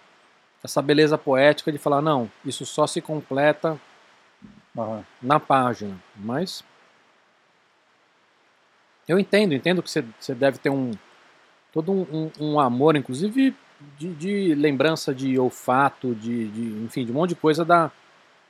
[0.64, 3.80] essa beleza poética de falar, não, isso só se completa
[4.78, 5.04] Aham.
[5.22, 5.98] na página.
[6.16, 6.64] Mas
[9.08, 10.92] eu entendo, entendo que você, você deve ter um
[11.72, 13.56] todo um, um- um amor, inclusive
[13.98, 17.92] de, de lembrança de olfato, de, de, enfim, de um monte de coisa da.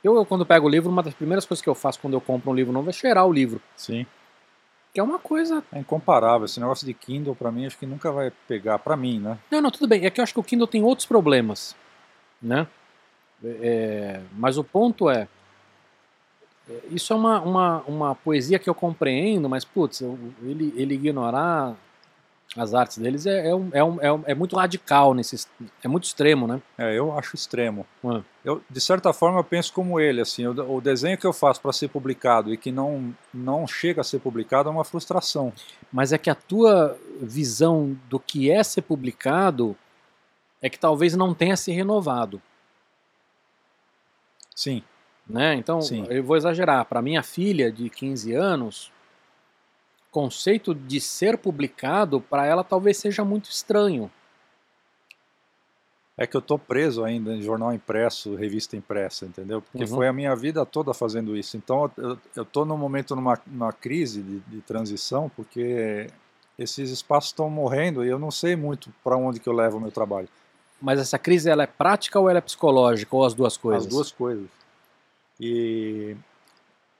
[0.02, 2.20] Eu, eu, quando pego o livro, uma das primeiras coisas que eu faço quando eu
[2.20, 3.60] compro um livro novo é cheirar o livro.
[3.76, 4.06] Sim.
[4.92, 6.44] Que é uma coisa É incomparável.
[6.44, 8.78] Esse negócio de Kindle, para mim, acho que nunca vai pegar.
[8.78, 9.38] Para mim, né?
[9.50, 10.04] Não, não, tudo bem.
[10.04, 11.74] É que eu acho que o Kindle tem outros problemas,
[12.40, 12.66] né?
[13.42, 15.26] É, mas o ponto é, é,
[16.90, 20.02] isso é uma, uma, uma poesia que eu compreendo, mas, putz,
[20.42, 21.76] ele, ele ignorar
[22.56, 25.46] as artes deles é, é, um, é, um, é, um, é, muito radical, nesse,
[25.82, 26.62] é muito extremo, né?
[26.78, 27.86] É, eu acho extremo.
[28.04, 28.22] Ah.
[28.44, 31.60] Eu, de certa forma, eu penso como ele, assim, o, o desenho que eu faço
[31.60, 35.52] para ser publicado e que não, não chega a ser publicado é uma frustração.
[35.92, 39.76] Mas é que a tua visão do que é ser publicado
[40.62, 42.40] é que talvez não tenha se renovado.
[44.54, 44.82] Sim.
[45.28, 45.54] Né?
[45.54, 46.06] Então, Sim.
[46.08, 46.84] eu vou exagerar.
[46.84, 48.92] Para minha filha de 15 anos,
[50.10, 54.10] conceito de ser publicado para ela talvez seja muito estranho.
[56.16, 59.60] É que eu tô preso ainda em jornal impresso, revista impressa, entendeu?
[59.60, 59.96] Porque uhum.
[59.96, 61.56] foi a minha vida toda fazendo isso.
[61.56, 66.06] Então eu, eu tô num momento numa, numa crise de, de transição, porque
[66.56, 69.80] esses espaços estão morrendo e eu não sei muito para onde que eu levo o
[69.80, 70.28] meu trabalho.
[70.80, 73.86] Mas essa crise ela é prática ou ela é psicológica ou as duas coisas?
[73.86, 74.46] As duas coisas.
[75.40, 76.16] E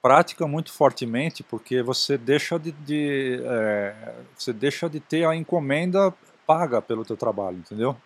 [0.03, 6.13] prática muito fortemente porque você deixa de, de é, você deixa de ter a encomenda
[6.47, 7.97] paga pelo teu trabalho, entendeu?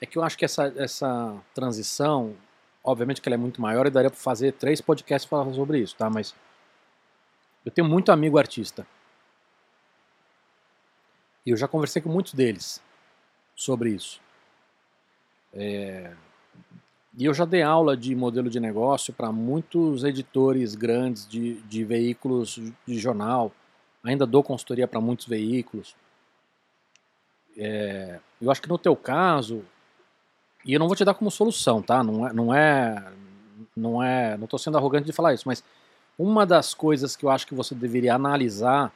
[0.00, 2.34] É que eu acho que essa, essa transição,
[2.82, 5.94] obviamente que ela é muito maior e daria para fazer três podcasts falar sobre isso,
[5.94, 6.10] tá?
[6.10, 6.34] Mas
[7.64, 8.84] eu tenho muito amigo artista
[11.46, 12.82] e eu já conversei com muitos deles
[13.54, 14.20] sobre isso.
[15.52, 16.16] É,
[17.16, 21.84] e eu já dei aula de modelo de negócio para muitos editores grandes de, de
[21.84, 23.52] veículos de jornal.
[24.02, 25.94] Ainda dou consultoria para muitos veículos.
[27.56, 29.62] É, eu acho que no teu caso,
[30.64, 32.02] e eu não vou te dar como solução, tá?
[32.02, 33.12] Não é, não é,
[33.76, 35.62] não é, não estou sendo arrogante de falar isso, mas
[36.18, 38.90] uma das coisas que eu acho que você deveria analisar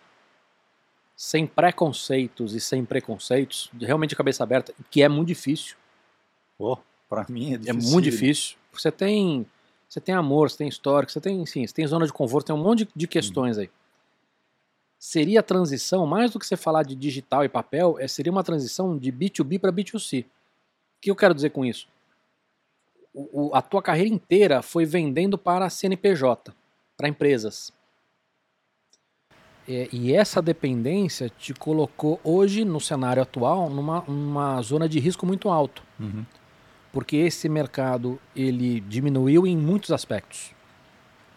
[1.14, 5.76] sem preconceitos e sem preconceitos, realmente cabeça aberta, que é muito difícil.
[6.59, 6.78] Oh.
[7.09, 7.89] Para mim é difícil.
[7.89, 8.57] É muito difícil.
[8.73, 9.47] Você tem,
[9.89, 12.55] você tem amor, você tem história, você tem, sim, você tem zona de conforto, tem
[12.55, 13.70] um monte de, de questões aí.
[14.99, 18.43] Seria a transição, mais do que você falar de digital e papel, é, seria uma
[18.43, 20.24] transição de B2B para B2C.
[20.24, 20.27] O
[21.01, 21.87] que eu quero dizer com isso?
[23.15, 26.53] O, o, a tua carreira inteira foi vendendo para CNPJ,
[26.97, 27.73] para empresas.
[29.69, 35.24] É, e essa dependência te colocou hoje, no cenário atual, numa, numa zona de risco
[35.24, 35.83] muito alto.
[36.01, 36.24] Uhum
[36.97, 40.55] porque esse mercado ele diminuiu em muitos aspectos,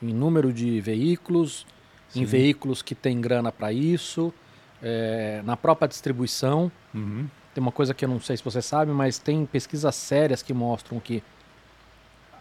[0.02, 1.68] em número de veículos,
[2.08, 2.22] Sim.
[2.22, 4.34] em veículos que têm grana para isso,
[4.82, 6.72] é, na própria distribuição.
[6.94, 7.28] Uhum.
[7.54, 10.54] Tem uma coisa que eu não sei se você sabe, mas tem pesquisas sérias que
[10.54, 11.22] mostram que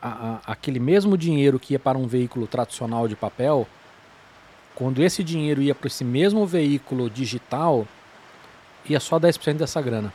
[0.01, 3.67] a, a, aquele mesmo dinheiro que ia para um veículo tradicional de papel,
[4.77, 7.85] quando esse dinheiro ia para esse mesmo veículo digital,
[8.89, 10.13] ia só 10% dessa grana.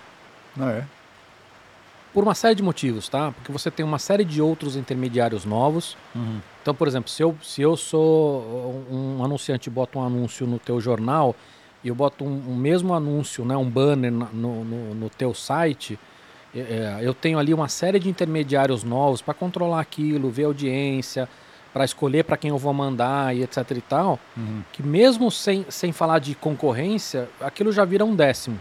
[0.56, 0.88] Não é?
[2.14, 3.32] Por uma série de motivos, tá?
[3.32, 5.98] Porque você tem uma série de outros intermediários novos.
[6.14, 6.40] Uhum.
[6.62, 10.60] Então, por exemplo, se eu, se eu sou um anunciante e boto um anúncio no
[10.60, 11.36] teu jornal
[11.84, 16.00] e eu boto um, um mesmo anúncio, né, um banner no, no, no teu site,
[16.56, 21.28] é, é, eu tenho ali uma série de intermediários novos para controlar aquilo, ver audiência,
[21.74, 24.62] para escolher para quem eu vou mandar e etc e tal, uhum.
[24.72, 28.60] que mesmo sem, sem falar de concorrência, aquilo já vira um décimo.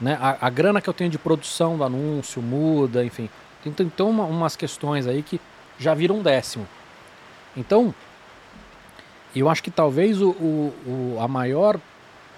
[0.00, 0.18] Né?
[0.20, 3.30] A, a, grana que eu tenho de produção do anúncio muda, enfim.
[3.62, 5.40] Tem, então uma, umas questões aí que
[5.78, 6.66] já viram um décimo.
[7.56, 7.94] Então,
[9.34, 11.80] eu acho que talvez o, o, o, a, maior,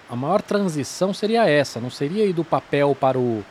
[0.09, 3.45] a maior transição seria essa, não seria ir do papel para o.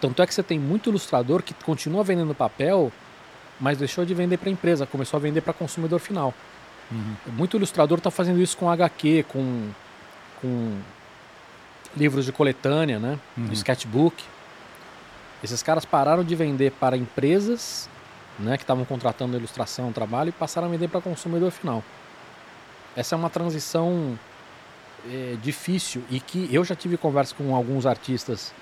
[0.00, 2.92] Tanto é que você tem muito ilustrador que continua vendendo papel,
[3.58, 6.32] mas deixou de vender para a empresa, começou a vender para consumidor final.
[6.90, 7.16] Uhum.
[7.32, 9.70] Muito ilustrador está fazendo isso com HQ, com,
[10.40, 10.78] com
[11.96, 13.18] livros de coletânea, né?
[13.36, 13.52] Uhum.
[13.52, 14.22] sketchbook.
[15.42, 17.88] Esses caras pararam de vender para empresas,
[18.38, 21.82] né, que estavam contratando ilustração, trabalho, e passaram a vender para consumidor final.
[22.96, 24.18] Essa é uma transição
[25.08, 28.52] é, difícil e que eu já tive conversa com alguns artistas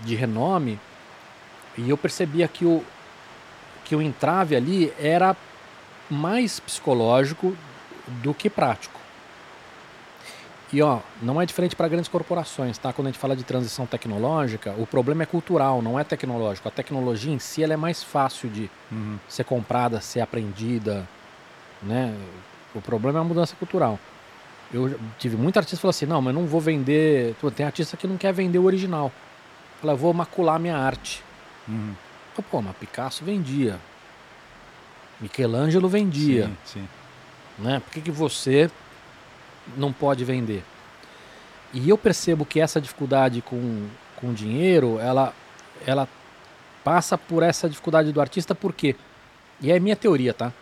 [0.00, 0.78] de renome
[1.76, 2.84] e eu percebia que o
[3.84, 5.36] que o entrave ali era
[6.10, 7.56] mais psicológico
[8.08, 8.95] do que prático.
[10.72, 12.92] E ó, não é diferente para grandes corporações, tá?
[12.92, 16.66] Quando a gente fala de transição tecnológica, o problema é cultural, não é tecnológico.
[16.66, 19.16] A tecnologia em si ela é mais fácil de uhum.
[19.28, 21.08] ser comprada, ser aprendida,
[21.82, 22.16] né?
[22.74, 23.98] O problema é a mudança cultural.
[24.72, 27.36] Eu tive muita artista que falou assim: não, mas não vou vender.
[27.54, 29.12] Tem artista que não quer vender o original.
[29.80, 31.22] Fala, vou macular minha arte.
[31.68, 31.94] Uhum.
[32.50, 33.78] Pô, mas Picasso vendia.
[35.20, 36.46] Michelangelo vendia.
[36.64, 36.88] Sim, sim.
[37.58, 37.80] Né?
[37.80, 38.70] Por que, que você
[39.76, 40.62] não pode vender.
[41.72, 43.86] E eu percebo que essa dificuldade com,
[44.16, 45.34] com dinheiro, ela,
[45.86, 46.08] ela
[46.84, 48.94] passa por essa dificuldade do artista por quê?
[49.60, 50.52] E é minha teoria, tá?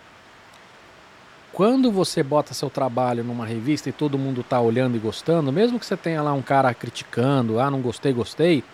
[1.53, 5.79] Quando você bota seu trabalho numa revista e todo mundo tá olhando e gostando, mesmo
[5.79, 8.65] que você tenha lá um cara criticando, ah, não gostei, gostei,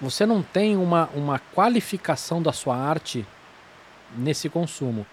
[0.00, 3.24] você não tem uma, uma qualificação da sua arte
[4.16, 5.06] nesse consumo.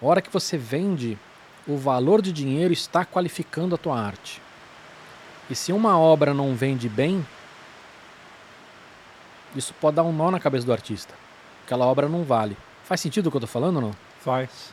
[0.00, 1.18] A hora que você vende,
[1.66, 4.40] o valor de dinheiro está qualificando a tua arte.
[5.50, 7.24] E se uma obra não vende bem,
[9.54, 11.14] isso pode dar um nó na cabeça do artista.
[11.64, 12.56] Aquela obra não vale.
[12.84, 13.92] Faz sentido o que eu estou falando ou não?
[14.20, 14.72] Faz.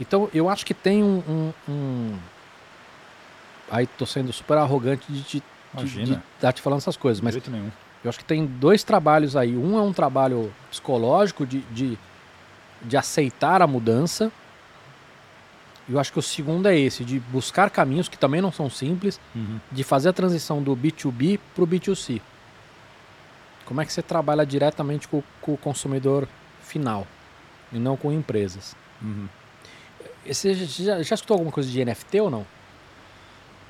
[0.00, 1.22] Então eu acho que tem um.
[1.28, 2.18] um, um...
[3.70, 5.42] Aí tô sendo super arrogante de te
[5.74, 6.22] Imagina.
[6.36, 7.70] estar te falando essas coisas, mas De jeito nenhum.
[8.02, 9.56] eu acho que tem dois trabalhos aí.
[9.56, 11.98] Um é um trabalho psicológico de, de,
[12.82, 14.32] de aceitar a mudança.
[15.88, 19.18] Eu acho que o segundo é esse, de buscar caminhos que também não são simples,
[19.72, 22.20] de fazer a transição do B2B para o B2C.
[23.64, 26.28] Como é que você trabalha diretamente com, com o consumidor
[26.62, 27.06] final
[27.72, 28.76] e não com empresas?
[29.00, 29.28] Uhum.
[30.26, 32.46] Você já, já escutou alguma coisa de NFT ou não?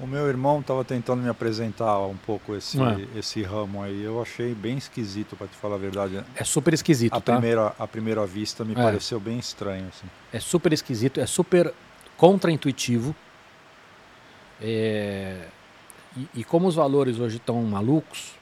[0.01, 3.19] O meu irmão estava tentando me apresentar um pouco esse, É.
[3.19, 4.01] esse ramo aí.
[4.03, 6.23] Eu achei bem esquisito, para te falar a verdade.
[6.37, 7.33] É super esquisito, A tá?
[7.33, 8.77] primeira, a primeira vista me É.
[8.77, 9.87] pareceu bem estranho.
[9.89, 10.07] Assim.
[10.33, 11.75] É super esquisito, é super
[12.19, 13.15] contraintuitivo.
[14.61, 15.47] É,
[16.17, 18.33] E, e como os valores hoje estão malucos,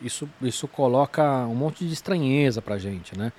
[0.00, 3.32] isso, isso coloca um monte de estranheza pra gente, né?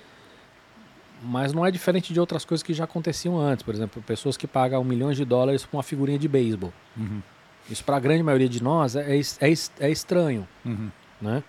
[1.22, 3.62] Mas não é diferente de outras coisas que já aconteciam antes.
[3.62, 6.72] Por exemplo, pessoas que pagam milhões de dólares por uma figurinha de beisebol.
[6.96, 7.22] Uhum.
[7.70, 10.46] Isso para a grande maioria de nós é, é, é, é estranho.
[10.64, 10.90] Uhum.
[11.20, 11.42] né?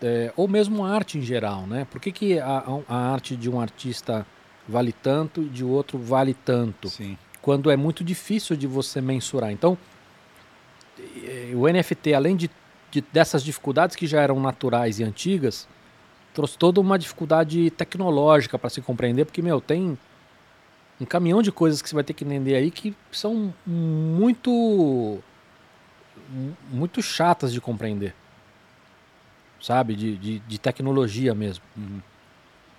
[0.00, 1.86] É, ou mesmo arte em geral, né?
[1.90, 4.26] Por que, que a, a arte de um artista
[4.68, 6.88] vale tanto e de outro vale tanto?
[6.88, 7.16] Sim.
[7.40, 9.52] Quando é muito difícil de você mensurar.
[9.52, 9.78] Então,
[10.98, 12.50] eh, o NFT, além de,
[12.90, 15.68] de- dessas dificuldades que já eram naturais e antigas,
[16.34, 19.96] trouxe toda uma dificuldade tecnológica para se compreender, porque, meu, tem
[21.00, 25.20] um caminhão de coisas que você vai ter que entender aí que são muito
[26.70, 28.14] muito chatas de compreender.
[29.60, 29.94] Sabe?
[29.94, 31.62] De, de, de tecnologia mesmo.
[31.76, 32.00] Uhum.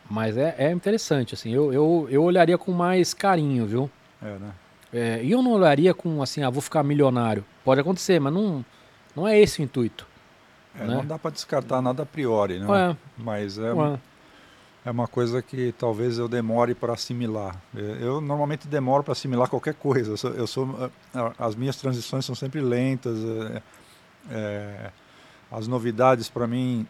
[0.09, 1.51] Mas é, é interessante, assim.
[1.53, 3.89] Eu, eu, eu olharia com mais carinho, viu?
[4.21, 4.51] É, né?
[4.93, 7.43] É, e eu não olharia com assim, ah, vou ficar milionário.
[7.63, 8.63] Pode acontecer, mas não,
[9.15, 10.07] não é esse o intuito.
[10.79, 10.95] É, Né?
[10.95, 12.65] Não dá para descartar nada a priori, né?
[12.67, 13.99] Ué, Mas é, ué.
[14.85, 17.55] é uma coisa que talvez eu demore para assimilar.
[17.75, 20.11] É, Eu normalmente demoro para assimilar qualquer coisa.
[20.11, 20.91] Eu sou, eu sou-
[21.37, 23.17] as minhas transições são sempre lentas.
[23.19, 23.61] é,
[24.31, 24.91] é,
[25.51, 26.85] as novidades para mim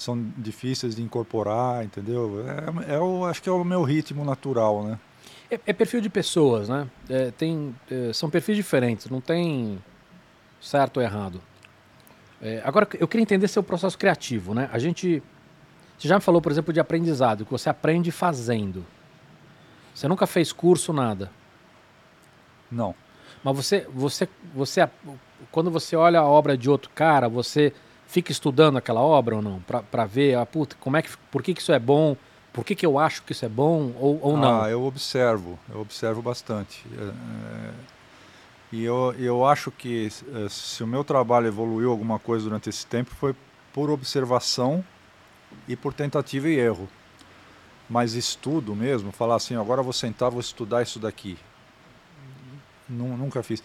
[0.00, 2.44] são difíceis de incorporar, entendeu?
[2.88, 4.98] É, é o, acho que é o meu ritmo natural, né?
[5.50, 6.88] É, é perfil de pessoas, né?
[7.08, 9.78] É, tem, é, são perfis diferentes, não tem
[10.60, 11.40] certo ou errado.
[12.40, 14.70] É, agora, eu queria entender seu processo criativo, né?
[14.72, 15.22] A gente.
[15.98, 18.86] Você já me falou, por exemplo, de aprendizado, que você aprende fazendo.
[19.94, 21.30] Você nunca fez curso, nada.
[22.70, 22.94] Não.
[23.44, 24.88] Mas você, você, você,
[25.50, 27.74] quando você olha a obra de outro cara, você
[28.10, 29.60] fica estudando aquela obra ou não?
[29.90, 32.16] Pra ver, ah, puta, como é que, por que, que isso é bom?
[32.52, 34.62] Por que, que eu acho que isso é bom ou, ou não?
[34.62, 36.84] Ah, eu observo, eu observo bastante.
[36.98, 37.72] É, é,
[38.72, 42.84] e eu, eu acho que eh, se o meu trabalho evoluiu alguma coisa durante esse
[42.86, 43.34] tempo foi
[43.72, 44.84] por observação
[45.68, 46.88] e por tentativa e erro.
[47.88, 51.38] Mas estudo mesmo, falar assim, agora vou sentar, vou estudar isso daqui.
[52.88, 53.62] Nu- nunca fiz.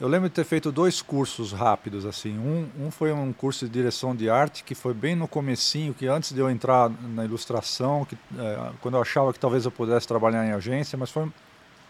[0.00, 2.38] Eu lembro de ter feito dois cursos rápidos assim.
[2.38, 6.06] Um, um foi um curso de direção de arte que foi bem no comecinho, que
[6.06, 10.06] antes de eu entrar na ilustração, que, eh, quando eu achava que talvez eu pudesse
[10.06, 11.28] trabalhar em agência, mas foi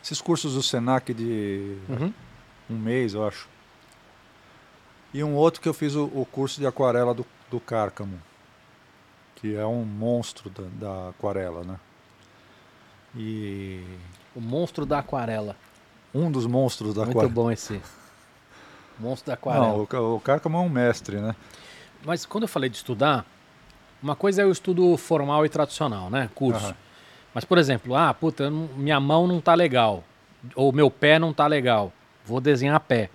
[0.03, 2.13] esses cursos do Senac de Uhum.
[2.71, 3.47] um mês, eu acho.
[5.13, 8.19] E um outro que eu fiz o, o curso de aquarela do, do Cárcamo,
[9.37, 11.79] que é um monstro da, da aquarela, né?
[13.15, 13.83] E
[14.35, 15.57] O monstro da aquarela.
[16.15, 17.33] Um dos monstros da Muito aquarela.
[17.33, 17.81] bom esse.
[18.99, 19.69] Monstro da aquarela.
[19.69, 21.35] Não, o, o Cárcamo é um mestre, né?
[22.05, 23.25] Mas quando eu falei de estudar,
[24.03, 26.29] uma coisa é o estudo formal e tradicional, né?
[26.35, 26.67] Curso.
[26.67, 26.75] Aham.
[27.35, 30.03] Mas, por exemplo, ah, puta, não- minha mão não tá legal.
[30.55, 31.93] Ou meu pé não tá legal.
[32.25, 33.11] Vou desenhar pé.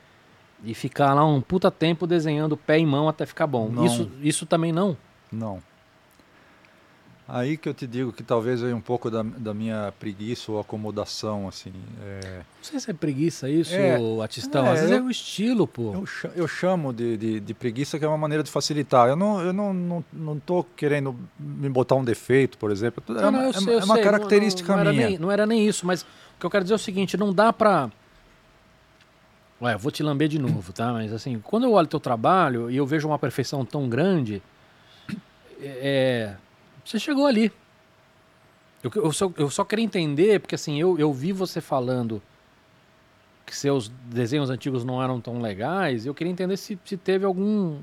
[0.63, 3.67] E ficar lá um puta tempo desenhando pé e mão até ficar bom.
[3.69, 3.85] Não.
[3.85, 4.95] Isso, isso também não.
[5.31, 5.61] Não.
[7.25, 10.59] Aí que eu te digo que talvez venha um pouco da, da minha preguiça ou
[10.59, 11.71] acomodação, assim.
[12.01, 14.65] é, Não sei se é preguiça isso, É, Atistão.
[14.67, 15.93] é, Às vezes é eu- o estilo, pô.
[15.93, 16.05] Eu,
[16.35, 19.07] eu chamo de, de, de preguiça que é uma maneira de facilitar.
[19.07, 23.01] Eu não eu não, não, não tô querendo me botar um defeito, por exemplo.
[23.17, 24.03] É Não, uma, não, eu é sei, eu uma sei.
[24.03, 25.01] característica não, não, minha.
[25.03, 26.05] Era nem, não era nem isso, mas o
[26.41, 27.89] que eu quero dizer é o seguinte, não dá pra...
[29.61, 30.91] Ué, eu vou te lamber de novo, tá?
[30.91, 34.41] Mas assim, quando eu olho teu trabalho e eu vejo uma perfeição tão grande,
[35.61, 36.33] é,
[36.83, 37.51] você chegou ali.
[38.83, 42.21] Eu, eu, só, eu só queria entender, porque assim, eu, eu vi você falando
[43.45, 47.79] que seus desenhos antigos não eram tão legais, eu queria entender se, se teve algum.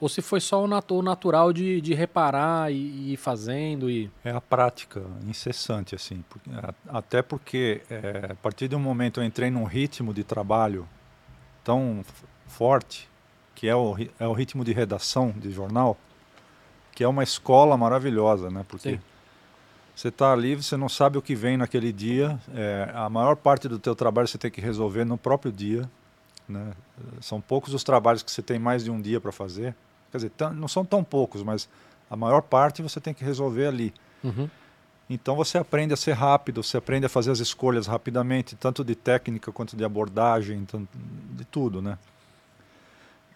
[0.00, 3.88] Ou se foi só o, nat o natural de, de reparar e, e, ir fazendo.
[3.88, 4.10] E...
[4.22, 6.22] É a prática incessante, assim.
[6.28, 6.50] Porque,
[6.88, 10.86] até porque é, a partir um momento eu entrei num ritmo de trabalho
[11.62, 12.04] tão
[12.46, 13.08] forte,
[13.54, 15.96] que é o, é o ritmo de redação de jornal,
[16.94, 18.64] que é uma escola maravilhosa, né?
[18.68, 19.00] Porque Sim.
[19.94, 22.38] você está ali, você não sabe o que vem naquele dia.
[22.54, 25.90] É, a maior parte do teu trabalho você tem que resolver no próprio dia.
[26.48, 26.72] Né?
[27.20, 29.74] São poucos os trabalhos que você tem mais de um dia para fazer.
[30.12, 31.68] Quer dizer, não são tão poucos, mas
[32.08, 33.92] a maior parte você tem que resolver ali.
[34.22, 34.48] Uhum.
[35.10, 38.94] Então você aprende a ser rápido, você aprende a fazer as escolhas rapidamente, tanto de
[38.94, 40.66] técnica quanto de abordagem,
[41.32, 41.98] de tudo, né?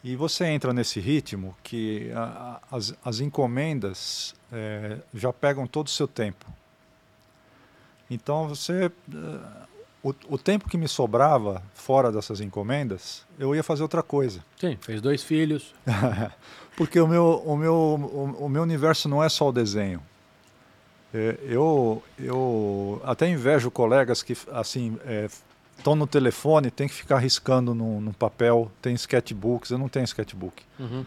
[0.03, 5.91] E você entra nesse ritmo que a, as, as encomendas é, já pegam todo o
[5.91, 6.47] seu tempo.
[8.11, 8.87] Então você.
[8.87, 9.69] Uh,
[10.01, 14.45] o, o, tempo que me sobrava fora dessas encomendas, eu ia fazer outra coisa.
[14.57, 15.75] Sim, fez dois filhos.
[16.77, 20.01] Porque o meu, o, meu, o, o meu universo não é só o desenho.
[21.13, 25.29] É, eu, eu até invejo colegas que assim é,
[25.79, 30.05] estão no telefone, tem que ficar riscando no, no, papel, tem sketchbooks, eu não tenho
[30.05, 30.63] sketchbook.
[30.79, 31.05] Uhum.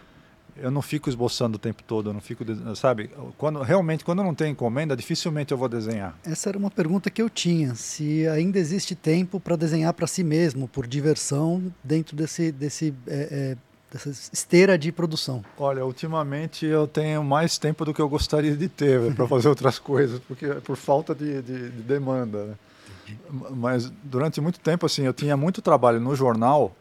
[0.58, 2.44] Eu não fico esboçando o tempo todo, eu não fico,
[2.76, 3.10] sabe?
[3.38, 6.18] Quando realmente quando eu não tenho encomenda, dificilmente eu vou desenhar.
[6.26, 10.24] Essa era uma pergunta que eu tinha, se ainda existe tempo para desenhar para si
[10.24, 13.58] mesmo, por diversão, dentro desse desse é, é,
[13.92, 15.44] dessa esteira de produção.
[15.58, 19.80] Olha, ultimamente eu tenho mais tempo do que eu gostaria de ter para fazer outras
[19.80, 22.46] coisas, porque é por falta de, de, de demanda.
[22.46, 22.54] Né?
[23.52, 26.76] Mas durante muito tempo, assim, eu tinha muito trabalho no jornal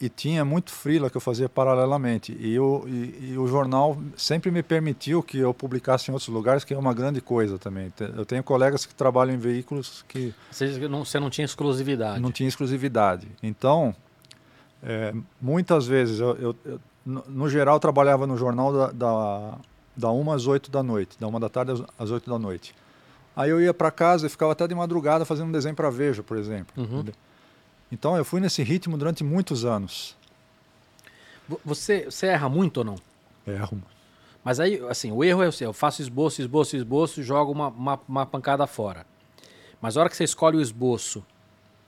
[0.00, 2.34] e tinha muito freela que eu fazia paralelamente.
[2.40, 6.64] E, eu, e, e, o jornal sempre me permitiu que eu publicasse em outros lugares,
[6.64, 7.92] que é uma grande coisa também.
[8.16, 10.34] Eu tenho colegas que trabalham em veículos que...
[10.50, 12.18] Você não, você não tinha exclusividade.
[12.18, 13.28] Não tinha exclusividade.
[13.42, 13.94] Então,
[14.82, 19.58] é, muitas vezes, eu, eu, eu, no geral, eu trabalhava no jornal da, da,
[19.94, 22.74] da 1 às 8 da noite, da 1 da tarde às, às 8 da noite.
[23.40, 26.22] Aí eu ia para casa e ficava até de madrugada fazendo um desenho para Veja,
[26.22, 26.74] por exemplo.
[26.76, 27.04] Uhum.
[27.90, 30.14] Então eu fui nesse ritmo durante muitos anos.
[31.64, 32.96] Você, você erra muito ou não?
[33.46, 33.82] Erro.
[34.44, 35.70] Mas aí, assim, o erro é o seu.
[35.70, 39.06] Eu faço esboço, esboço, esboço, jogo uma, uma, uma pancada fora.
[39.80, 41.24] Mas a hora que você escolhe o esboço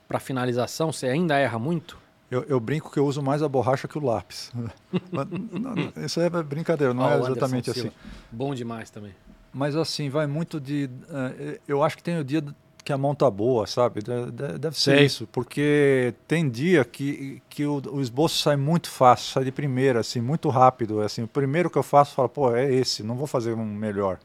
[0.08, 1.98] para finalização, você ainda erra muito?
[2.30, 4.50] Eu, eu, brinco que eu uso mais a borracha que o lápis.
[5.12, 7.90] Mas, não, isso é brincadeira, não oh, é exatamente assim.
[8.30, 9.14] Bom demais também.
[9.52, 10.88] Mas assim, vai muito de.
[11.08, 12.42] Uh, eu acho que tem o dia
[12.84, 14.00] que a mão tá boa, sabe?
[14.58, 15.06] Deve ser Sei.
[15.06, 20.00] isso, porque tem dia que, que o, o, esboço sai muito fácil, sai de primeira,
[20.00, 21.00] assim, muito rápido.
[21.00, 23.64] Assim, o primeiro que eu faço, eu falo, pô, é esse, não vou fazer um
[23.64, 24.18] melhor.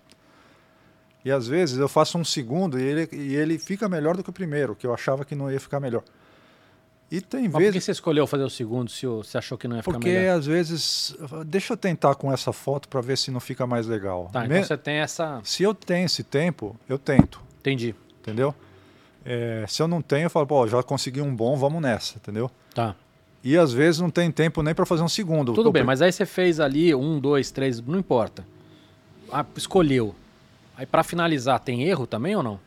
[1.23, 4.29] E às vezes eu faço um segundo e ele, e ele fica melhor do que
[4.29, 6.03] o primeiro, que eu achava que não ia ficar melhor.
[7.09, 7.67] E tem Mas vezes.
[7.67, 10.09] Por que você escolheu fazer o segundo se você achou que não ia ficar Porque,
[10.09, 10.34] melhor?
[10.34, 11.15] Porque às vezes.
[11.45, 14.29] Deixa eu tentar com essa foto para ver se não fica mais legal.
[14.31, 14.47] Tá, Me...
[14.47, 15.39] então você tem essa.
[15.43, 17.41] Se eu tenho esse tempo, eu tento.
[17.59, 17.95] Entendi.
[18.21, 18.53] Entendeu?
[19.23, 22.51] É, se eu não tenho, eu falo, pô, já consegui um bom, vamos nessa, entendeu?
[22.73, 22.95] Tá.
[23.43, 25.53] E às vezes não tem tempo nem para fazer um segundo.
[25.53, 28.45] Tudo bem, mas aí você fez ali um, dois, três, não importa.
[29.31, 30.13] Ah, escolheu.
[30.75, 32.59] Aí para finalizar, tem erro também ou não?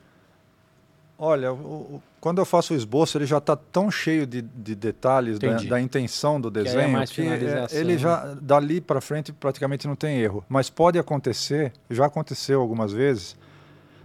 [1.19, 5.39] Olha, o, quando eu faço o esboço, ele já está tão cheio de, de detalhes
[5.39, 9.97] da, da, intenção do desenho que, que é, ele já dali para frente praticamente não
[9.97, 10.45] tem erro.
[10.49, 13.37] Mas pode acontecer, já aconteceu algumas vezes,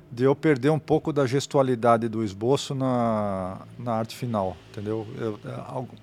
[0.10, 5.06] de eu perder um pouco da gestualidade do esboço na, na arte final, entendeu?
[5.20, 5.38] Eu,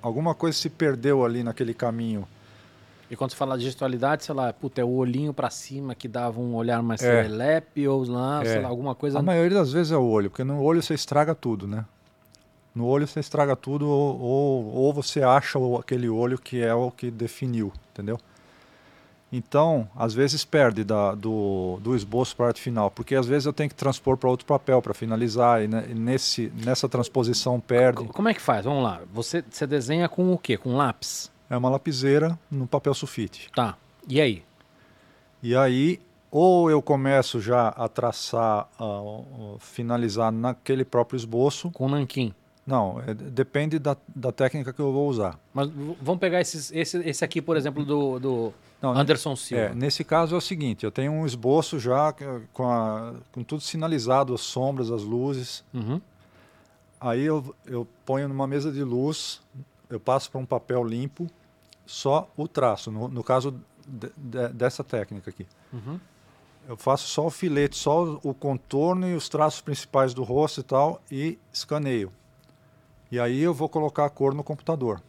[0.03, 2.29] alguma coisa se perdeu ali naquele caminho.
[3.11, 6.09] E quando você fala de gestualidade, sei lá, puta, é o olhinho para cima que
[6.09, 7.23] dava um olhar mais é.
[7.89, 8.47] ou lá, é.
[8.47, 9.19] sei lá, alguma coisa.
[9.19, 11.85] A maioria das vezes é o olho, porque no olho você estraga tudo, né?
[12.75, 16.91] No olho você estraga tudo ou, ou, ou você acha aquele olho que é o
[16.91, 18.19] que definiu, entendeu?
[19.33, 23.47] Então, às vezes perde da, do, do esboço para a arte final, porque às vezes
[23.47, 27.59] eu tenho que transpor para outro papel para finalizar, e, né, e, nesse, nessa transposição
[27.59, 28.05] perde.
[28.09, 28.67] Como é que faz?
[28.67, 29.01] Vamos lá.
[29.11, 30.59] Você, você desenha com o quê?
[30.59, 31.33] Com lápis?
[31.49, 33.51] É uma lapiseira no papel sulfite.
[33.55, 33.77] Tá.
[34.07, 34.43] E aí?
[35.43, 35.99] E aí,
[36.31, 41.71] ou eu começo já a traçar, uh, finalizar naquele próprio esboço.
[41.71, 42.35] Com nanquim?
[42.67, 45.39] Não, é, depende da, da técnica que eu vou usar.
[45.53, 45.69] Mas
[46.01, 49.65] vamos pegar esses, esse, esse aqui, por exemplo, do, do Não, Anderson Silva.
[49.65, 52.15] É, nesse caso é o seguinte, eu tenho um esboço já
[52.53, 55.65] com, a, com tudo sinalizado, as sombras, as luzes.
[55.75, 56.01] Uhum.
[57.01, 59.41] Aí eu, eu ponho numa mesa de luz,
[59.91, 61.29] eu passo para um papel limpo,
[61.85, 65.49] só o traço, no, no caso de, de, dessa técnica aqui.
[65.73, 65.99] Uhum.
[66.69, 70.63] Eu faço só o filete, só o contorno e os traços principais do rosto e
[70.63, 72.13] tal, e escaneio.
[73.13, 75.01] E aí eu vou colocar a cor no computador.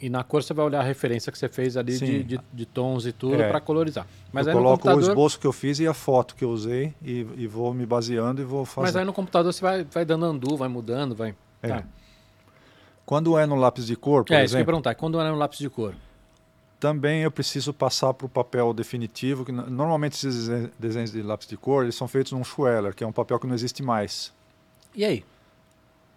[0.00, 2.64] E na cor você vai olhar a referência que você fez ali de, de, de
[2.66, 3.48] tons e tudo É.
[3.50, 4.06] para colorizar.
[4.32, 6.94] Mas eu coloco o computador, esboço que eu fiz e a foto que eu usei
[7.02, 8.86] e, e vou me baseando e vou fazer.
[8.86, 11.34] mas aí no computador você vai, vai dando andu, vai mudando, vai.
[11.62, 11.68] É.
[11.68, 11.84] Tá.
[13.04, 14.94] Quando é no lápis de cor, por É, isso que eu ia exemplo, perguntar.
[14.94, 15.94] Quando é no lápis de cor?
[16.80, 19.44] também eu preciso passar para o papel definitivo.
[19.44, 22.94] Que, no- normalmente esses desen- desenhos de lápis de cor eles são feitos num Schweller,
[22.94, 24.32] que é um papel que não existe mais.
[24.94, 25.24] E aí?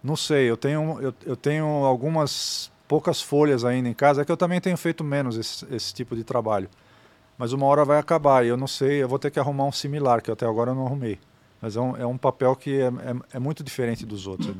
[0.03, 4.31] Não sei, eu tenho, eu, eu tenho algumas poucas folhas ainda em casa, é que
[4.31, 6.69] eu também tenho feito menos esse, esse tipo de trabalho.
[7.37, 9.71] Mas uma hora vai acabar e eu não sei, eu vou ter que arrumar um
[9.71, 11.19] similar, que até agora eu não arrumei.
[11.61, 14.55] Mas é um, é um papel que é, é, é muito diferente dos outros.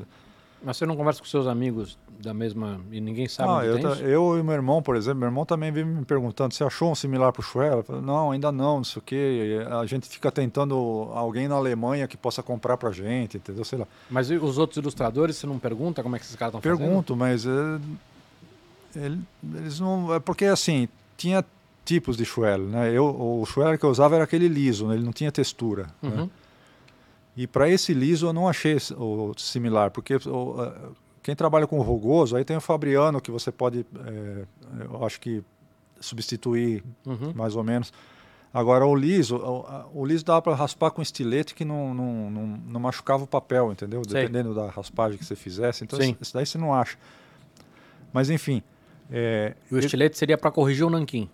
[0.63, 2.79] Mas você não conversa com seus amigos da mesma.
[2.91, 4.03] e ninguém sabe Ah, eu, isso?
[4.03, 6.95] eu e meu irmão, por exemplo, meu irmão também vive me perguntando, você achou um
[6.95, 7.83] similar para o Schweller?
[8.03, 9.65] Não, ainda não, não sei o quê.
[9.81, 10.75] A gente fica tentando
[11.15, 13.65] alguém na Alemanha que possa comprar pra gente, entendeu?
[13.65, 13.88] Sei lá.
[14.09, 16.85] Mas os outros ilustradores, você não pergunta como é que esses caras estão fazendo?
[16.88, 17.79] Pergunto, mas é,
[18.95, 19.19] ele-
[19.55, 20.13] eles não.
[20.13, 21.43] É porque assim, tinha
[21.83, 22.91] tipos de Schweller, né?
[22.91, 24.93] Eu, o Schweller que eu usava era aquele liso, né?
[24.95, 25.88] ele não tinha textura.
[26.01, 26.29] né?
[27.36, 30.56] E para esse liso eu não achei o similar, porque o,
[31.24, 34.45] quem trabalha com rugoso, aí tem o Fabriano que você pode, eh,
[34.91, 35.41] eu acho que
[35.99, 37.32] substituir Uhum.
[37.36, 37.94] mais ou menos.
[38.53, 42.48] Agora o liso, o, o liso dava para raspar com estilete que não, não, não,
[42.68, 44.02] não machucava o papel, entendeu?
[44.10, 44.22] Sei.
[44.24, 45.86] Dependendo da raspagem que você fizesse.
[45.86, 46.18] Então Sim.
[46.20, 46.98] isso, daí você não acha.
[48.12, 48.62] Mas enfim.
[49.10, 51.30] eh, E o ele- estilete seria para corrigir o nanquim.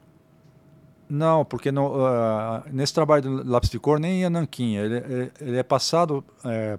[1.09, 4.75] Não, porque no, ah, nesse trabalho do lápis de cor nem é nanquim.
[4.75, 6.23] Ele, ele- é passado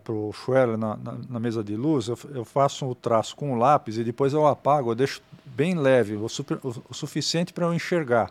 [0.04, 2.08] para o Schweller na, na, na mesa de luz.
[2.08, 4.90] Eu, eu faço o traço com o lápis e depois eu apago.
[4.90, 8.30] Eu deixo bem leve, o, super- o- o suficiente para eu enxergar.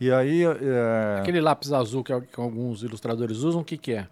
[0.00, 4.08] E aí, eh, Aquele lápis azul que, que alguns ilustradores usam, o que, que é?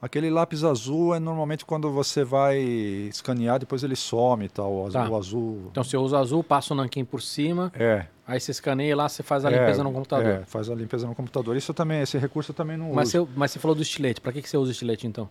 [0.00, 4.72] Aquele lápis azul é normalmente quando você vai escanear, depois ele some e tal.
[4.72, 4.92] O azul.
[5.02, 5.08] Tá.
[5.10, 8.90] o azul Então você usa azul, passa o nanquim por cima, é, aí você escaneia
[8.90, 10.26] e lá você faz a é, limpeza no computador.
[10.26, 11.56] É, faz a limpeza no computador.
[11.56, 13.24] Isso também, esse recurso eu também não Mas, uso.
[13.26, 15.28] você, mas você falou do estilete, para que, que você usa o estilete então?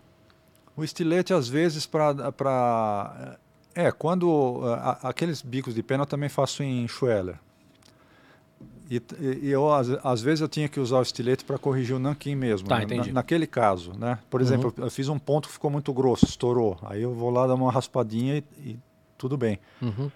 [0.76, 3.36] O estilete, às vezes, para.
[3.74, 4.60] É, quando.
[4.64, 7.36] a- aqueles bicos de pena eu também faço em Schweller.
[8.90, 11.98] E, e- eu, às, às vezes, eu tinha que usar o estilete para corrigir o
[11.98, 12.68] nanquim mesmo.
[12.68, 12.84] Tá, né?
[12.84, 13.08] entendi.
[13.08, 14.18] Na- naquele caso, né?
[14.30, 16.78] Por exemplo, eu fiz um ponto que ficou muito grosso, estourou.
[16.82, 18.78] Aí eu vou lá dar uma raspadinha e, e
[19.18, 19.58] tudo bem.
[19.82, 20.10] Uhum.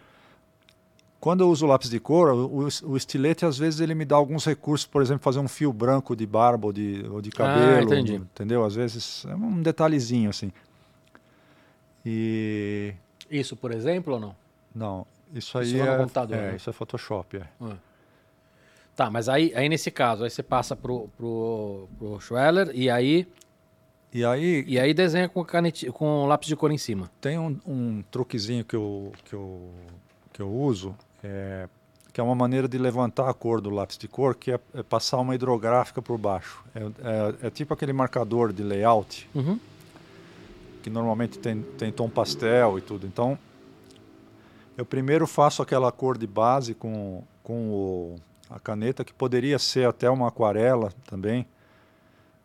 [1.21, 4.45] Quando eu uso lápis de cor, o, o- estilete, às vezes, ele me dá alguns
[4.45, 7.79] recursos, por exemplo, fazer um fio branco de barba ou de, ou de cabelo.
[7.79, 8.15] Ah, entendi.
[8.15, 8.65] Entendeu?
[8.65, 10.51] Às vezes, é um detalhezinho, assim.
[12.05, 12.93] E...
[13.31, 14.35] Isso, por exemplo, ou não?
[14.75, 16.57] Não, isso aí Isso é, é, né?
[16.57, 17.43] isso é Photoshop, é.
[17.61, 17.77] Ah.
[18.95, 23.27] Tá, mas aí, aí nesse caso, aí você passa pro, pro, pro Schweller e aí,
[24.13, 27.11] E aí e aí desenha com, canete, com lápis de cor em cima.
[27.21, 29.71] tem um, um truquezinho que eu, que eu,
[30.33, 30.95] que eu uso,
[31.25, 31.67] é,
[32.13, 34.83] que é uma maneira de levantar a cor do lápis de cor, que é, é
[34.83, 36.63] passar uma hidrográfica por baixo.
[36.75, 39.59] É, é- é tipo aquele marcador de layout, Uhum.
[40.83, 43.07] que normalmente tem, tem tom pastel e tudo.
[43.07, 43.39] Então,
[44.77, 48.17] eu primeiro faço aquela cor de base com, com o-
[48.55, 51.47] a caneta, que poderia ser até uma aquarela também,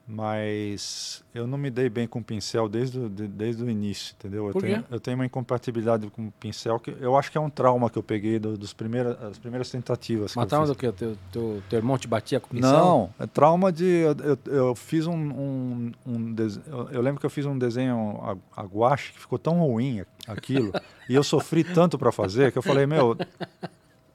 [0.09, 4.15] mas eu não me dei bem com o pincel desde, o- de- desde o início,
[4.17, 4.47] entendeu?
[4.47, 7.49] Eu tenho, eu tenho uma incompatibilidade com o pincel que eu acho que é um
[7.49, 10.31] trauma que eu peguei do, dos primeiras, das primeiras tentativas.
[10.31, 10.73] que eu Matava fiz.
[10.75, 10.89] do que?
[10.93, 12.71] Teu, teu, teu irmão te batia com pincel?
[12.71, 13.83] Não, é trauma de.
[13.85, 15.13] Eu, eu- eu fiz um.
[15.13, 18.17] um, um dese- eu, eu lembro que eu fiz um desenho
[18.55, 20.71] a, a guache que ficou tão ruim aquilo,
[21.09, 23.15] e eu sofri tanto para fazer que eu falei, meu,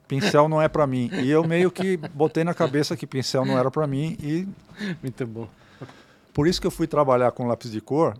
[0.07, 1.09] pincel não é para mim.
[1.13, 4.47] E eu meio que botei na cabeça que pincel não era para mim, e
[5.01, 5.47] Muito bom.
[6.33, 8.15] por isso que eu fui trabalhar com lápis de cor,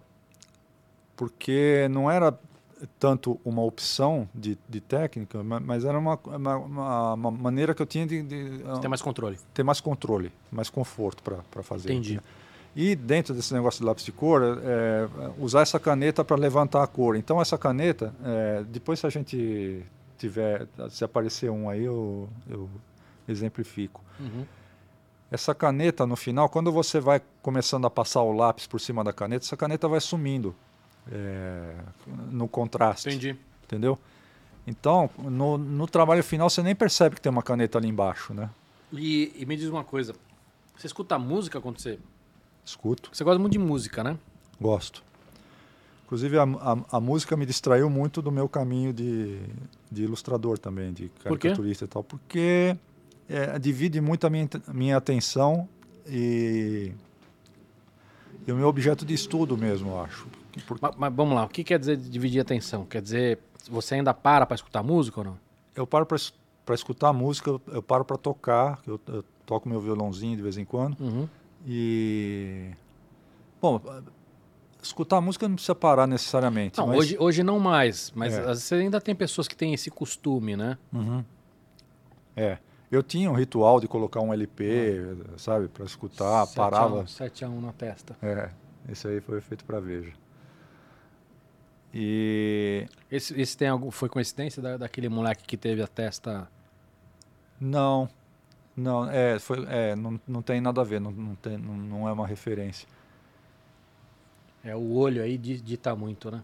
[1.15, 2.37] porque não era
[2.99, 7.85] tanto uma opção de, de técnica, ma- mas era uma, uma, uma- maneira que eu
[7.85, 9.37] tinha de, de tem mais controle.
[9.53, 11.91] ter mais controle, mais conforto para fazer.
[11.93, 12.19] Entendi.
[12.75, 15.07] E dentro desse negócio de lápis de cor, é,
[15.37, 17.15] usar essa caneta para levantar a cor.
[17.15, 19.85] Então essa caneta, é, depois se a gente
[20.27, 22.69] tiver, se aparecer um aí, eu, eu
[23.27, 24.01] exemplifico.
[24.19, 24.45] Uhum.
[25.29, 29.11] Essa caneta no final, quando você vai começando a passar o lápis por cima da
[29.11, 30.55] caneta, essa caneta vai sumindo
[31.11, 31.75] é,
[32.31, 33.09] no contraste.
[33.09, 33.37] Entendi.
[33.63, 33.97] Entendeu?
[34.65, 38.49] Então, no, no trabalho final, você nem percebe que tem uma caneta ali embaixo, né?
[38.91, 40.13] E, e me diz uma coisa.
[40.77, 41.99] Você escuta música quando você...
[42.63, 43.09] Escuto.
[43.11, 44.17] Você gosta muito de música, né?
[44.61, 45.03] Gosto.
[46.13, 49.39] Inclusive, a, a, a música me distraiu muito do meu caminho de,
[49.91, 52.77] de ilustrador também, de caricaturista e tal, porque
[53.27, 55.67] é, divide muito a minha, minha atenção
[56.05, 56.91] e,
[58.45, 60.27] e o meu objeto de estudo mesmo, eu acho.
[60.79, 62.85] Mas, mas, vamos lá, o que quer dizer dividir atenção?
[62.85, 65.39] Quer dizer, você ainda para para escutar música ou não?
[65.75, 70.37] Eu paro para escutar música, eu, eu paro para tocar, eu, eu, toco meu violãozinho
[70.37, 70.95] de vez em quando.
[70.99, 71.27] Uhum.
[71.65, 72.69] E.
[73.59, 73.81] Bom,
[74.87, 76.77] escutar música não precisa parar necessariamente.
[76.77, 76.97] Não, mas...
[76.97, 78.41] hoje, hoje não mais, mas é.
[78.41, 80.77] você ainda tem pessoas que têm esse costume, né?
[80.91, 81.23] Uhum.
[82.35, 82.57] É.
[82.91, 85.01] Eu tinha um ritual de colocar um LP,
[85.33, 85.37] ah.
[85.37, 87.07] sabe, para escutar, 7 parava.
[87.07, 88.15] 7 a 1 na testa.
[88.21, 88.49] É,
[88.87, 90.13] esse aí foi feito para Veja.
[91.93, 92.87] E.
[93.11, 96.47] Esse, esse tem algum, foi coincidência da, daquele moleque que teve a testa.
[97.59, 98.09] Não,
[98.75, 102.09] não, é, foi, é, não, não tem nada a ver, não, não, tem, não, não
[102.09, 102.87] é uma referência.
[104.63, 106.43] É, o olho aí dita muito, né?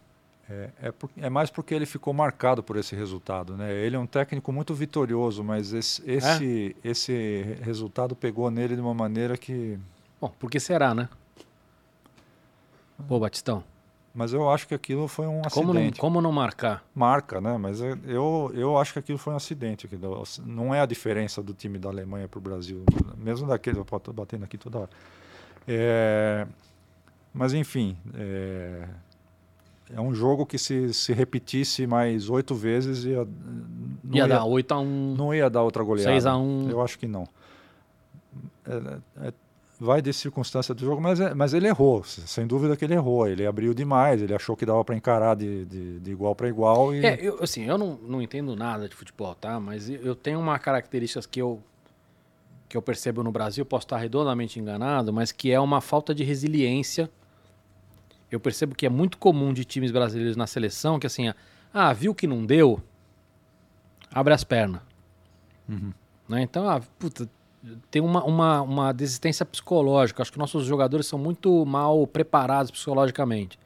[0.49, 3.55] É, é, por, é, mais porque ele ficou marcado por esse resultado.
[3.55, 3.71] Né?
[3.71, 6.89] Ele é um técnico muito vitorioso, mas esse, esse, é?
[6.89, 9.77] esse resultado pegou nele de uma maneira que.
[10.19, 11.07] Bom, por que será, né?
[13.07, 13.63] Pô, Batistão.
[14.13, 15.97] Mas eu acho que aquilo foi um como acidente.
[15.97, 16.83] Não, como não marcar?
[16.95, 17.55] Marca, né?
[17.57, 19.87] Mas eu, eu acho que aquilo foi um acidente.
[20.43, 22.83] Não é a diferença do time da Alemanha para o Brasil.
[23.15, 24.89] Mesmo daquele, eu estou batendo aqui toda hora.
[25.67, 26.47] É,
[27.33, 28.87] mas enfim, é,
[29.93, 33.27] é, um jogo que se, se repetisse mais oito vezes ia,
[34.11, 36.11] ia, ia dar 8 a 1 Não ia dar outra goleada.
[36.11, 37.27] 6 a 1 Eu acho que não.
[38.65, 39.33] É, é,
[39.79, 43.27] vai de circunstância do jogo, mas, é, mas ele errou, sem dúvida que ele errou.
[43.27, 46.93] Ele abriu demais, ele achou que dava para encarar de, de, de, igual para igual.
[46.93, 47.05] E...
[47.05, 49.59] É, eu, assim, eu não, não entendo nada de futebol, tá?
[49.59, 51.63] Mas eu tenho uma característica que eu,
[52.67, 56.23] que eu percebo no Brasil, posso estar redondamente enganado, mas que é uma falta de
[56.23, 57.09] resiliência
[58.31, 61.33] eu percebo que é muito comum de times brasileiros na seleção que assim,
[61.73, 62.81] ah, viu que não deu,
[64.11, 64.81] abre as pernas.
[65.67, 65.93] Uhum.
[66.27, 66.41] Né?
[66.41, 67.29] Então, ah, puta,
[67.89, 70.21] tem uma, uma, uma desistência psicológica.
[70.21, 73.59] Acho que nossos jogadores são muito mal preparados psicologicamente.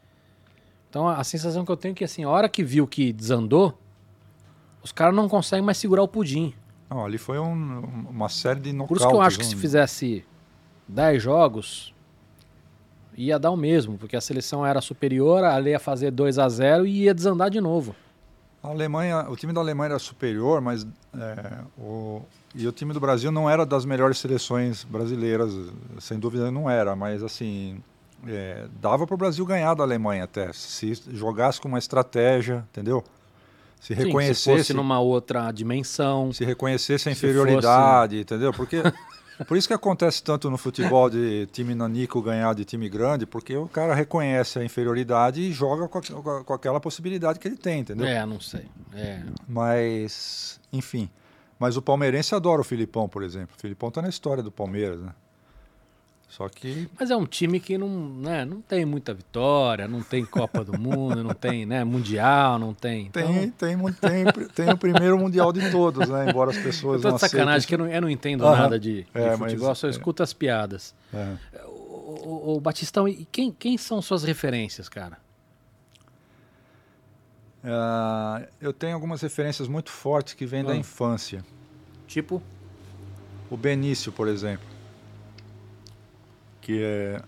[0.90, 3.78] Então, a sensação que eu tenho é que, assim, a hora que viu que desandou,
[4.84, 6.54] os caras não conseguem mais segurar o pudim.
[6.90, 7.80] Não, ali foi um,
[8.10, 8.90] uma série de nocautes.
[8.90, 10.24] Por isso que eu acho que se fizesse
[10.88, 11.93] 10 jogos,
[13.18, 16.86] ia dar o mesmo, porque a seleção era superior, a ia fazer 2 a 0
[16.86, 17.96] e ia desandar de novo.
[18.62, 22.22] A Alemanha, o time da Alemanha era superior, mas é, o,
[22.56, 25.52] e o time do Brasil não era das melhores seleções brasileiras,
[26.00, 27.82] sem dúvida não era, mas assim
[28.28, 33.04] é, dava para o Brasil ganhar da Alemanha até se jogasse com uma estratégia, entendeu?
[33.82, 38.22] Se reconhecesse Sim, se fosse numa outra dimensão, se reconhecesse a inferioridade, fosse...
[38.22, 38.54] entendeu?
[38.54, 38.82] Porque
[39.48, 43.56] Por isso que acontece tanto no futebol de time nanico ganhar de time grande, porque
[43.56, 47.80] o cara reconhece a inferioridade e joga com, a, com aquela possibilidade que ele tem,
[47.80, 48.06] entendeu?
[48.06, 48.66] É, não sei.
[48.94, 49.22] É.
[49.48, 51.10] Mas, enfim.
[51.60, 53.56] Mas o palmeirense adora o Filipão, por exemplo.
[53.58, 55.14] O Filipão está na história do Palmeiras, né?
[56.36, 56.90] Só que.
[57.00, 60.80] Mas é um time que não, né, não tem muita vitória, não tem Copa do
[60.80, 63.06] Mundo, não tem né, Mundial, não tem.
[63.06, 63.22] Então...
[63.22, 66.28] Tem, tem, tem, tem o primeiro Mundial de todos, né?
[66.28, 67.04] Embora as pessoas.
[67.04, 69.70] Eu tô de sacanagem, que eu não, eu não entendo nada de, de é, futebol,
[69.70, 69.92] mas, só é.
[69.92, 70.96] escuto as piadas.
[71.14, 71.36] É.
[71.66, 75.20] O, o, o, Batistão, e quem, quem são suas referências, cara?
[77.64, 80.70] Uh, eu tenho algumas referências muito fortes que vêm ah.
[80.70, 81.46] da infância.
[82.08, 82.42] Tipo?
[83.52, 84.73] O Benício, por exemplo
[86.64, 87.22] que é,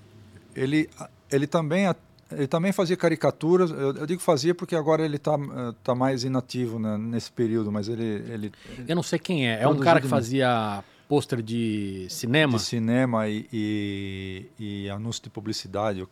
[0.55, 0.89] ele,
[1.29, 1.85] ele também
[2.31, 3.69] ele também fazia caricaturas.
[3.69, 5.37] Eu, eu, digo fazia porque agora ele está
[5.83, 8.51] tá mais inativo né, nesse período, mas ele, ele.
[8.87, 9.61] Eu não sei quem é.
[9.61, 12.57] É um cara que fazia pôster de cinema?
[12.57, 16.07] De cinema e, e, e anúncio de publicidade.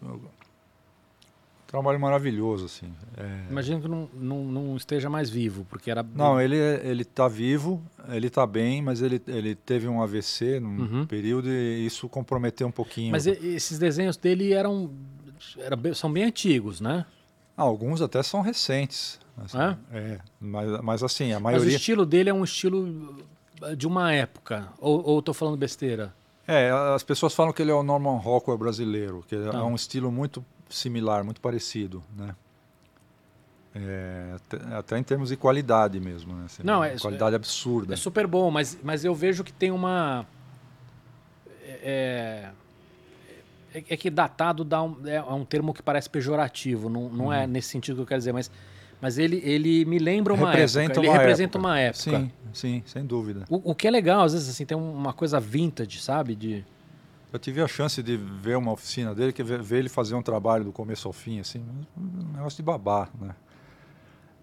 [1.74, 2.94] Trabalho maravilhoso, assim.
[3.18, 3.50] É...
[3.50, 6.04] Imagino que não, não, não, esteja mais vivo, porque era...
[6.04, 11.00] Não, ele ele está vivo, ele está bem, mas ele, ele teve um AVC num
[11.00, 11.08] uhum.
[11.08, 13.12] período e isso comprometeu um pouquinho.
[13.12, 14.92] Mas esses desenhos dele eram,
[15.58, 17.08] eram são bem antigos, né?
[17.58, 19.20] Ah, alguns até são recentes.
[19.36, 19.78] Assim, é?
[19.98, 20.20] é?
[20.40, 21.66] mas, mas assim, a maioria...
[21.66, 23.18] Mas o estilo dele é um estilo
[23.76, 26.14] de uma época, ou estou falando besteira?
[26.48, 29.58] É, as pessoas falam que ele é o Norman Rockwell brasileiro, que tá.
[29.58, 30.46] é um estilo muito
[30.76, 32.36] similar, muito parecido, né?
[33.76, 36.44] É, até, até, em termos de qualidade mesmo, né?
[36.46, 37.94] Assim, Não, é, qualidade é, absurda.
[37.94, 40.28] É super bom, mas, mas eu vejo que tem uma
[41.86, 42.52] é,
[43.74, 47.38] é, é que datado dá um, é, um termo que parece pejorativo, não, não é
[47.38, 47.44] uhum.
[47.44, 48.52] é nesse sentido que eu quero dizer, mas,
[49.02, 51.00] mas ele, ele me lembra uma representa época.
[51.00, 51.68] Uma ele representa época.
[51.68, 52.00] uma época.
[52.04, 53.46] Sim, sim, sem dúvida.
[53.50, 56.36] O, o que é legal, às vezes, assim, tem uma coisa vintage, sabe?
[56.36, 56.64] De,
[57.34, 60.64] eu tive a chance de ver uma oficina dele, que ver ele fazer um trabalho
[60.64, 61.66] do começo ao fim, assim,
[61.98, 63.36] um negócio de babá, né?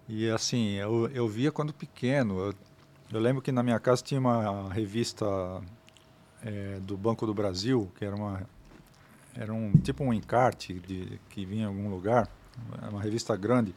[0.09, 2.37] E assim, eu, eu via quando pequeno.
[2.37, 2.53] Eu,
[3.13, 5.25] eu lembro que na minha casa tinha uma revista
[6.43, 8.45] é, do Banco do Brasil, que era uma
[9.33, 12.27] era um tipo um encarte de, que vinha em algum lugar,
[12.89, 13.73] uma revista grande,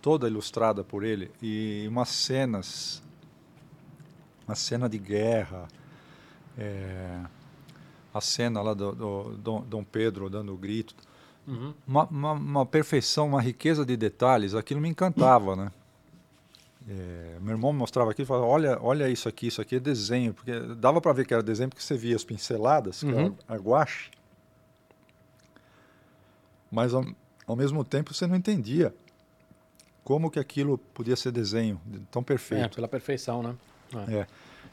[0.00, 3.02] toda ilustrada por ele e umas cenas,
[4.46, 5.68] uma cena de guerra,
[6.56, 7.20] é,
[8.18, 10.94] a cena lá do, do, do Dom Pedro dando o grito,
[11.46, 11.72] uhum.
[11.86, 15.72] uma, uma, uma, perfeição, uma riqueza de detalhes, aquilo me encantava, né?
[16.90, 19.80] É, meu irmão me mostrava aquilo e falava, olha, olha isso aqui, isso aqui é
[19.80, 23.34] desenho, porque dava para ver que era desenho porque você via as pinceladas, uhum.
[23.46, 24.10] a guache,
[26.70, 27.04] mas ao,
[27.46, 28.94] ao mesmo tempo você não entendia
[30.02, 31.78] como que aquilo podia ser desenho
[32.10, 32.64] tão perfeito.
[32.64, 33.54] É, pela perfeição, né?
[34.08, 34.14] É.
[34.20, 34.26] é.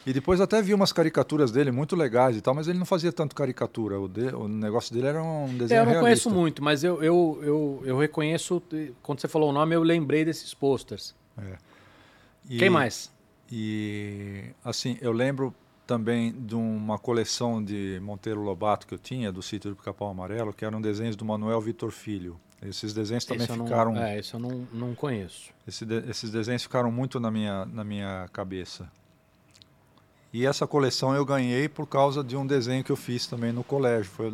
[0.06, 3.12] E depois até vi umas caricaturas dele muito legais e tal, mas ele não fazia
[3.12, 4.00] tanto caricatura.
[4.00, 6.02] O, de, o negócio dele era um desenho é, Eu não realista.
[6.02, 8.62] conheço muito, mas eu, eu, eu, eu, reconheço,
[9.02, 11.16] quando você falou o nome, eu lembrei desses posters.
[11.38, 11.58] É.
[12.50, 13.12] E, Quem mais?
[13.52, 15.54] E, assim, eu lembro
[15.86, 20.54] também de uma coleção de Monteiro Lobato que eu tinha, do sítio do Pica-Pau Amarelo,
[20.54, 22.40] que eram desenhos do Manuel Vitor Filho.
[22.62, 23.94] Esses desenhos também ficaram.
[23.94, 25.52] Não, é, isso eu não, não conheço.
[25.68, 28.90] Esse de, esses desenhos ficaram muito na minha, na minha cabeça.
[30.36, 33.64] E essa coleção eu ganhei por causa de um desenho que eu fiz também no
[33.64, 34.12] colégio.
[34.12, 34.30] Foi,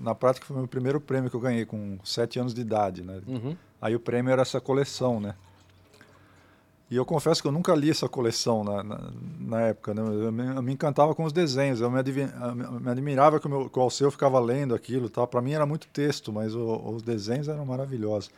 [0.00, 3.04] na prática, foi o meu primeiro prêmio que eu ganhei com sete anos de idade.
[3.04, 3.20] Né?
[3.24, 3.56] Uhum.
[3.80, 5.36] Aí o prêmio era essa coleção, né?
[6.90, 9.94] E eu confesso que eu nunca li essa coleção na, na, na época.
[9.94, 10.02] Né?
[10.02, 11.80] Eu, me, eu, me, encantava com os desenhos.
[11.80, 15.08] Eu me, me admirava que o, meu, que o Alceu ficava lendo aquilo.
[15.08, 16.66] Para mim era muito texto, mas o,
[16.96, 18.28] os desenhos eram maravilhosos.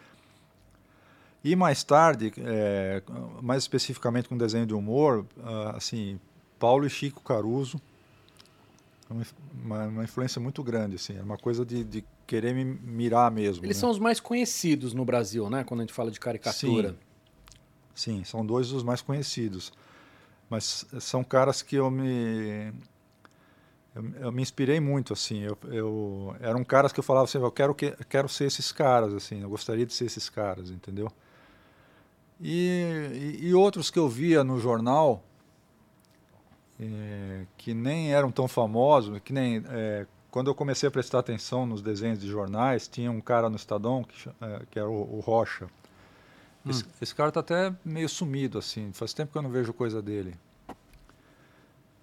[1.42, 3.02] E mais tarde, é,
[3.40, 6.20] mais especificamente com desenho de humor, uh, assim,
[6.58, 7.80] Paulo e Chico Caruso,
[9.54, 13.64] uma, uma, influência muito grande, assim, é uma coisa de, de querer me mirar mesmo.
[13.64, 13.80] Eles né?
[13.80, 15.62] são os mais conhecidos no Brasil, né?
[15.64, 16.90] Quando a gente fala de caricatura.
[16.90, 16.96] Sim.
[17.94, 19.72] Sim, são dois dos mais conhecidos.
[20.50, 22.72] Mas são caras que eu me
[23.94, 25.40] eu, eu me inspirei muito assim.
[25.40, 29.14] Eu, eu eram caras que eu falava assim, eu quero que quero ser esses caras
[29.14, 31.10] assim, eu gostaria de ser esses caras, entendeu?
[32.38, 35.24] E, e, e outros que eu via no jornal
[36.80, 41.64] é, que nem eram tão famosos, que nem é, quando eu comecei a prestar atenção
[41.64, 45.20] nos desenhos de jornais, tinha um cara no Estadão que, é, que era o, o
[45.20, 45.66] Rocha.
[46.68, 46.88] Esse, hum.
[47.00, 48.92] esse cara está até meio sumido, assim.
[48.92, 50.34] Faz tempo que eu não vejo coisa dele.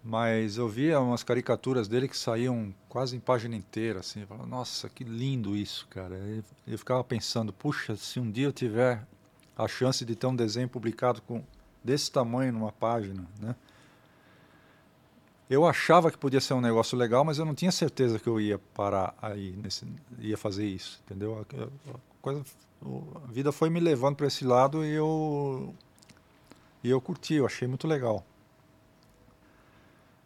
[0.04, 4.22] Mas eu via umas caricaturas dele que saíam quase em página inteira, assim.
[4.22, 6.16] Eu falava, Nossa, que lindo isso, cara.
[6.16, 9.06] Eu, eu ficava pensando, puxa, se um dia eu tiver
[9.56, 11.44] a chance de ter um desenho publicado com
[11.84, 13.56] desse tamanho numa página, né?
[15.54, 18.42] Eu achava que podia ser um negócio legal, mas eu não tinha certeza que eu
[18.42, 19.86] ia parar aí, nesse,
[20.18, 21.46] ia fazer isso, entendeu?
[21.48, 22.44] A, coisa
[23.24, 25.74] a vida foi me levando para esse lado e eu
[26.84, 28.26] e eu curti, eu achei muito legal.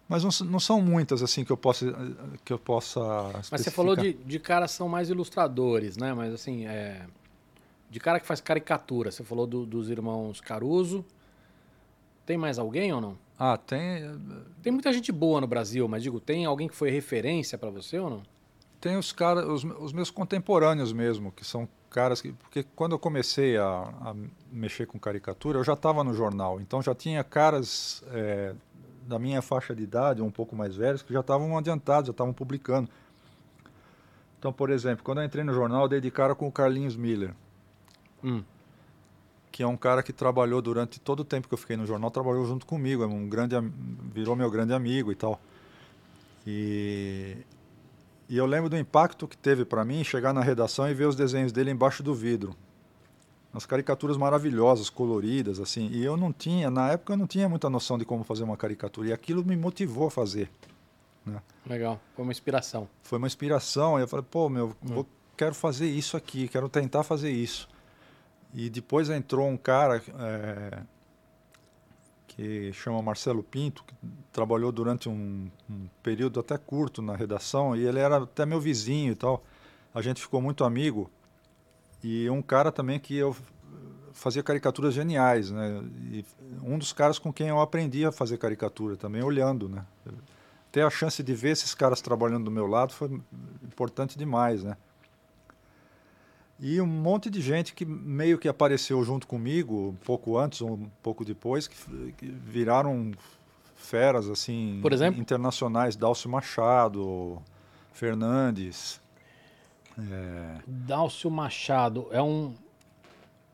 [0.07, 1.93] Mas não, não são muitas assim que eu possa
[2.45, 3.01] que eu possa.
[3.51, 6.13] Mas você falou de, de caras são mais ilustradores, né?
[6.13, 7.05] Mas assim, é,
[7.89, 9.11] de cara que faz caricatura.
[9.11, 11.03] Você falou do, dos irmãos Caruso.
[12.27, 13.17] Tem mais alguém ou não?
[13.39, 14.03] Ah, tem.
[14.61, 17.97] Tem muita gente boa no Brasil, mas digo, tem alguém que foi referência para você
[17.97, 18.23] ou não?
[18.81, 22.33] Tem os caras, os, os meus contemporâneos mesmo, que são caras que.
[22.33, 24.15] Porque quando eu comecei a, a
[24.51, 28.53] mexer com caricatura, eu já estava no jornal, então já tinha caras é,
[29.07, 32.33] da minha faixa de idade, um pouco mais velhos, que já estavam adiantados, já estavam
[32.33, 32.89] publicando.
[34.37, 36.97] Então, por exemplo, quando eu entrei no jornal, eu dei de cara com o Carlinhos
[36.97, 37.33] Miller.
[38.21, 38.43] Hum.
[39.57, 42.11] Que é um cara que trabalhou durante todo o tempo que eu fiquei no jornal,
[42.11, 43.55] trabalhou junto comigo, é um grande,
[44.13, 45.41] virou meu grande amigo e tal.
[46.45, 47.37] E
[48.29, 51.15] e eu lembro do impacto que teve para mim chegar na redação e ver os
[51.15, 52.55] desenhos dele embaixo do vidro.
[53.53, 55.87] Umas caricaturas maravilhosas, coloridas, assim.
[55.87, 58.57] E eu não tinha, na época eu não tinha muita noção de como fazer uma
[58.57, 59.07] caricatura.
[59.07, 60.51] E aquilo me motivou a fazer.
[61.25, 61.41] Né?
[61.65, 62.87] Legal, foi uma inspiração.
[63.01, 63.97] Foi uma inspiração.
[63.97, 64.93] E eu falei, pô, meu, hum.
[64.93, 65.07] vou,
[65.37, 67.69] quero fazer isso aqui, quero tentar fazer isso.
[68.57, 70.79] E depois entrou um cara é,
[72.27, 73.93] que chama Marcelo Pinto, que
[74.31, 79.11] trabalhou durante um, um, período até curto na redação, e ele era até meu vizinho
[79.11, 79.43] e tal.
[79.93, 81.07] A gente ficou muito amigo.
[82.03, 83.35] E um cara também que eu
[84.11, 85.79] fazia caricaturas geniais, né?
[86.11, 86.25] E
[86.63, 89.85] um dos caras com quem eu aprendi a fazer caricatura também, olhando, né?
[90.71, 93.21] Ter a chance de ver esses caras trabalhando do meu lado foi
[93.61, 94.75] importante demais, né?
[96.59, 100.71] E um monte de gente que meio que apareceu junto comigo, um pouco antes ou
[100.71, 101.75] um pouco depois, que,
[102.17, 103.11] que viraram
[103.75, 105.21] feras assim Por exemplo?
[105.21, 105.95] internacionais.
[105.95, 107.41] Dálcio Machado,
[107.93, 108.99] Fernandes.
[109.97, 110.57] É...
[110.65, 112.53] Dálcio Machado é um.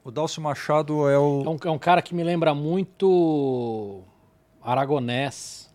[0.04, 1.44] O Dálcio Machado é o.
[1.44, 4.02] É um, é um cara que me lembra muito
[4.62, 5.70] Aragonés.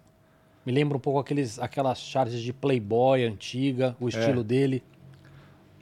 [0.65, 4.83] Me lembra um pouco aqueles, aquelas charges de Playboy antiga, o estilo dele.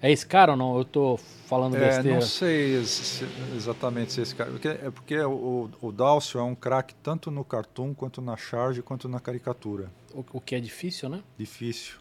[0.00, 0.76] É esse cara ou não?
[0.76, 1.16] Eu tô
[1.46, 2.14] falando É, besteira.
[2.16, 3.22] não sei ex-
[3.56, 4.50] exatamente se esse cara.
[4.50, 8.82] Porque, é porque o, o Dálcio é um craque tanto no cartoon, quanto na charge,
[8.82, 9.90] quanto na caricatura.
[10.14, 11.22] O, o que é difícil, né?
[11.38, 11.96] Difícil.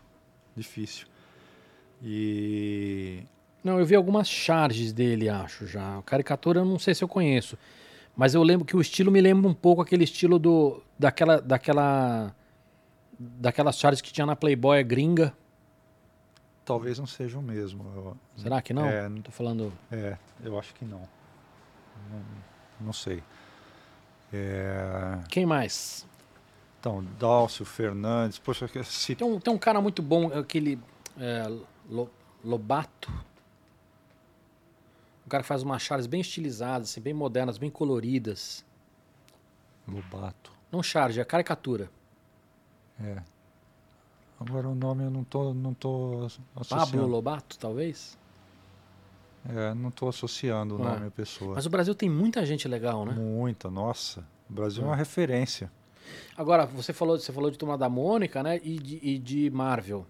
[0.56, 1.08] Difícil.
[2.04, 3.24] E.
[3.64, 6.02] Não, eu vi algumas charges dele, acho já.
[6.06, 7.58] Caricatura eu não sei se eu conheço.
[8.16, 12.34] Mas eu lembro que o estilo me lembra um pouco aquele estilo do daquela daquela
[13.20, 15.34] daquelas charges que tinha na Playboy gringa.
[16.66, 17.84] Talvez não seja o mesmo.
[17.96, 18.86] Eu- Será que não?
[18.86, 19.08] É.
[19.24, 19.72] Tô falando.
[19.92, 21.08] É, eu acho que não.
[22.12, 22.24] Não,
[22.82, 23.24] não sei.
[24.34, 26.06] É, Quem mais?
[26.80, 30.80] então, Dálcio, Fernandes, poxa, se Tem um, tem um cara muito bom, aquele
[31.18, 31.46] é,
[31.90, 32.12] Lo-
[32.44, 33.12] Lobato.
[35.26, 38.64] Um cara que faz umas charges bem estilizadas, assim, bem modernas, bem coloridas.
[39.88, 40.52] Lobato.
[40.72, 41.90] Não charge, é caricatura.
[43.00, 43.22] É.
[44.48, 47.08] Agora o nome eu não tô, não tô Pablo associando.
[47.08, 48.18] Lobato, talvez?
[49.48, 50.84] É, não tô associando o É.
[50.84, 51.56] nome à pessoa.
[51.56, 53.14] Mas o Brasil tem muita gente legal, né?
[53.14, 54.26] Muita, nossa.
[54.50, 54.90] O Brasil é É.
[54.90, 55.72] uma referência.
[56.38, 58.60] Agora, você falou, você falou de Turma da Mônica, né?
[58.64, 60.06] E de, e de Marvel.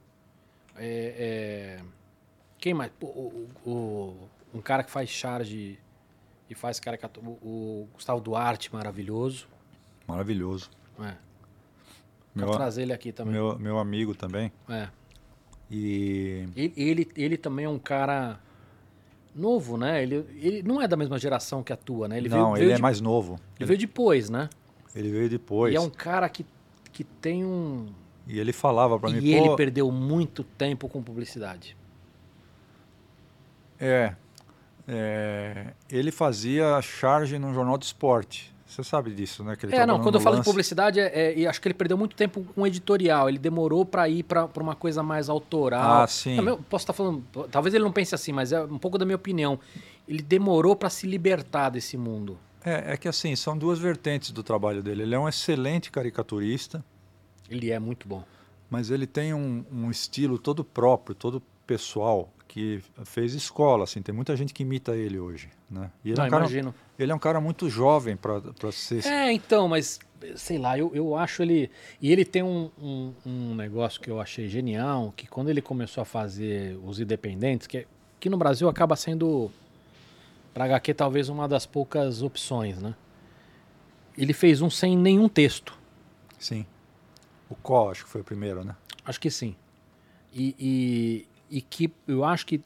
[0.76, 1.86] É, é,
[2.57, 2.91] Quem mais?
[3.02, 5.78] O- o- um cara que faz charge
[6.49, 7.28] e faz caricatura.
[7.28, 7.32] O,
[7.84, 9.48] o Gustavo Duarte, maravilhoso.
[10.07, 10.70] Maravilhoso.
[10.99, 11.16] É.
[12.36, 13.34] Meu, Vou trazer ele aqui também.
[13.34, 14.52] meu, meu amigo também.
[14.70, 14.90] É.
[15.72, 18.40] E Ele, ele, ele também é um cara
[19.34, 20.03] novo, né?
[20.03, 22.18] Ele, ele não é da mesma geração que atua, né?
[22.18, 23.40] Ele não, veio, ele veio é de- mais novo.
[23.60, 24.49] Ele veio depois, né?
[24.94, 25.74] Ele veio depois.
[25.74, 26.45] E é um cara que,
[26.91, 27.88] que tem um.
[28.28, 31.76] E ele falava pra mim, E ele perdeu muito tempo com publicidade.
[33.80, 34.16] é,
[34.88, 38.53] é, ele fazia charge num jornal de esporte.
[38.65, 39.55] Você sabe disso, né?
[39.55, 40.49] Que ele É, não, quando eu falo de Lance.
[40.49, 43.29] publicidade, é, é- acho que ele perdeu muito tempo com editorial.
[43.29, 46.01] Ele demorou pra ir pra uma coisa mais autoral.
[46.01, 46.37] Ah, sim.
[46.69, 49.59] Posso estar falando, talvez ele não pense assim, mas é um pouco da minha opinião.
[50.07, 52.37] Ele demorou pra se libertar desse mundo.
[52.63, 55.03] É, é que assim, são duas vertentes do trabalho dele.
[55.03, 56.83] Ele é um excelente caricaturista,
[57.47, 58.23] Ele é muito bom.
[58.69, 64.01] mas ele tem um, um estilo todo próprio, todo pessoal, que fez escola, assim.
[64.01, 65.91] Tem muita gente que imita ele hoje, né?
[66.03, 66.76] E ele, Não, é, um cara, imagino.
[66.97, 69.05] ele é um cara muito jovem para ser...
[69.05, 69.99] É, então, mas
[70.35, 71.69] sei lá, eu, eu acho ele.
[72.01, 76.01] E ele tem um, um, um negócio que eu achei genial, que quando ele começou
[76.01, 77.85] a fazer os independentes, que,
[78.19, 79.51] que no Brasil acaba sendo,
[80.53, 82.95] pra HQ, talvez uma das poucas opções, né?
[84.17, 85.77] Ele fez um sem nenhum texto.
[86.39, 86.65] Sim.
[87.49, 88.76] O Có, acho que foi o primeiro, né?
[89.03, 89.55] Acho que sim.
[90.34, 92.61] E, e, e que eu acho que.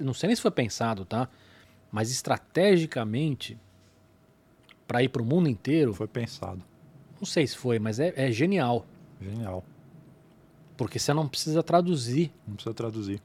[0.00, 1.28] Não sei nem se foi pensado, tá?
[1.90, 3.58] Mas estrategicamente,
[4.86, 6.62] para ir para o mundo inteiro, Foi pensado.
[7.20, 8.86] não sei se foi, mas é, é genial.
[9.20, 9.64] Genial.
[10.76, 12.32] Porque você não precisa traduzir.
[12.46, 13.20] Não precisa traduzir.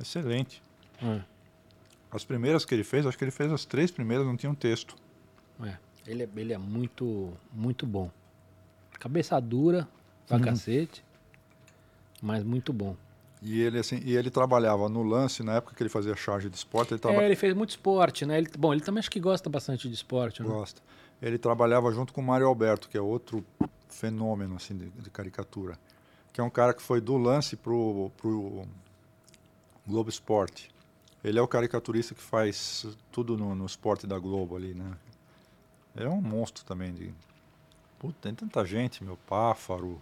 [0.00, 0.62] Excelente.
[1.02, 1.20] É,
[2.10, 4.96] As primeiras que ele fez, acho que ele fez as três primeiras, não tinham texto.
[5.64, 5.76] é.
[6.06, 8.10] Ele, é, ele é muito, muito bom.
[8.98, 9.86] Cabeça dura
[10.26, 10.42] pra Uhum.
[10.44, 11.04] cacete,
[12.22, 12.96] mas muito bom.
[13.40, 16.56] E ele, assim, e ele trabalhava no lance, na época que ele fazia charge de
[16.56, 17.22] esporte, ele É, traba...
[17.22, 18.38] ele fez muito esporte, né?
[18.38, 20.48] Ele, bom, ele também acho que gosta bastante de esporte, né?
[20.48, 20.82] gosta.
[21.22, 23.44] Ele trabalhava junto com o Mário Alberto, que é outro
[23.88, 25.78] fenômeno assim, de, de caricatura.
[26.32, 28.64] Que é um cara que foi do lance pro, pro
[29.86, 30.70] Globo Esporte.
[31.24, 34.96] Ele é o caricaturista que faz tudo no, no esporte da Globo ali, né?
[35.96, 36.92] Ele é um monstro também.
[36.92, 37.12] De...
[37.98, 40.00] Puta, tem tanta gente, meu Páfaro,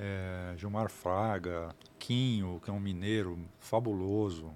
[0.00, 4.50] é, Gilmar Fraga, Quinho, que é um mineiro fabuloso,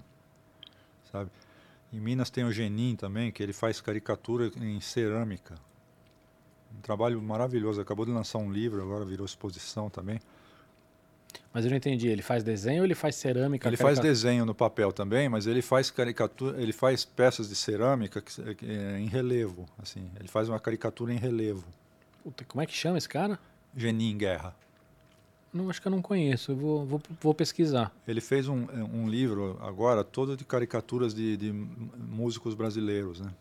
[1.11, 1.29] sabe?
[1.93, 5.55] Em Minas tem o Genin também, que ele faz caricatura em cerâmica.
[6.75, 7.79] Um trabalho maravilhoso.
[7.79, 10.19] Acabou de lançar um livro, agora virou exposição também.
[11.53, 13.69] Mas eu não entendi, ele faz desenho ou ele faz cerâmica?
[13.69, 14.09] Ele faz caricatura?
[14.09, 18.65] desenho no papel também, mas ele faz caricatura, ele faz peças de cerâmica que, que
[18.65, 20.09] é em relevo, assim.
[20.19, 21.63] Ele faz uma caricatura em relevo.
[22.23, 23.39] Puta, como é que chama esse cara?
[23.73, 24.53] Genin Guerra.
[25.55, 26.51] Não, acho que eu não conheço.
[26.51, 27.89] Eu vou, vou, vou pesquisar.
[28.05, 31.51] Ele fez um, um livro agora todo de caricaturas de, de
[31.97, 33.31] músicos brasileiros, né?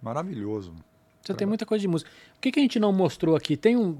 [0.00, 0.72] Maravilhoso.
[1.22, 2.10] Você tem muita coisa de música.
[2.36, 3.56] O que, que a gente não mostrou aqui?
[3.56, 3.96] Tem um.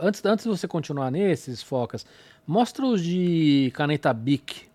[0.00, 2.04] Antes, antes de você continuar nesses, Focas,
[2.46, 4.68] mostra os de caneta Bic.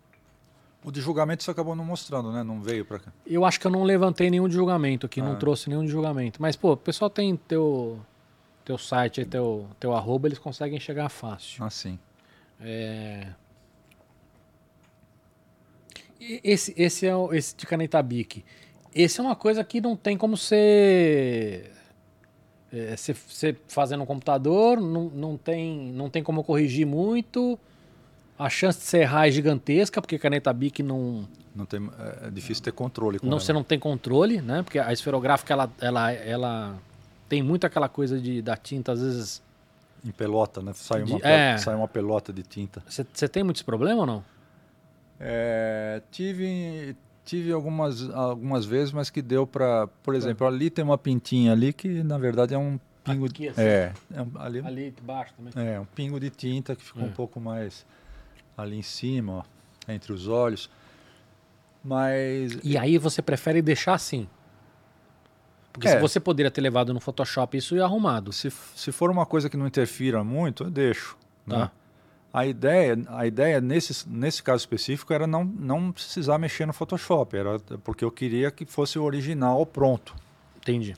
[0.83, 2.41] O de julgamento você acabou não mostrando, né?
[2.41, 3.11] Não veio pra cá.
[3.27, 5.35] Eu acho que eu não levantei nenhum de julgamento aqui, não Ah.
[5.35, 6.41] trouxe nenhum de julgamento.
[6.41, 7.99] Mas, pô, o pessoal tem teu,
[8.65, 11.63] teu site teu, teu arroba, eles conseguem chegar fácil.
[11.63, 11.99] Ah, sim.
[12.63, 13.27] É...
[16.19, 18.43] Esse, esse é o, esse de caneta Bic.
[18.95, 21.71] Esse é uma coisa que não tem como ser.
[22.71, 27.59] É, Você você fazendo no computador, não, não, tem, não tem como corrigir muito.
[28.39, 32.31] A chance de você errar é gigantesca, porque caneta Bic não, Não tem, é, é
[32.31, 33.39] difícil ter controle não, ela.
[33.39, 34.63] você não tem controle, né?
[34.63, 36.81] Porque a esferográfica, ela, ela, ela
[37.29, 39.41] tem muito aquela coisa de, da tinta, às vezes...
[40.05, 40.73] Em pelota, né?
[40.73, 41.57] Sai uma, De- é.
[41.57, 42.83] sai uma pelota de tinta.
[42.87, 44.23] Você tem muito esse problema ou não?
[45.19, 50.97] É, tive tive algumas, algumas vezes, mas que deu para, por exemplo, ali tem uma
[50.97, 53.61] pintinha ali que na verdade é um pingo Aqui, assim.
[53.61, 54.93] é, é um- ali, Ali
[55.37, 55.53] também.
[55.73, 57.05] é um pingo de tinta que ficou É.
[57.05, 57.85] um pouco mais
[58.57, 59.43] ali em cima, ó,
[59.91, 60.69] entre os olhos.
[61.83, 64.27] Mas E aí você prefere deixar assim?
[65.73, 65.91] Porque É.
[65.95, 68.31] se você poderia ter levado no Photoshop isso ia arrumado.
[68.31, 71.17] se, se for uma coisa que não interfira muito, eu deixo.
[71.49, 71.57] Tá.
[71.57, 71.71] né?
[72.31, 77.35] A ideia, a ideia nesse, nesse caso específico era não, não precisar mexer no Photoshop,
[77.37, 80.15] era porque eu queria que fosse o original pronto.
[80.57, 80.95] Entendi.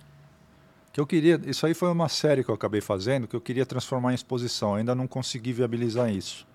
[0.94, 3.66] Que eu queria, isso aí foi uma série que eu acabei fazendo que eu queria
[3.66, 4.76] transformar em exposição.
[4.76, 6.48] Ainda não consegui viabilizar isso.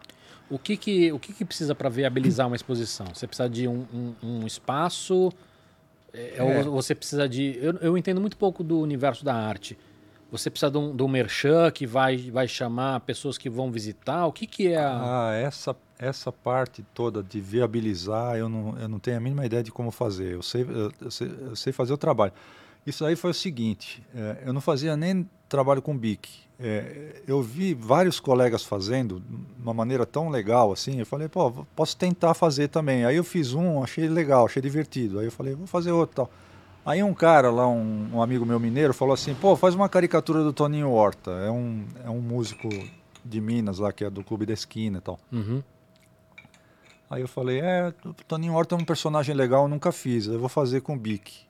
[0.49, 3.07] O que que, o que, que precisa para viabilizar uma exposição?
[3.15, 5.31] Você precisa de um, um- um espaço?
[6.13, 6.43] É, É.
[6.43, 7.59] Ou você precisa de.
[7.61, 9.79] Eu, eu entendo muito pouco do universo da arte.
[10.31, 14.27] Você precisa de um, de um merchan que vai, vai chamar pessoas que vão visitar?
[14.27, 15.29] O que, que é a.
[15.29, 19.63] Ah, essa essa parte toda de viabilizar, eu não, eu não tenho a mínima ideia
[19.63, 20.33] de como fazer.
[20.33, 22.33] Eu sei, eu, eu sei, eu sei fazer o trabalho.
[22.87, 26.29] Isso aí foi o seguinte: eh, eu não fazia nem trabalho com BIC.
[26.63, 30.99] Eh, eu vi vários colegas fazendo de uma maneira tão legal assim.
[30.99, 33.05] Eu falei, pô, posso tentar fazer também.
[33.05, 35.19] Aí eu fiz um, achei legal, achei divertido.
[35.19, 36.31] Aí eu falei, vou fazer outro tal.
[36.85, 40.43] Aí um cara lá, um, um amigo meu mineiro, falou assim: pô, faz uma caricatura
[40.43, 41.31] do Toninho Horta.
[41.31, 42.69] É um, é um músico
[43.25, 45.19] de Minas lá, que é do Clube da Esquina e tal.
[45.33, 45.63] Uhum.
[47.09, 50.39] Aí eu falei, é, o Toninho Horta é um personagem legal, eu nunca fiz, eu
[50.39, 51.41] vou fazer com o Bic.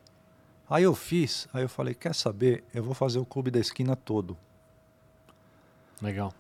[0.69, 3.95] Aí eu fiz, aí eu falei, quer saber, eu vou fazer o Clube da Esquina
[3.95, 4.37] todo.
[6.01, 6.33] Legal.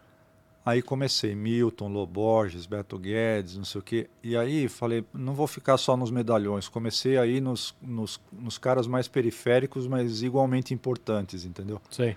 [0.65, 4.11] Aí comecei, Milton, Loborges, Beto Guedes, não sei o quê.
[4.23, 6.69] E aí falei, não vou ficar só nos medalhões.
[6.69, 11.81] Comecei aí nos, nos, nos caras mais periféricos, mas igualmente importantes, entendeu?
[11.91, 12.17] Sei.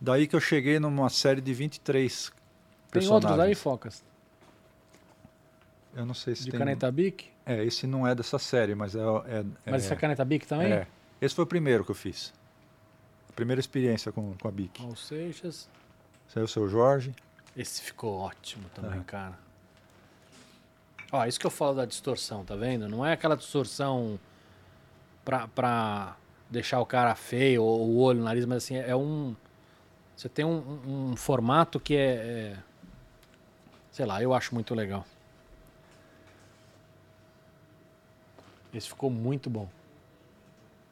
[0.00, 2.32] Daí que eu cheguei numa série de 23 Tem
[2.90, 3.24] personagens.
[3.30, 4.04] outros aí, Focas?
[5.94, 6.58] Eu não sei se De tem...
[6.58, 7.26] caneta Bic?
[7.44, 9.00] É, esse não é dessa série, mas é...
[9.00, 9.86] é, Mas é...
[9.86, 10.72] essa caneta Bic também?
[10.72, 10.86] É.
[11.20, 12.32] Esse foi o primeiro que eu fiz.
[13.28, 14.80] A primeira experiência com, com a Bic.
[14.80, 15.68] Raul Seixas.
[16.32, 17.14] Saiu o seu Jorge.
[17.56, 19.36] Esse ficou ótimo também, cara.
[21.12, 22.88] Ó, isso que eu falo da distorção, tá vendo?
[22.88, 24.18] Não é aquela distorção
[25.24, 26.16] pra, pra
[26.48, 29.34] deixar o cara feio, ou o olho, o nariz, mas assim, é um.
[30.16, 32.14] Você tem um, um- formato que é,
[32.54, 32.58] é-
[33.90, 35.04] Sei lá, eu acho muito legal.
[38.72, 39.68] Esse ficou muito bom.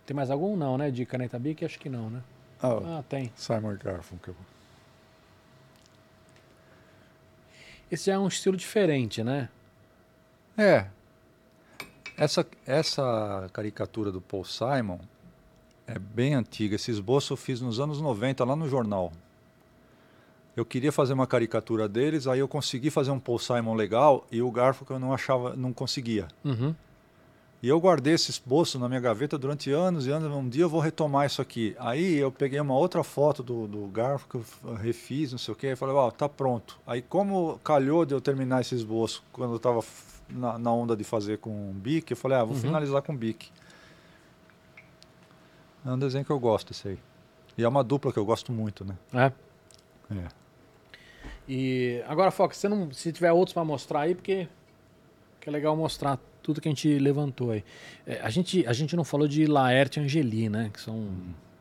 [0.05, 0.57] Tem mais algum?
[0.57, 0.91] Não, né?
[0.91, 1.65] De caneta Bic?
[1.65, 2.23] Acho que não, né?
[2.61, 3.33] Ah, tem.
[3.37, 4.35] Simon Garfunkel.
[7.91, 9.49] Esse já é um estilo diferente, né?
[10.57, 10.87] É.
[12.17, 14.99] Essa, essa caricatura do Paul Simon
[15.87, 16.75] é bem antiga.
[16.75, 19.13] Esse esboço eu fiz nos anos 90, lá no jornal.
[20.57, 24.43] Eu queria fazer uma caricatura deles, aí eu consegui fazer um Paul Simon legal e
[24.43, 26.27] o Garfunkel eu não achava, não conseguia.
[26.45, 26.75] Uhum.
[27.61, 30.31] E eu guardei esse esboço na minha gaveta durante anos e anos.
[30.33, 31.75] Um dia eu vou retomar isso aqui.
[31.81, 35.57] Aí eu peguei uma outra foto do, do Garfo que eu refiz, não sei o
[35.57, 36.79] quê, e falei, ó, tá pronto.
[36.87, 39.81] Aí como calhou de eu terminar esse esboço quando eu estava
[40.29, 42.61] na, na onda de fazer com um bic, eu falei, ah, vou Uhum.
[42.61, 43.51] finalizar com bic.
[45.85, 46.99] É um desenho que eu gosto, esse aí.
[47.57, 48.97] E é uma dupla que eu gosto muito, né?
[49.13, 49.33] É.
[50.15, 50.29] É.
[51.49, 54.49] E agora, Fox, você não, se tiver outros para mostrar aí, porque
[55.41, 56.19] que é legal mostrar
[56.49, 57.63] tudo que a gente levantou aí.
[58.07, 60.71] É, a, gente, a gente não falou de Laerte e Angeli, né?
[60.73, 61.07] Que são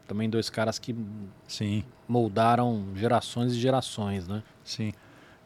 [0.08, 0.96] também dois caras que
[1.46, 4.42] Sim, moldaram gerações e gerações, né?
[4.64, 4.94] sim.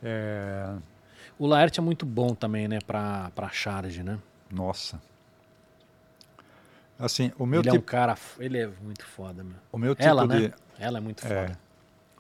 [0.04, 0.76] É,
[1.40, 2.78] O Laerte é muito bom também, né?
[2.86, 4.20] Pra, pra charge, né?
[4.52, 5.02] Nossa.
[7.00, 8.16] Assim, o meu ele é um tipo, cara...
[8.40, 9.56] Ele é muito foda, meu.
[9.72, 10.50] o meu tipo Ela, de...
[10.50, 10.54] né?
[10.78, 11.58] Ela é muito É.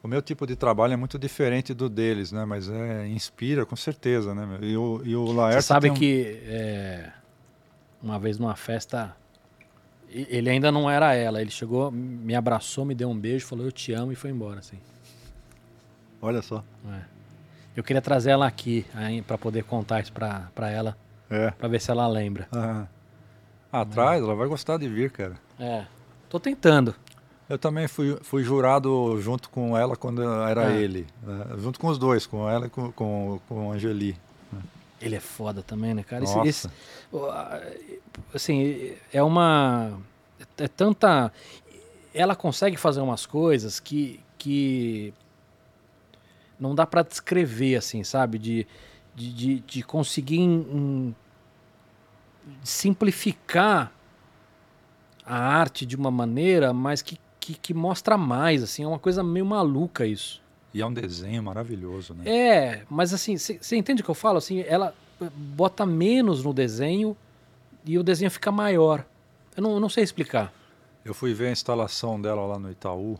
[0.03, 2.43] O meu tipo de trabalho é muito diferente do deles, né?
[2.43, 4.57] Mas é, inspira, com certeza, né?
[4.61, 7.11] E o, e o Laerte Você sabe um- que é,
[8.01, 9.15] uma vez numa festa,
[10.09, 11.39] ele ainda não era ela.
[11.39, 14.59] Ele chegou, me abraçou, me deu um beijo, falou eu te amo e foi embora,
[14.59, 14.79] assim.
[16.19, 16.63] Olha só.
[16.91, 17.01] É.
[17.75, 18.85] Eu queria trazer ela aqui
[19.27, 20.97] para poder contar isso pra, pra ela,
[21.29, 21.51] É.
[21.51, 22.47] pra ver se ela lembra.
[22.51, 22.85] Ah,
[23.71, 25.35] atrás, ela vai gostar de vir, cara.
[25.59, 25.85] É.
[26.27, 26.95] Tô tentando.
[27.51, 30.71] Eu também fui, fui jurado junto com ela quando era Ah.
[30.73, 31.05] ele.
[31.21, 31.45] né?
[31.57, 34.17] Junto com os dois, com ela e com, com, com Angeli.
[35.01, 36.23] Ele é foda também, né, cara?
[36.23, 36.47] Esse- Nossa.
[36.49, 36.69] esse-
[37.13, 37.61] a-
[38.33, 39.99] assim, é uma.
[40.57, 41.31] É tanta.
[42.13, 45.13] ela consegue fazer umas coisas que, que
[46.59, 48.37] não dá para descrever, assim, sabe?
[48.37, 48.67] De,
[49.15, 51.15] de, de, de conseguir em,
[52.63, 53.91] simplificar
[55.25, 59.23] a arte de uma maneira, mas que, que, que, mostra mais, assim, é uma coisa
[59.23, 60.41] meio maluca isso.
[60.73, 62.23] E é um desenho maravilhoso, né?
[62.29, 64.37] É, mas assim, você entende o que eu falo?
[64.37, 64.93] Assim, ela
[65.35, 67.17] bota menos no desenho
[67.83, 69.03] e o desenho fica maior.
[69.57, 70.53] Eu não, eu não sei explicar.
[71.03, 73.19] Eu fui ver a instalação dela lá no Itaú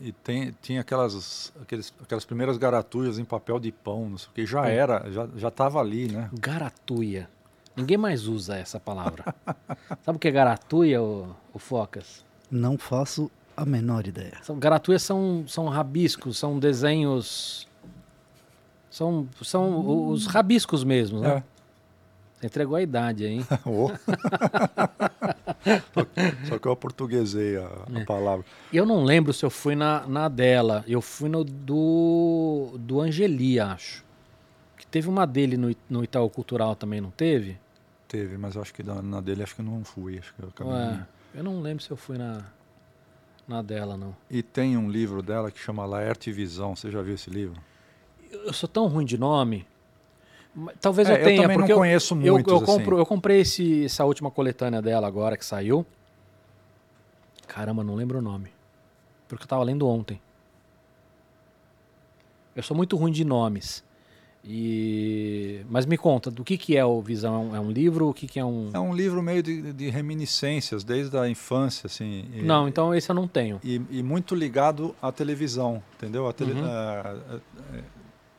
[0.00, 4.32] e tem, tinha aquelas, aqueles, aquelas primeiras garatuias em papel de pão, não sei o
[4.32, 6.30] que, já era, já, já tava ali, né?
[6.32, 7.28] Garatuia.
[7.76, 9.34] Ninguém mais usa essa palavra.
[10.02, 12.24] Sabe o que é garatuia, o, o Focas?
[12.54, 14.38] Não faço a menor ideia.
[14.42, 17.66] São, garatuias são, são rabiscos, são desenhos.
[18.88, 20.08] São, são hum.
[20.08, 21.38] os rabiscos mesmo, né?
[21.38, 21.42] É.
[22.38, 23.90] Você entregou a idade oh.
[26.48, 28.04] Só que eu portuguesei a, a é.
[28.04, 28.44] palavra.
[28.72, 30.84] Eu não lembro se eu fui na, na dela.
[30.86, 34.04] Eu fui no do, do Angeli, acho.
[34.76, 37.58] Que teve uma dele no, no Itaú Cultural também, não teve?
[38.06, 40.18] Teve, mas acho que na, na dele acho que eu não fui.
[40.18, 42.44] Acho que eu, acabei Ué, eu não lembro se eu fui na,
[43.46, 44.16] na dela, não.
[44.30, 46.74] E tem um livro dela que chama Laerte Visão.
[46.76, 47.60] Você já viu esse livro?
[48.30, 49.66] Eu sou tão ruim de nome.
[50.80, 52.50] Talvez é, eu tenha, eu também porque não conheço eu, muito.
[52.50, 55.84] Eu, eu, compro, eu comprei esse, essa última coletânea dela agora que saiu.
[57.48, 58.52] Caramba, não lembro o nome.
[59.26, 60.20] Porque eu estava lendo ontem.
[62.54, 63.82] Eu sou muito ruim de nomes.
[64.46, 65.62] E...
[65.70, 67.56] Mas me conta, do que, que é o Visão?
[67.56, 68.08] É um livro?
[68.08, 68.70] O que, que é um.
[68.74, 72.26] É um livro meio de, de reminiscências, desde a infância, assim.
[72.34, 73.58] E, não, então esse eu não tenho.
[73.64, 76.28] E, e muito ligado à televisão, entendeu?
[76.28, 76.66] A tele, uhum.
[76.66, 77.16] é,
[77.74, 77.80] é,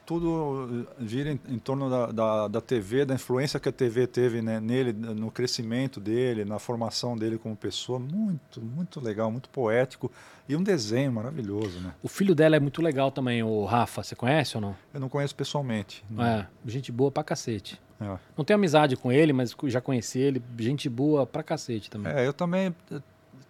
[0.05, 4.41] tudo gira em, em torno da, da, da, TV, da influência que a TV teve
[4.41, 7.97] né, nele, no crescimento dele, na formação dele como pessoa.
[7.97, 10.11] Muito, muito legal, muito poético.
[10.47, 11.93] E um desenho maravilhoso, né?
[12.03, 14.03] O filho dela é muito legal também, o Rafa.
[14.03, 14.75] Você conhece ou não?
[14.93, 16.05] Eu não conheço pessoalmente.
[16.09, 16.23] Não.
[16.23, 17.81] É, gente boa pra cacete.
[17.99, 18.17] É.
[18.37, 20.41] Não tenho amizade com ele, mas já conheci ele.
[20.59, 22.13] Gente boa pra cacete também.
[22.13, 22.75] É, eu também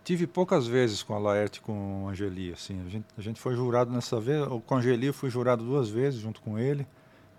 [0.05, 2.79] tive poucas vezes com a Laerte com a Angeli, assim.
[2.85, 5.89] A gente, a gente foi jurado nessa vez, com a Angeli eu fui jurado duas
[5.89, 6.85] vezes junto com ele,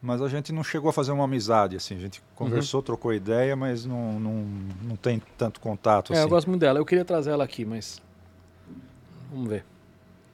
[0.02, 1.94] mas a gente não chegou a fazer uma amizade, assim.
[1.94, 2.84] A gente conversou, uhum.
[2.84, 4.34] trocou ideia, mas não, não,
[4.82, 6.24] não tem tanto contato, é, assim.
[6.24, 6.80] eu gosto muito dela.
[6.80, 8.02] Eu queria trazer ela aqui, mas...
[9.30, 9.64] Vamos ver.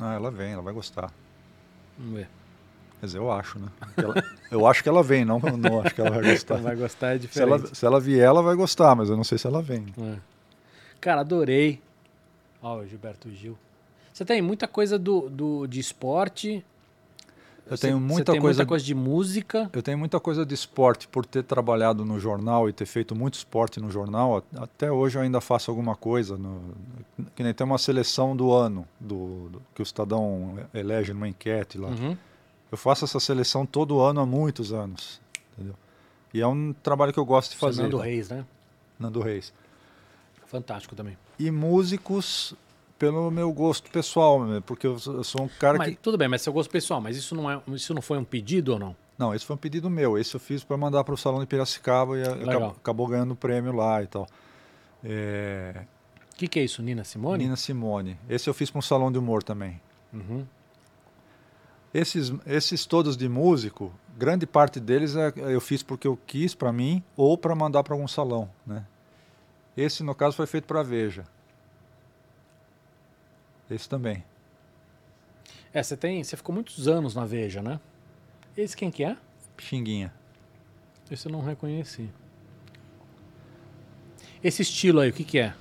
[0.01, 1.13] Ah, ela vem, ela vai gostar.
[1.99, 2.29] Vamos ver.
[2.99, 3.69] Quer dizer, eu acho, né?
[3.97, 4.15] Ela,
[4.51, 6.57] eu acho que ela vem, não, não acho que ela vai gostar.
[6.57, 7.33] vai gostar é diferente.
[7.35, 9.85] Se ela, se ela vier, ela vai gostar, mas eu não sei se ela vem.
[9.99, 10.17] É.
[11.01, 11.83] Cara, adorei.
[12.63, 13.59] Ó, oh, Gilberto Gil.
[14.13, 16.65] Você tem muita coisa do, do, de esporte.
[17.67, 19.71] Eu tenho muita, tem coisa, muita coisa de música.
[19.73, 23.35] Eu tenho muita coisa de esporte por ter trabalhado no jornal e ter feito muito
[23.35, 24.45] esporte no jornal.
[24.57, 26.37] Até hoje eu ainda faço alguma coisa.
[26.37, 26.61] No,
[27.35, 31.79] que nem tem uma seleção do ano do, do que o Estadão elege numa enquete
[31.79, 31.89] lá.
[31.89, 32.17] Uhum.
[32.71, 35.21] Eu faço essa seleção todo ano há muitos anos.
[35.53, 35.75] Entendeu?
[36.35, 37.83] E é um trabalho que eu gosto de fazer.
[37.83, 38.45] Nando Reis, né?
[38.99, 39.53] Nando Reis.
[40.53, 41.17] Fantástico também.
[41.39, 42.55] E músicos
[42.99, 44.63] pelo meu gosto pessoal, né?
[44.65, 45.97] porque eu sou um cara mas, que...
[45.97, 48.75] Tudo bem, mas seu gosto pessoal, mas isso não, é, isso não foi um pedido
[48.75, 48.95] ou não?
[49.17, 50.19] Não, esse foi um pedido meu.
[50.19, 53.37] Esse eu fiz para mandar para o Salão de Piracicaba e acabou, acabou, ganhando o
[53.37, 54.27] prêmio lá e tal.
[55.03, 55.85] É...
[56.33, 57.45] O que, que é isso, Nina Simone?
[57.45, 58.19] Nina Simone.
[58.29, 59.81] Esse eu fiz para um salão de humor também.
[60.13, 60.45] Uhum.
[61.95, 66.73] Esses, esses todos de músico, grande parte deles é, eu fiz porque eu quis para
[66.73, 68.85] mim ou para mandar para algum salão, né?
[69.77, 71.25] Esse, no caso, foi feito para Veja.
[73.71, 74.25] Esse também.
[75.73, 76.23] É, você tem.
[76.23, 77.81] Você ficou muitos anos na Veja, né?
[78.57, 79.17] Esse quem que é?
[79.57, 80.13] Xinguinha.
[81.11, 82.11] Esse eu não reconheci.
[84.45, 85.55] Esse estilo aí, o que, que é?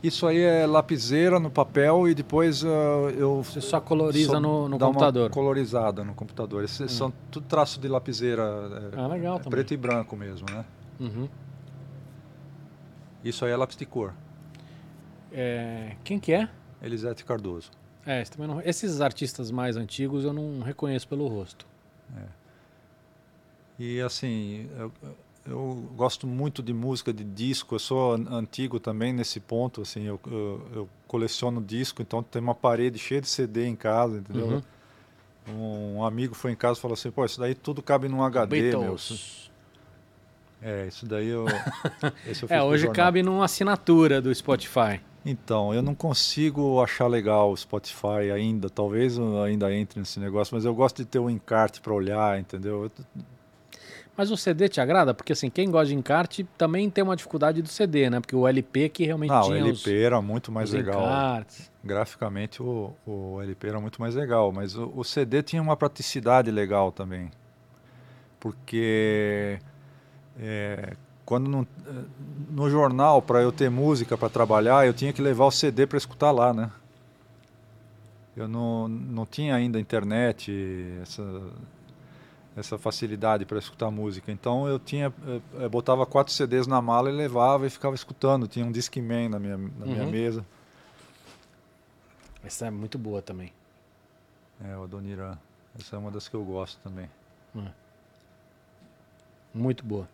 [0.00, 3.42] Isso aí é lapiseira no papel e depois uh, eu.
[3.42, 5.30] Você só coloriza só no, no computador?
[5.30, 6.62] Colorizada no computador.
[6.62, 6.88] Esses hum.
[6.88, 8.42] são tudo traço de lapiseira.
[8.92, 9.50] É, ah, legal é também.
[9.50, 10.64] Preto e branco mesmo, né?
[11.00, 11.28] Uhum.
[13.24, 14.14] Isso aí é lápis de cor.
[15.32, 16.48] É, quem que é?
[16.82, 17.70] Elisete Cardoso.
[18.06, 21.66] É, não, esses artistas mais antigos eu não reconheço pelo rosto.
[22.16, 22.22] É.
[23.78, 24.92] E assim, eu,
[25.46, 27.74] eu, gosto muito de música de disco.
[27.74, 29.82] Eu sou antigo também nesse ponto.
[29.82, 34.18] Assim, eu, eu, eu coleciono disco, então tem uma parede cheia de CD em casa,
[34.18, 34.46] entendeu?
[34.46, 34.62] Uhum.
[35.50, 38.22] Um, um amigo foi em casa e falou assim: pô, isso daí tudo cabe num
[38.22, 39.10] HD, Beatles.
[39.10, 39.47] meu.
[40.60, 41.46] É, isso daí eu.
[42.26, 45.00] eu é, hoje cabe numa assinatura do Spotify.
[45.24, 48.70] Então, eu não consigo achar legal o Spotify ainda.
[48.70, 52.38] Talvez eu ainda entre nesse negócio, mas eu gosto de ter um encarte para olhar,
[52.38, 52.90] entendeu?
[54.16, 55.14] Mas o CD te agrada?
[55.14, 58.20] Porque assim, quem gosta de encarte também tem uma dificuldade do CD, né?
[58.20, 61.02] Porque o LP que realmente Não, o tinha LP os, era muito mais legal.
[61.02, 61.70] encartes.
[61.84, 66.50] Graficamente o, o LP era muito mais legal, mas o, o CD tinha uma praticidade
[66.50, 67.30] legal também.
[68.40, 69.60] Porque
[70.38, 71.66] é, quando não-
[72.50, 75.98] no jornal, para eu ter música para trabalhar, eu tinha que levar o CD para
[75.98, 76.70] escutar lá, né?
[78.36, 80.52] Eu não, não tinha ainda internet,
[81.02, 81.22] essa,
[82.56, 84.30] essa facilidade para escutar música.
[84.30, 85.12] Então eu tinha,
[85.54, 88.46] eu, botava quatro CDs na mala e levava e ficava escutando.
[88.46, 90.10] Tinha um Discman na minha, na minha Uhum.
[90.10, 90.46] mesa.
[92.44, 93.52] Essa é muito boa também.
[94.64, 95.36] É, o Adoniran.
[95.78, 97.08] Essa é uma das que eu gosto também.
[99.52, 100.08] Muito boa.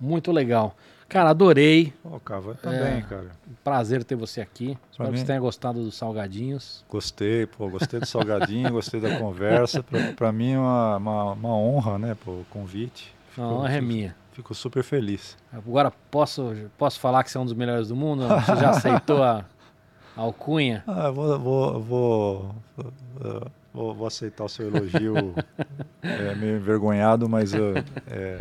[0.00, 0.74] Muito legal.
[1.08, 1.92] Cara, adorei.
[2.04, 2.54] Ó, Cava É.
[2.54, 3.28] também, cara.
[3.64, 4.76] Prazer ter você aqui.
[4.90, 6.84] Espero que mim- você tenha gostado dos salgadinhos.
[6.88, 9.82] Gostei, pô, gostei do salgadinho, gostei da conversa.
[9.82, 13.14] Pra, pra mim é uma, uma, uma honra, né, pô, o convite.
[13.38, 14.14] A honra é minha.
[14.32, 15.36] Fico super feliz.
[15.52, 18.28] Agora posso, posso falar que você é um dos melhores do mundo?
[18.28, 19.44] Você já aceitou a,
[20.16, 20.84] a alcunha?
[20.86, 23.48] Ah, vou, vou, vou, eh,
[23.78, 25.34] vou, vou aceitar o seu elogio.
[26.02, 27.74] é meio envergonhado, mas eu,
[28.08, 28.40] é,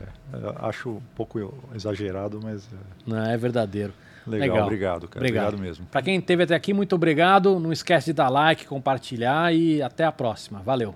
[0.58, 3.94] acho um pouco exagerado, mas é, Não, é verdadeiro.
[4.26, 4.66] legal, Legal.
[4.66, 5.24] Obrigado, cara.
[5.24, 5.48] Obrigado.
[5.54, 5.86] Obrigado mesmo.
[5.92, 7.60] Para quem esteve até aqui, muito obrigado.
[7.60, 10.60] Não esquece de dar like, compartilhar e até a próxima.
[10.60, 10.96] Valeu.